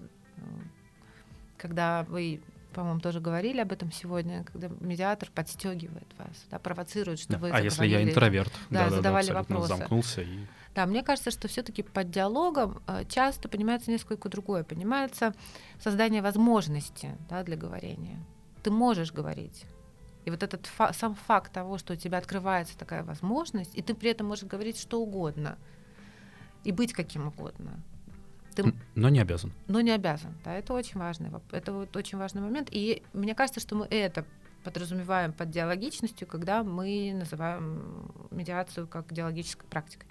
когда 1.58 2.04
вы, 2.04 2.42
по-моему, 2.74 3.00
тоже 3.00 3.20
говорили 3.20 3.60
об 3.60 3.72
этом 3.72 3.92
сегодня, 3.92 4.44
когда 4.46 4.70
медиатор 4.80 5.30
подстегивает 5.34 6.08
вас, 6.18 6.46
да, 6.50 6.58
провоцирует, 6.58 7.20
что 7.20 7.34
да. 7.34 7.40
вы. 7.40 7.52
А 7.52 7.62
если 7.62 7.86
я 7.86 8.04
интроверт, 8.04 8.52
да, 8.70 8.90
да 8.90 8.96
задавали 8.96 9.28
да, 9.28 9.34
вопросы, 9.34 9.68
замкнулся 9.68 10.22
и. 10.22 10.46
Да, 10.76 10.86
мне 10.86 11.04
кажется, 11.04 11.32
что 11.32 11.48
все-таки 11.48 11.84
под 11.84 12.12
диалогом 12.12 12.82
э, 12.88 13.04
часто 13.10 13.50
понимается 13.50 13.92
несколько 13.92 14.30
другое, 14.30 14.64
понимается 14.64 15.34
создание 15.80 16.22
возможности 16.22 17.18
да, 17.30 17.44
для 17.44 17.58
говорения. 17.58 18.20
Ты 18.64 18.72
можешь 18.72 19.12
говорить, 19.12 19.66
и 20.26 20.32
вот 20.32 20.44
этот 20.44 20.66
фа- 20.68 20.94
сам 20.94 21.16
факт 21.16 21.52
того, 21.52 21.78
что 21.78 21.94
у 21.94 21.96
тебя 21.96 22.18
открывается 22.18 22.78
такая 22.78 23.04
возможность, 23.04 23.76
и 23.76 23.82
ты 23.82 23.94
при 23.94 24.12
этом 24.12 24.28
можешь 24.28 24.46
говорить 24.46 24.80
что 24.80 25.02
угодно 25.02 25.58
и 26.64 26.72
быть 26.72 26.94
каким 26.94 27.28
угодно. 27.28 27.80
Ты... 28.56 28.74
Но 28.96 29.10
не 29.10 29.20
обязан. 29.20 29.54
Но 29.68 29.82
не 29.82 29.92
обязан, 29.92 30.36
да, 30.44 30.56
это 30.56 30.74
очень 30.74 31.00
важный, 31.00 31.32
это 31.52 31.72
вот 31.72 31.96
очень 31.96 32.18
важный 32.18 32.42
момент. 32.42 32.70
И 32.72 33.04
мне 33.14 33.36
кажется, 33.36 33.60
что 33.60 33.76
мы 33.76 33.86
это 33.86 34.26
подразумеваем 34.64 35.32
под 35.32 35.50
диалогичностью, 35.50 36.28
когда 36.28 36.64
мы 36.64 37.14
называем 37.14 38.12
медиацию 38.32 38.88
как 38.88 39.14
диалогической 39.14 39.68
практикой. 39.70 40.08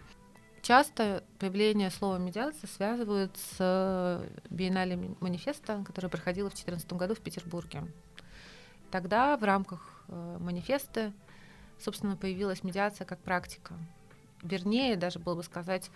Часто 0.63 1.23
появление 1.39 1.91
слова 1.91 2.19
медиация 2.19 2.69
связывают 2.69 3.37
с 3.37 4.27
биеннале 4.51 5.15
манифеста, 5.21 5.85
которое 5.87 6.09
проходило 6.09 6.49
в 6.49 6.55
2014 6.55 6.93
году 6.95 7.15
в 7.15 7.21
Петербурге. 7.21 7.85
Тогда 8.91 9.37
в 9.37 9.45
рамках 9.45 9.98
э, 10.09 10.37
манифеста, 10.41 11.13
собственно, 11.79 12.17
появилась 12.17 12.65
медиация 12.65 13.05
как 13.05 13.19
практика. 13.21 13.75
Вернее, 14.43 14.97
даже 14.97 15.19
было 15.19 15.35
бы 15.35 15.43
сказать, 15.43 15.91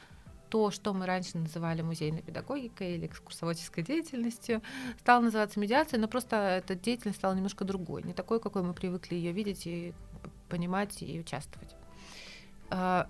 то, 0.53 0.71
что 0.71 0.93
мы 0.93 1.07
раньше 1.07 1.39
называли 1.39 1.81
музейной 1.81 2.21
педагогикой 2.21 2.97
или 2.97 3.07
экскурсоводческой 3.07 3.85
деятельностью, 3.85 4.61
стало 4.99 5.23
называться 5.23 5.59
медиацией, 5.59 5.99
но 5.99 6.09
просто 6.09 6.37
эта 6.37 6.75
деятельность 6.75 7.19
стала 7.19 7.33
немножко 7.33 7.65
другой, 7.65 8.03
не 8.03 8.13
такой, 8.13 8.39
какой 8.39 8.63
мы 8.63 8.75
привыкли 8.75 9.15
ее 9.15 9.33
видеть 9.33 9.67
и 9.67 9.95
понимать 10.51 11.03
и 11.03 11.19
участвовать. 11.19 11.75
Э, 12.71 13.07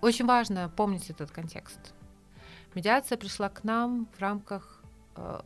очень 0.00 0.26
важно 0.26 0.68
помнить 0.68 1.08
этот 1.10 1.30
контекст. 1.30 1.94
Медиация 2.74 3.16
пришла 3.16 3.48
к 3.48 3.62
нам 3.62 4.08
в 4.16 4.20
рамках 4.20 4.82
э, 5.14 5.42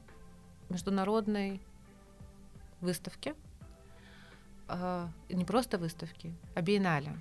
международной 0.71 1.61
выставки, 2.81 3.35
э, 4.69 5.09
не 5.29 5.45
просто 5.45 5.79
выставки, 5.79 6.35
а 6.55 6.63
биеннале. 6.63 7.19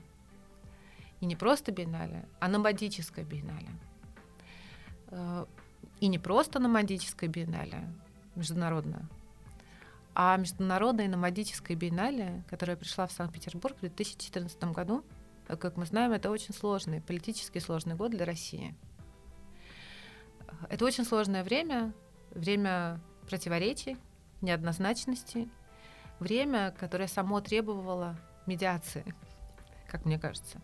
И 1.20 1.26
не 1.26 1.36
просто 1.36 1.72
биеннале, 1.72 2.28
а 2.40 2.48
номадическое 2.48 3.26
биеннале. 3.26 3.70
Э, 5.08 5.46
и 6.00 6.08
не 6.08 6.20
просто 6.20 6.60
номадическое 6.60 7.30
биеннале, 7.30 7.88
международное, 8.36 9.08
а 10.14 10.36
международное 10.38 11.08
номадическое 11.08 11.78
биеннале, 11.78 12.44
которое 12.50 12.76
пришла 12.76 13.08
в 13.08 13.12
Санкт-Петербург 13.12 13.76
в 13.78 13.82
2014 13.82 14.64
году, 14.66 15.04
как 15.48 15.78
мы 15.78 15.86
знаем, 15.86 16.12
это 16.12 16.30
очень 16.30 16.54
сложный, 16.54 17.02
политически 17.02 17.60
сложный 17.60 17.96
год 17.96 18.12
для 18.12 18.26
России. 18.26 18.76
Это 20.70 20.86
очень 20.86 21.06
сложное 21.06 21.44
время, 21.44 21.94
время 22.32 23.00
противоречий, 23.30 23.98
неоднозначности, 24.42 25.50
время, 26.20 26.74
которое 26.80 27.08
само 27.08 27.42
требовало 27.42 28.18
медиации, 28.46 29.04
как 29.88 30.06
мне 30.06 30.20
кажется. 30.20 30.60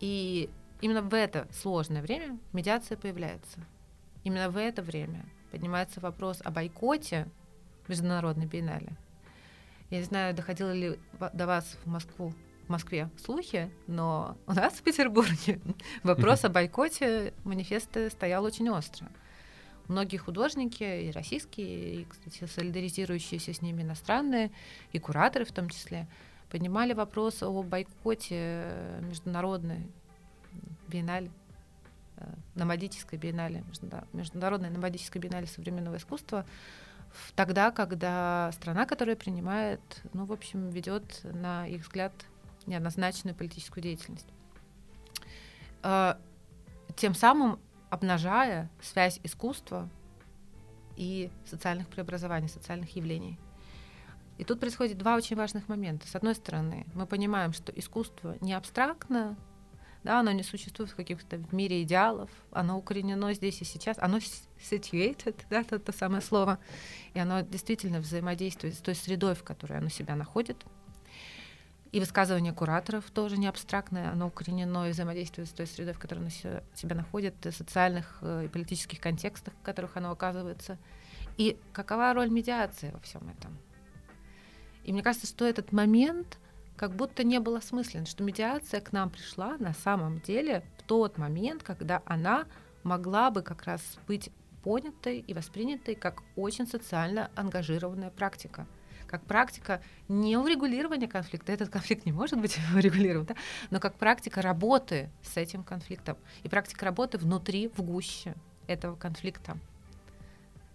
И 0.00 0.50
именно 0.80 1.02
в 1.02 1.14
это 1.14 1.48
сложное 1.52 2.02
время 2.02 2.38
медиация 2.52 2.96
появляется. 2.96 3.60
Именно 4.24 4.50
в 4.50 4.56
это 4.56 4.82
время 4.82 5.24
поднимается 5.50 6.00
вопрос 6.00 6.40
о 6.44 6.50
бойкоте 6.50 7.28
международной 7.88 8.46
биеннале. 8.46 8.96
Я 9.90 9.98
не 9.98 10.04
знаю, 10.04 10.34
доходило 10.34 10.72
ли 10.72 10.98
до 11.32 11.46
вас 11.46 11.76
в 11.84 11.88
Москву 11.88 12.34
в 12.66 12.68
Москве 12.68 13.08
слухи, 13.24 13.70
но 13.86 14.36
у 14.46 14.52
нас 14.52 14.74
в 14.74 14.82
Петербурге 14.82 15.60
вопрос 16.02 16.44
о 16.44 16.48
бойкоте 16.50 17.32
манифеста 17.44 18.10
стоял 18.10 18.44
очень 18.44 18.68
остро. 18.68 19.08
Многие 19.88 20.16
художники, 20.16 20.82
и 20.82 21.10
российские, 21.12 22.02
и, 22.02 22.04
кстати, 22.04 22.44
солидаризирующиеся 22.44 23.54
с 23.54 23.62
ними 23.62 23.82
иностранные, 23.82 24.50
и 24.92 24.98
кураторы 24.98 25.44
в 25.44 25.52
том 25.52 25.68
числе, 25.68 26.08
поднимали 26.50 26.92
вопрос 26.92 27.42
о 27.42 27.62
бойкоте 27.62 29.00
международной 29.02 29.86
биеннале, 30.88 31.30
э, 32.16 32.24
номадической 32.54 33.18
биеннале, 33.18 33.64
международной 34.12 34.70
номадической 34.70 35.20
биеннале 35.20 35.46
современного 35.46 35.96
искусства, 35.96 36.46
тогда, 37.34 37.70
когда 37.70 38.50
страна, 38.52 38.86
которая 38.86 39.16
принимает, 39.16 39.80
ну, 40.12 40.24
в 40.24 40.32
общем, 40.32 40.70
ведет, 40.70 41.20
на 41.24 41.66
их 41.66 41.82
взгляд, 41.82 42.12
неоднозначную 42.66 43.34
политическую 43.34 43.82
деятельность. 43.82 44.26
Э, 45.82 46.14
тем 46.96 47.14
самым 47.14 47.60
обнажая 47.90 48.70
связь 48.80 49.20
искусства 49.22 49.88
и 50.96 51.30
социальных 51.44 51.88
преобразований, 51.88 52.48
социальных 52.48 52.94
явлений. 52.96 53.38
И 54.38 54.44
тут 54.44 54.60
происходит 54.60 54.98
два 54.98 55.16
очень 55.16 55.36
важных 55.36 55.68
момента. 55.68 56.06
С 56.06 56.14
одной 56.14 56.34
стороны, 56.34 56.86
мы 56.94 57.06
понимаем, 57.06 57.52
что 57.52 57.72
искусство 57.72 58.36
не 58.40 58.52
абстрактно, 58.52 59.36
да, 60.04 60.20
оно 60.20 60.30
не 60.30 60.42
существует 60.42 60.90
в 60.90 60.94
каких-то 60.94 61.38
в 61.38 61.52
мире 61.52 61.82
идеалов, 61.82 62.30
оно 62.52 62.78
укоренено 62.78 63.32
здесь 63.34 63.60
и 63.60 63.64
сейчас, 63.64 63.96
оно 63.98 64.18
situated, 64.18 65.36
да, 65.50 65.62
это 65.62 65.78
то 65.78 65.92
самое 65.92 66.22
слово, 66.22 66.58
и 67.14 67.18
оно 67.18 67.40
действительно 67.40 67.98
взаимодействует 67.98 68.74
с 68.74 68.78
той 68.78 68.94
средой, 68.94 69.34
в 69.34 69.42
которой 69.42 69.78
оно 69.78 69.88
себя 69.88 70.14
находит, 70.14 70.64
и 71.96 72.00
высказывание 72.00 72.52
кураторов 72.52 73.10
тоже 73.10 73.38
не 73.38 73.46
абстрактное, 73.46 74.10
оно 74.12 74.26
укоренено 74.26 74.86
и 74.86 74.90
взаимодействует 74.90 75.48
с 75.48 75.52
той 75.52 75.66
средой, 75.66 75.94
в 75.94 75.98
которой 75.98 76.18
оно 76.18 76.28
себя 76.28 76.94
находит, 76.94 77.34
в 77.42 77.52
социальных 77.52 78.18
э, 78.20 78.44
и 78.44 78.48
политических 78.48 79.00
контекстах, 79.00 79.54
в 79.54 79.64
которых 79.64 79.96
оно 79.96 80.10
оказывается. 80.10 80.76
И 81.38 81.58
какова 81.72 82.12
роль 82.12 82.28
медиации 82.28 82.90
во 82.90 83.00
всем 83.00 83.26
этом? 83.30 83.56
И 84.84 84.92
мне 84.92 85.02
кажется, 85.02 85.26
что 85.26 85.46
этот 85.46 85.72
момент 85.72 86.38
как 86.76 86.94
будто 86.94 87.24
не 87.24 87.40
был 87.40 87.56
осмыслен, 87.56 88.04
что 88.04 88.22
медиация 88.22 88.82
к 88.82 88.92
нам 88.92 89.08
пришла 89.08 89.56
на 89.56 89.72
самом 89.72 90.20
деле 90.20 90.64
в 90.76 90.82
тот 90.82 91.16
момент, 91.16 91.62
когда 91.62 92.02
она 92.04 92.44
могла 92.82 93.30
бы 93.30 93.40
как 93.40 93.64
раз 93.64 93.80
быть 94.06 94.28
понятой 94.62 95.20
и 95.20 95.32
воспринятой 95.32 95.94
как 95.94 96.22
очень 96.36 96.66
социально 96.66 97.30
ангажированная 97.36 98.10
практика 98.10 98.66
как 99.06 99.22
практика 99.22 99.82
не 100.08 100.36
урегулирования 100.36 101.08
конфликта, 101.08 101.52
этот 101.52 101.70
конфликт 101.70 102.06
не 102.06 102.12
может 102.12 102.40
быть 102.40 102.58
урегулирован, 102.74 103.26
да? 103.26 103.36
но 103.70 103.80
как 103.80 103.94
практика 103.94 104.42
работы 104.42 105.10
с 105.22 105.36
этим 105.36 105.62
конфликтом 105.62 106.16
и 106.42 106.48
практика 106.48 106.84
работы 106.84 107.18
внутри, 107.18 107.68
в 107.68 107.82
гуще 107.82 108.34
этого 108.66 108.96
конфликта. 108.96 109.56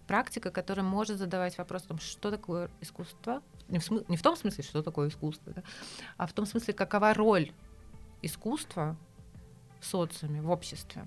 Практика, 0.06 0.50
которая 0.50 0.84
может 0.84 1.18
задавать 1.18 1.56
вопрос 1.58 1.84
о 1.84 1.88
том, 1.88 1.98
что 1.98 2.30
такое 2.30 2.70
искусство, 2.80 3.42
не 3.68 3.78
в, 3.78 3.88
смы- 3.88 4.04
не 4.08 4.16
в 4.16 4.22
том 4.22 4.36
смысле, 4.36 4.64
что 4.64 4.82
такое 4.82 5.08
искусство, 5.08 5.52
да? 5.52 5.62
а 6.16 6.26
в 6.26 6.32
том 6.32 6.46
смысле, 6.46 6.74
какова 6.74 7.14
роль 7.14 7.52
искусства 8.20 8.96
в 9.80 9.86
социуме, 9.86 10.42
в 10.42 10.50
обществе 10.50 11.06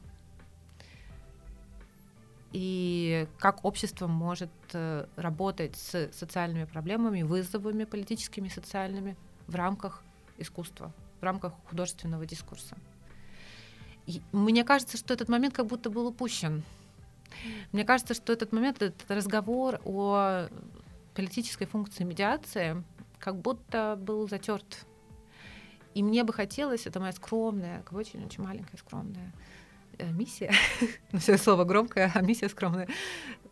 и 2.51 3.27
как 3.39 3.65
общество 3.65 4.07
может 4.07 4.49
э, 4.73 5.07
работать 5.15 5.75
с 5.75 6.09
социальными 6.13 6.65
проблемами, 6.65 7.23
вызовами 7.23 7.83
политическими, 7.83 8.47
социальными 8.47 9.15
в 9.47 9.55
рамках 9.55 10.03
искусства, 10.37 10.91
в 11.19 11.23
рамках 11.23 11.53
художественного 11.69 12.25
дискурса. 12.25 12.77
И 14.07 14.21
мне 14.31 14.63
кажется, 14.63 14.97
что 14.97 15.13
этот 15.13 15.29
момент 15.29 15.53
как 15.53 15.65
будто 15.65 15.89
был 15.89 16.07
упущен. 16.07 16.63
Мне 17.71 17.83
кажется, 17.83 18.13
что 18.13 18.31
этот 18.31 18.51
момент, 18.51 18.81
этот 18.81 19.09
разговор 19.09 19.81
о 19.83 20.47
политической 21.13 21.65
функции 21.65 22.03
медиации 22.03 22.83
как 23.19 23.37
будто 23.37 23.97
был 23.99 24.29
затерт. 24.29 24.85
И 25.93 26.03
мне 26.03 26.23
бы 26.23 26.33
хотелось, 26.33 26.85
это 26.85 26.99
моя 26.99 27.13
скромная, 27.13 27.83
очень-очень 27.91 28.43
маленькая 28.43 28.77
скромная 28.77 29.33
миссия, 30.03 30.51
ну, 31.11 31.19
все 31.19 31.37
слово 31.37 31.63
громкое, 31.63 32.11
а 32.13 32.21
миссия 32.21 32.49
скромная, 32.49 32.87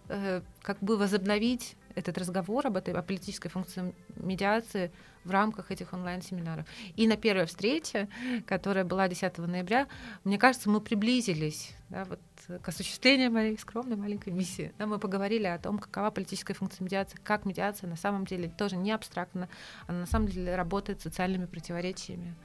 э, 0.10 0.42
как 0.62 0.80
бы 0.80 0.98
возобновить 0.98 1.76
этот 1.96 2.18
разговор 2.18 2.66
об 2.68 2.78
этой 2.78 2.94
о 2.94 3.02
политической 3.02 3.50
функции 3.50 3.94
медиации 4.16 4.92
в 5.24 5.32
рамках 5.32 5.72
этих 5.72 5.94
онлайн-семинаров. 5.94 6.66
И 6.96 7.08
на 7.08 7.16
первой 7.18 7.46
встрече, 7.46 8.10
которая 8.46 8.84
была 8.84 9.08
10 9.08 9.38
ноября, 9.38 9.88
мне 10.24 10.38
кажется, 10.38 10.70
мы 10.70 10.82
приблизились 10.82 11.72
да, 11.90 12.06
вот, 12.06 12.20
к 12.62 12.68
осуществлению 12.68 13.32
моей 13.32 13.58
скромной 13.58 13.96
маленькой 13.96 14.34
миссии. 14.34 14.74
Да, 14.78 14.86
мы 14.86 15.00
поговорили 15.00 15.46
о 15.46 15.58
том, 15.60 15.80
какова 15.80 16.12
политическая 16.12 16.54
функция 16.54 16.84
медиации, 16.84 17.18
как 17.24 17.46
медиация 17.46 17.90
на 17.90 17.96
самом 17.96 18.26
деле 18.26 18.50
тоже 18.50 18.76
не 18.76 18.92
абстрактно, 18.92 19.48
она 19.88 20.00
на 20.00 20.08
самом 20.08 20.28
деле 20.28 20.56
работает 20.56 21.00
с 21.00 21.04
социальными 21.04 21.46
противоречиями 21.46 22.36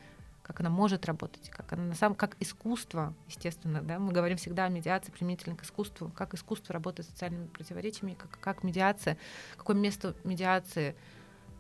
как 0.49 0.61
она 0.61 0.71
может 0.71 1.05
работать, 1.05 1.51
как 1.51 1.75
она 1.75 1.85
на 1.85 1.95
самом 1.95 2.17
как 2.17 2.35
искусство, 2.41 3.15
естественно, 3.29 3.83
да, 3.83 3.99
мы 3.99 4.15
говорим 4.15 4.39
всегда 4.39 4.65
о 4.65 4.71
медиации 4.71 5.13
применительно 5.13 5.55
к 5.55 5.63
искусству, 5.63 6.11
как 6.17 6.33
искусство 6.33 6.73
работает 6.73 7.07
с 7.07 7.11
социальными 7.11 7.49
противоречиями, 7.49 8.15
как, 8.15 8.41
как 8.41 8.65
медиация, 8.65 9.19
какое 9.59 9.77
место 9.77 10.17
медиации 10.25 10.97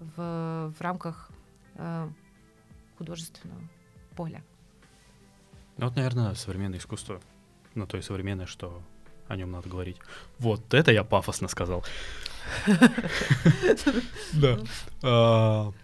в, 0.00 0.72
в 0.74 0.80
рамках 0.80 1.28
э, 1.74 2.08
художественного 2.96 3.60
поля. 4.16 4.42
Ну 5.76 5.84
вот, 5.84 5.94
наверное, 5.94 6.34
современное 6.34 6.78
искусство, 6.78 7.20
ну 7.74 7.86
то 7.86 7.98
есть 7.98 8.08
современное, 8.08 8.46
что 8.46 8.82
о 9.28 9.36
нем 9.36 9.50
надо 9.50 9.68
говорить. 9.68 9.98
Вот 10.38 10.72
это 10.72 10.92
я 10.92 11.04
пафосно 11.04 11.48
сказал. 11.48 11.84
Да. 14.32 15.74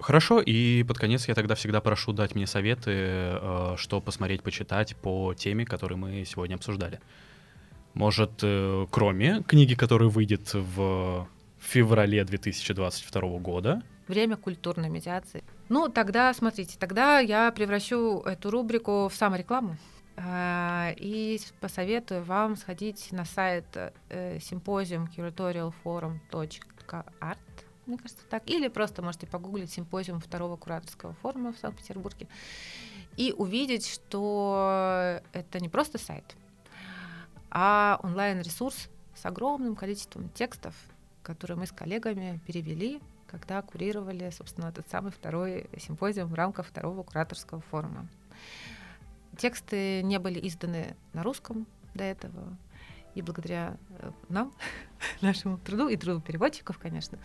Хорошо, 0.00 0.40
и 0.40 0.84
под 0.84 0.98
конец 0.98 1.28
я 1.28 1.34
тогда 1.34 1.54
всегда 1.54 1.80
прошу 1.80 2.12
дать 2.12 2.34
мне 2.34 2.46
советы, 2.46 2.92
э, 2.94 3.74
что 3.76 4.00
посмотреть, 4.00 4.42
почитать 4.42 4.96
по 4.96 5.34
теме, 5.34 5.64
которую 5.64 5.98
мы 5.98 6.24
сегодня 6.24 6.54
обсуждали. 6.54 7.00
Может, 7.94 8.40
э, 8.42 8.86
кроме 8.90 9.42
книги, 9.42 9.74
которая 9.74 10.08
выйдет 10.08 10.54
в 10.54 11.28
феврале 11.58 12.24
2022 12.24 13.38
года. 13.40 13.82
Время 14.06 14.36
культурной 14.36 14.88
медиации. 14.88 15.42
Ну, 15.68 15.88
тогда, 15.88 16.32
смотрите, 16.32 16.78
тогда 16.78 17.18
я 17.18 17.50
превращу 17.50 18.20
эту 18.20 18.50
рубрику 18.50 19.08
в 19.08 19.14
саморекламу. 19.14 19.76
Э, 20.16 20.94
и 20.96 21.40
посоветую 21.60 22.22
вам 22.22 22.56
сходить 22.56 23.08
на 23.10 23.24
сайт 23.24 23.66
симпозиум 24.40 25.08
curatorialforum.art 25.16 27.38
мне 27.88 27.98
кажется, 27.98 28.24
так. 28.28 28.48
Или 28.48 28.68
просто 28.68 29.02
можете 29.02 29.26
погуглить 29.26 29.72
симпозиум 29.72 30.20
второго 30.20 30.56
кураторского 30.56 31.14
форума 31.14 31.52
в 31.52 31.58
Санкт-Петербурге 31.58 32.28
и 33.16 33.34
увидеть, 33.36 33.86
что 33.88 35.20
это 35.32 35.58
не 35.58 35.68
просто 35.68 35.98
сайт, 35.98 36.36
а 37.50 37.98
онлайн-ресурс 38.02 38.88
с 39.14 39.26
огромным 39.26 39.74
количеством 39.74 40.28
текстов, 40.30 40.74
которые 41.22 41.56
мы 41.56 41.66
с 41.66 41.72
коллегами 41.72 42.40
перевели, 42.46 43.00
когда 43.26 43.60
курировали, 43.62 44.30
собственно, 44.30 44.66
этот 44.66 44.88
самый 44.88 45.10
второй 45.10 45.68
симпозиум 45.78 46.28
в 46.28 46.34
рамках 46.34 46.66
второго 46.66 47.02
кураторского 47.02 47.60
форума. 47.60 48.06
Тексты 49.36 50.02
не 50.02 50.18
были 50.18 50.46
изданы 50.46 50.96
на 51.12 51.22
русском 51.22 51.66
до 51.94 52.04
этого, 52.04 52.56
и 53.18 53.22
благодаря 53.22 53.76
э, 53.98 54.12
нам 54.28 54.52
нашему 55.20 55.58
труду 55.58 55.88
и 55.88 55.96
труду 55.96 56.20
переводчиков, 56.20 56.78
конечно. 56.78 57.18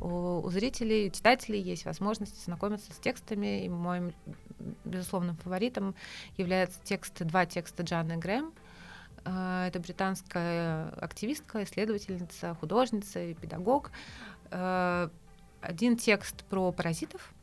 У, 0.00 0.40
у 0.40 0.50
зрителей, 0.50 1.10
читателей 1.10 1.60
есть 1.60 1.84
возможность 1.84 2.42
знакомиться 2.44 2.92
с 2.92 2.96
текстами. 2.96 3.64
И 3.64 3.68
моим 3.68 4.12
безусловным 4.84 5.36
фаворитом 5.36 5.94
является 6.38 6.80
текст, 6.82 7.22
два 7.24 7.44
текста 7.44 7.82
Джанны 7.82 8.16
Грэм. 8.16 8.54
А, 9.26 9.68
это 9.68 9.80
британская 9.80 10.88
активистка, 11.00 11.62
исследовательница, 11.64 12.54
художница 12.54 13.20
и 13.20 13.34
педагог. 13.34 13.90
А, 14.50 15.10
один 15.60 15.98
текст 15.98 16.42
про 16.44 16.72
паразитов, 16.72 17.34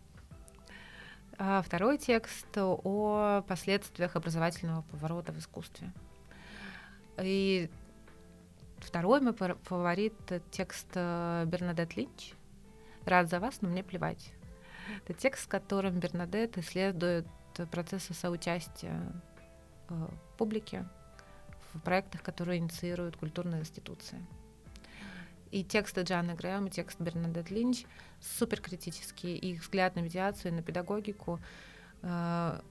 а 1.37 1.61
второй 1.61 1.99
текст 1.99 2.47
о 2.57 3.43
последствиях 3.47 4.15
образовательного 4.15 4.81
поворота 4.83 5.31
в 5.31 5.37
искусстве. 5.37 5.91
И 7.21 7.69
второй 8.83 9.21
мой 9.21 9.33
фаворит— 9.33 10.13
текст 10.51 10.87
э, 10.95 11.45
Бернадет 11.45 11.95
Линч 11.95 12.33
«Рад 13.05 13.29
за 13.29 13.39
вас, 13.39 13.61
но 13.61 13.69
мне 13.69 13.83
плевать». 13.83 14.33
Это 15.05 15.13
текст, 15.13 15.45
в 15.45 15.47
котором 15.47 15.99
Бернадет 15.99 16.57
исследует 16.57 17.27
процессы 17.71 18.13
соучастия 18.13 19.01
э, 19.89 20.07
публики 20.37 20.85
в 21.73 21.79
проектах, 21.79 22.21
которые 22.21 22.59
инициируют 22.59 23.17
культурные 23.17 23.61
институции. 23.61 24.25
И 25.51 25.63
тексты 25.63 26.01
Джаны 26.01 26.33
Грэм, 26.33 26.67
и 26.67 26.69
текст 26.69 26.99
Бернадет 26.99 27.51
Линч 27.51 27.85
супер 28.21 28.61
критические. 28.61 29.37
Их 29.37 29.61
взгляд 29.61 29.95
на 29.95 29.99
медиацию 29.99 30.51
и 30.51 30.55
на 30.55 30.61
педагогику 30.61 31.39
э, 32.01 32.61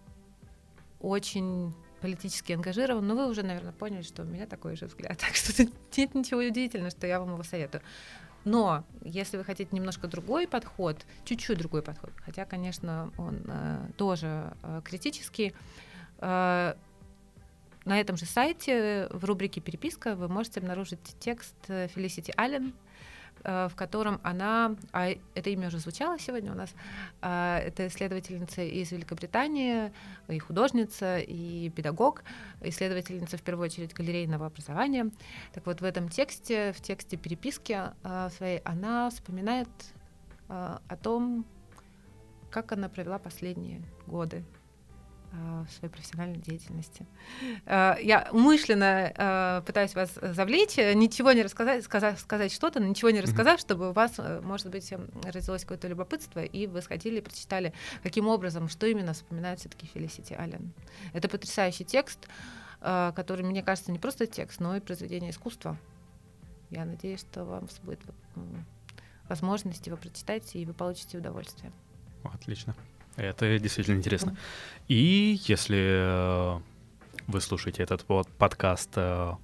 очень 1.00 1.74
политически 2.00 2.52
ангажирован, 2.52 3.06
но 3.06 3.14
вы 3.14 3.28
уже, 3.28 3.42
наверное, 3.42 3.72
поняли, 3.72 4.02
что 4.02 4.22
у 4.22 4.24
меня 4.24 4.46
такой 4.46 4.76
же 4.76 4.86
взгляд. 4.86 5.18
Так 5.30 5.34
что 5.34 5.64
нет 5.96 6.14
ничего 6.14 6.40
удивительного, 6.40 6.90
что 6.90 7.06
я 7.06 7.20
вам 7.20 7.32
его 7.32 7.42
советую. 7.42 7.82
Но 8.44 8.84
если 9.02 9.36
вы 9.36 9.44
хотите 9.44 9.74
немножко 9.74 10.08
другой 10.08 10.48
подход, 10.48 11.04
чуть-чуть 11.24 11.58
другой 11.58 11.82
подход, 11.82 12.10
хотя, 12.24 12.46
конечно, 12.46 13.12
он 13.18 13.42
э, 13.46 13.90
тоже 13.98 14.54
э, 14.62 14.80
критический, 14.82 15.54
э, 16.18 16.74
на 17.84 18.00
этом 18.00 18.16
же 18.16 18.24
сайте 18.26 19.08
в 19.10 19.24
рубрике 19.24 19.60
«Переписка» 19.60 20.14
вы 20.14 20.28
можете 20.28 20.60
обнаружить 20.60 21.00
текст 21.18 21.54
Фелисити 21.66 22.32
Аллен, 22.36 22.74
в 23.44 23.72
котором 23.74 24.20
она, 24.22 24.76
а 24.92 25.08
это 25.34 25.50
имя 25.50 25.68
уже 25.68 25.78
звучало 25.78 26.18
сегодня 26.18 26.52
у 26.52 26.54
нас, 26.54 26.70
а, 27.20 27.58
это 27.58 27.86
исследовательница 27.86 28.62
из 28.62 28.92
Великобритании, 28.92 29.92
и 30.28 30.38
художница, 30.38 31.18
и 31.18 31.70
педагог, 31.70 32.22
исследовательница 32.60 33.36
в 33.36 33.42
первую 33.42 33.66
очередь 33.66 33.94
галерейного 33.94 34.46
образования. 34.46 35.10
Так 35.52 35.66
вот, 35.66 35.80
в 35.80 35.84
этом 35.84 36.08
тексте, 36.08 36.72
в 36.72 36.80
тексте 36.80 37.16
переписки 37.16 37.78
а, 38.02 38.30
своей, 38.30 38.58
она 38.64 39.10
вспоминает 39.10 39.68
о 40.48 40.96
том, 41.00 41.46
как 42.50 42.72
она 42.72 42.88
провела 42.88 43.20
последние 43.20 43.82
годы 44.08 44.42
Э, 44.42 44.59
в 45.32 45.72
своей 45.72 45.92
профессиональной 45.92 46.38
деятельности. 46.38 47.06
Э, 47.66 47.94
я 48.02 48.28
умышленно 48.32 49.12
э, 49.14 49.62
пытаюсь 49.64 49.94
вас 49.94 50.18
завлечь, 50.20 50.76
ничего 50.76 51.32
не 51.32 51.42
рассказать, 51.42 51.84
сказать, 51.84 52.18
сказать 52.18 52.52
что-то, 52.52 52.80
но 52.80 52.86
ничего 52.86 53.10
не 53.10 53.20
рассказав, 53.20 53.60
чтобы 53.60 53.90
у 53.90 53.92
вас, 53.92 54.18
может 54.42 54.70
быть, 54.70 54.92
родилось 55.24 55.62
какое-то 55.62 55.88
любопытство, 55.88 56.40
и 56.42 56.66
вы 56.66 56.82
сходили 56.82 57.18
и 57.18 57.20
прочитали, 57.20 57.72
каким 58.02 58.26
образом, 58.26 58.68
что 58.68 58.86
именно 58.86 59.12
вспоминает 59.12 59.60
все-таки 59.60 59.86
Фелисити 59.86 60.34
Аллен. 60.34 60.72
Это 61.12 61.28
потрясающий 61.28 61.84
текст, 61.84 62.28
который, 62.80 63.44
мне 63.44 63.62
кажется, 63.62 63.92
не 63.92 63.98
просто 63.98 64.26
текст, 64.26 64.60
но 64.60 64.76
и 64.76 64.80
произведение 64.80 65.30
искусства. 65.30 65.76
Я 66.70 66.84
надеюсь, 66.84 67.20
что 67.20 67.44
вам 67.44 67.68
будет 67.82 68.00
возможность 69.28 69.86
его 69.86 69.96
прочитать, 69.96 70.56
и 70.56 70.64
вы 70.64 70.72
получите 70.72 71.18
удовольствие. 71.18 71.72
Отлично. 72.24 72.74
Это 73.20 73.58
действительно 73.58 73.96
интересно. 73.96 74.34
И 74.88 75.38
если 75.46 75.78
э, 75.78 76.60
вы 77.26 77.40
слушаете 77.42 77.82
этот 77.82 78.04
подкаст 78.38 78.90
э, 78.96 79.34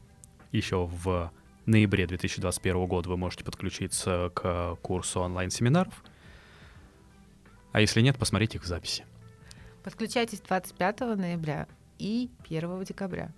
еще 0.51 0.87
в 0.87 1.31
ноябре 1.67 2.07
2021 2.07 2.87
года, 2.87 3.11
вы 3.11 3.19
можете 3.19 3.45
подключиться 3.45 4.31
к 4.35 4.77
курсу 4.81 5.21
онлайн-семинаров. 5.21 5.93
А 7.73 7.83
если 7.83 8.01
нет, 8.01 8.17
посмотрите 8.17 8.57
их 8.57 8.65
в 8.65 8.67
записи. 8.67 9.05
Подключайтесь 9.85 10.41
25 10.41 11.01
ноября 11.01 11.67
и 11.99 12.31
1 12.49 12.85
декабря. 12.85 13.31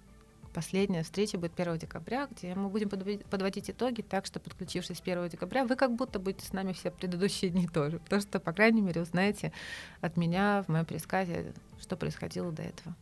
Последняя 0.53 1.03
встреча 1.03 1.38
будет 1.38 1.59
1 1.59 1.78
декабря, 1.78 2.28
где 2.30 2.55
мы 2.55 2.68
будем 2.68 2.88
подводить 2.88 3.70
итоги, 3.70 4.03
так 4.03 4.26
что, 4.26 4.40
подключившись 4.40 5.01
1 5.01 5.28
декабря, 5.28 5.64
вы 5.64 5.76
как 5.76 5.94
будто 5.94 6.18
будете 6.18 6.46
с 6.46 6.53
нами 6.53 6.72
все 6.72 6.90
предыдущие 6.90 7.51
дни 7.51 7.68
тоже. 7.68 7.99
Потому 7.99 8.22
что, 8.22 8.40
по 8.40 8.53
крайней 8.53 8.80
мере, 8.80 9.03
узнаете 9.03 9.53
от 10.01 10.16
меня 10.16 10.64
в 10.66 10.68
моем 10.70 10.84
пересказе, 10.84 11.53
что 11.80 11.96
происходило 11.96 12.51
до 12.53 12.62
этого. 12.62 12.96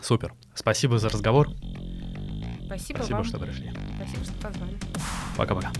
Супер. 0.00 0.34
Спасибо 0.54 0.98
за 0.98 1.08
разговор. 1.08 1.48
Спасибо, 2.66 2.98
Спасибо, 2.98 3.16
вам. 3.16 3.24
что 3.24 3.38
пришли. 3.38 3.72
Спасибо, 3.96 4.24
что 4.24 4.32
позвали. 4.34 4.78
Пока-пока. 5.36 5.72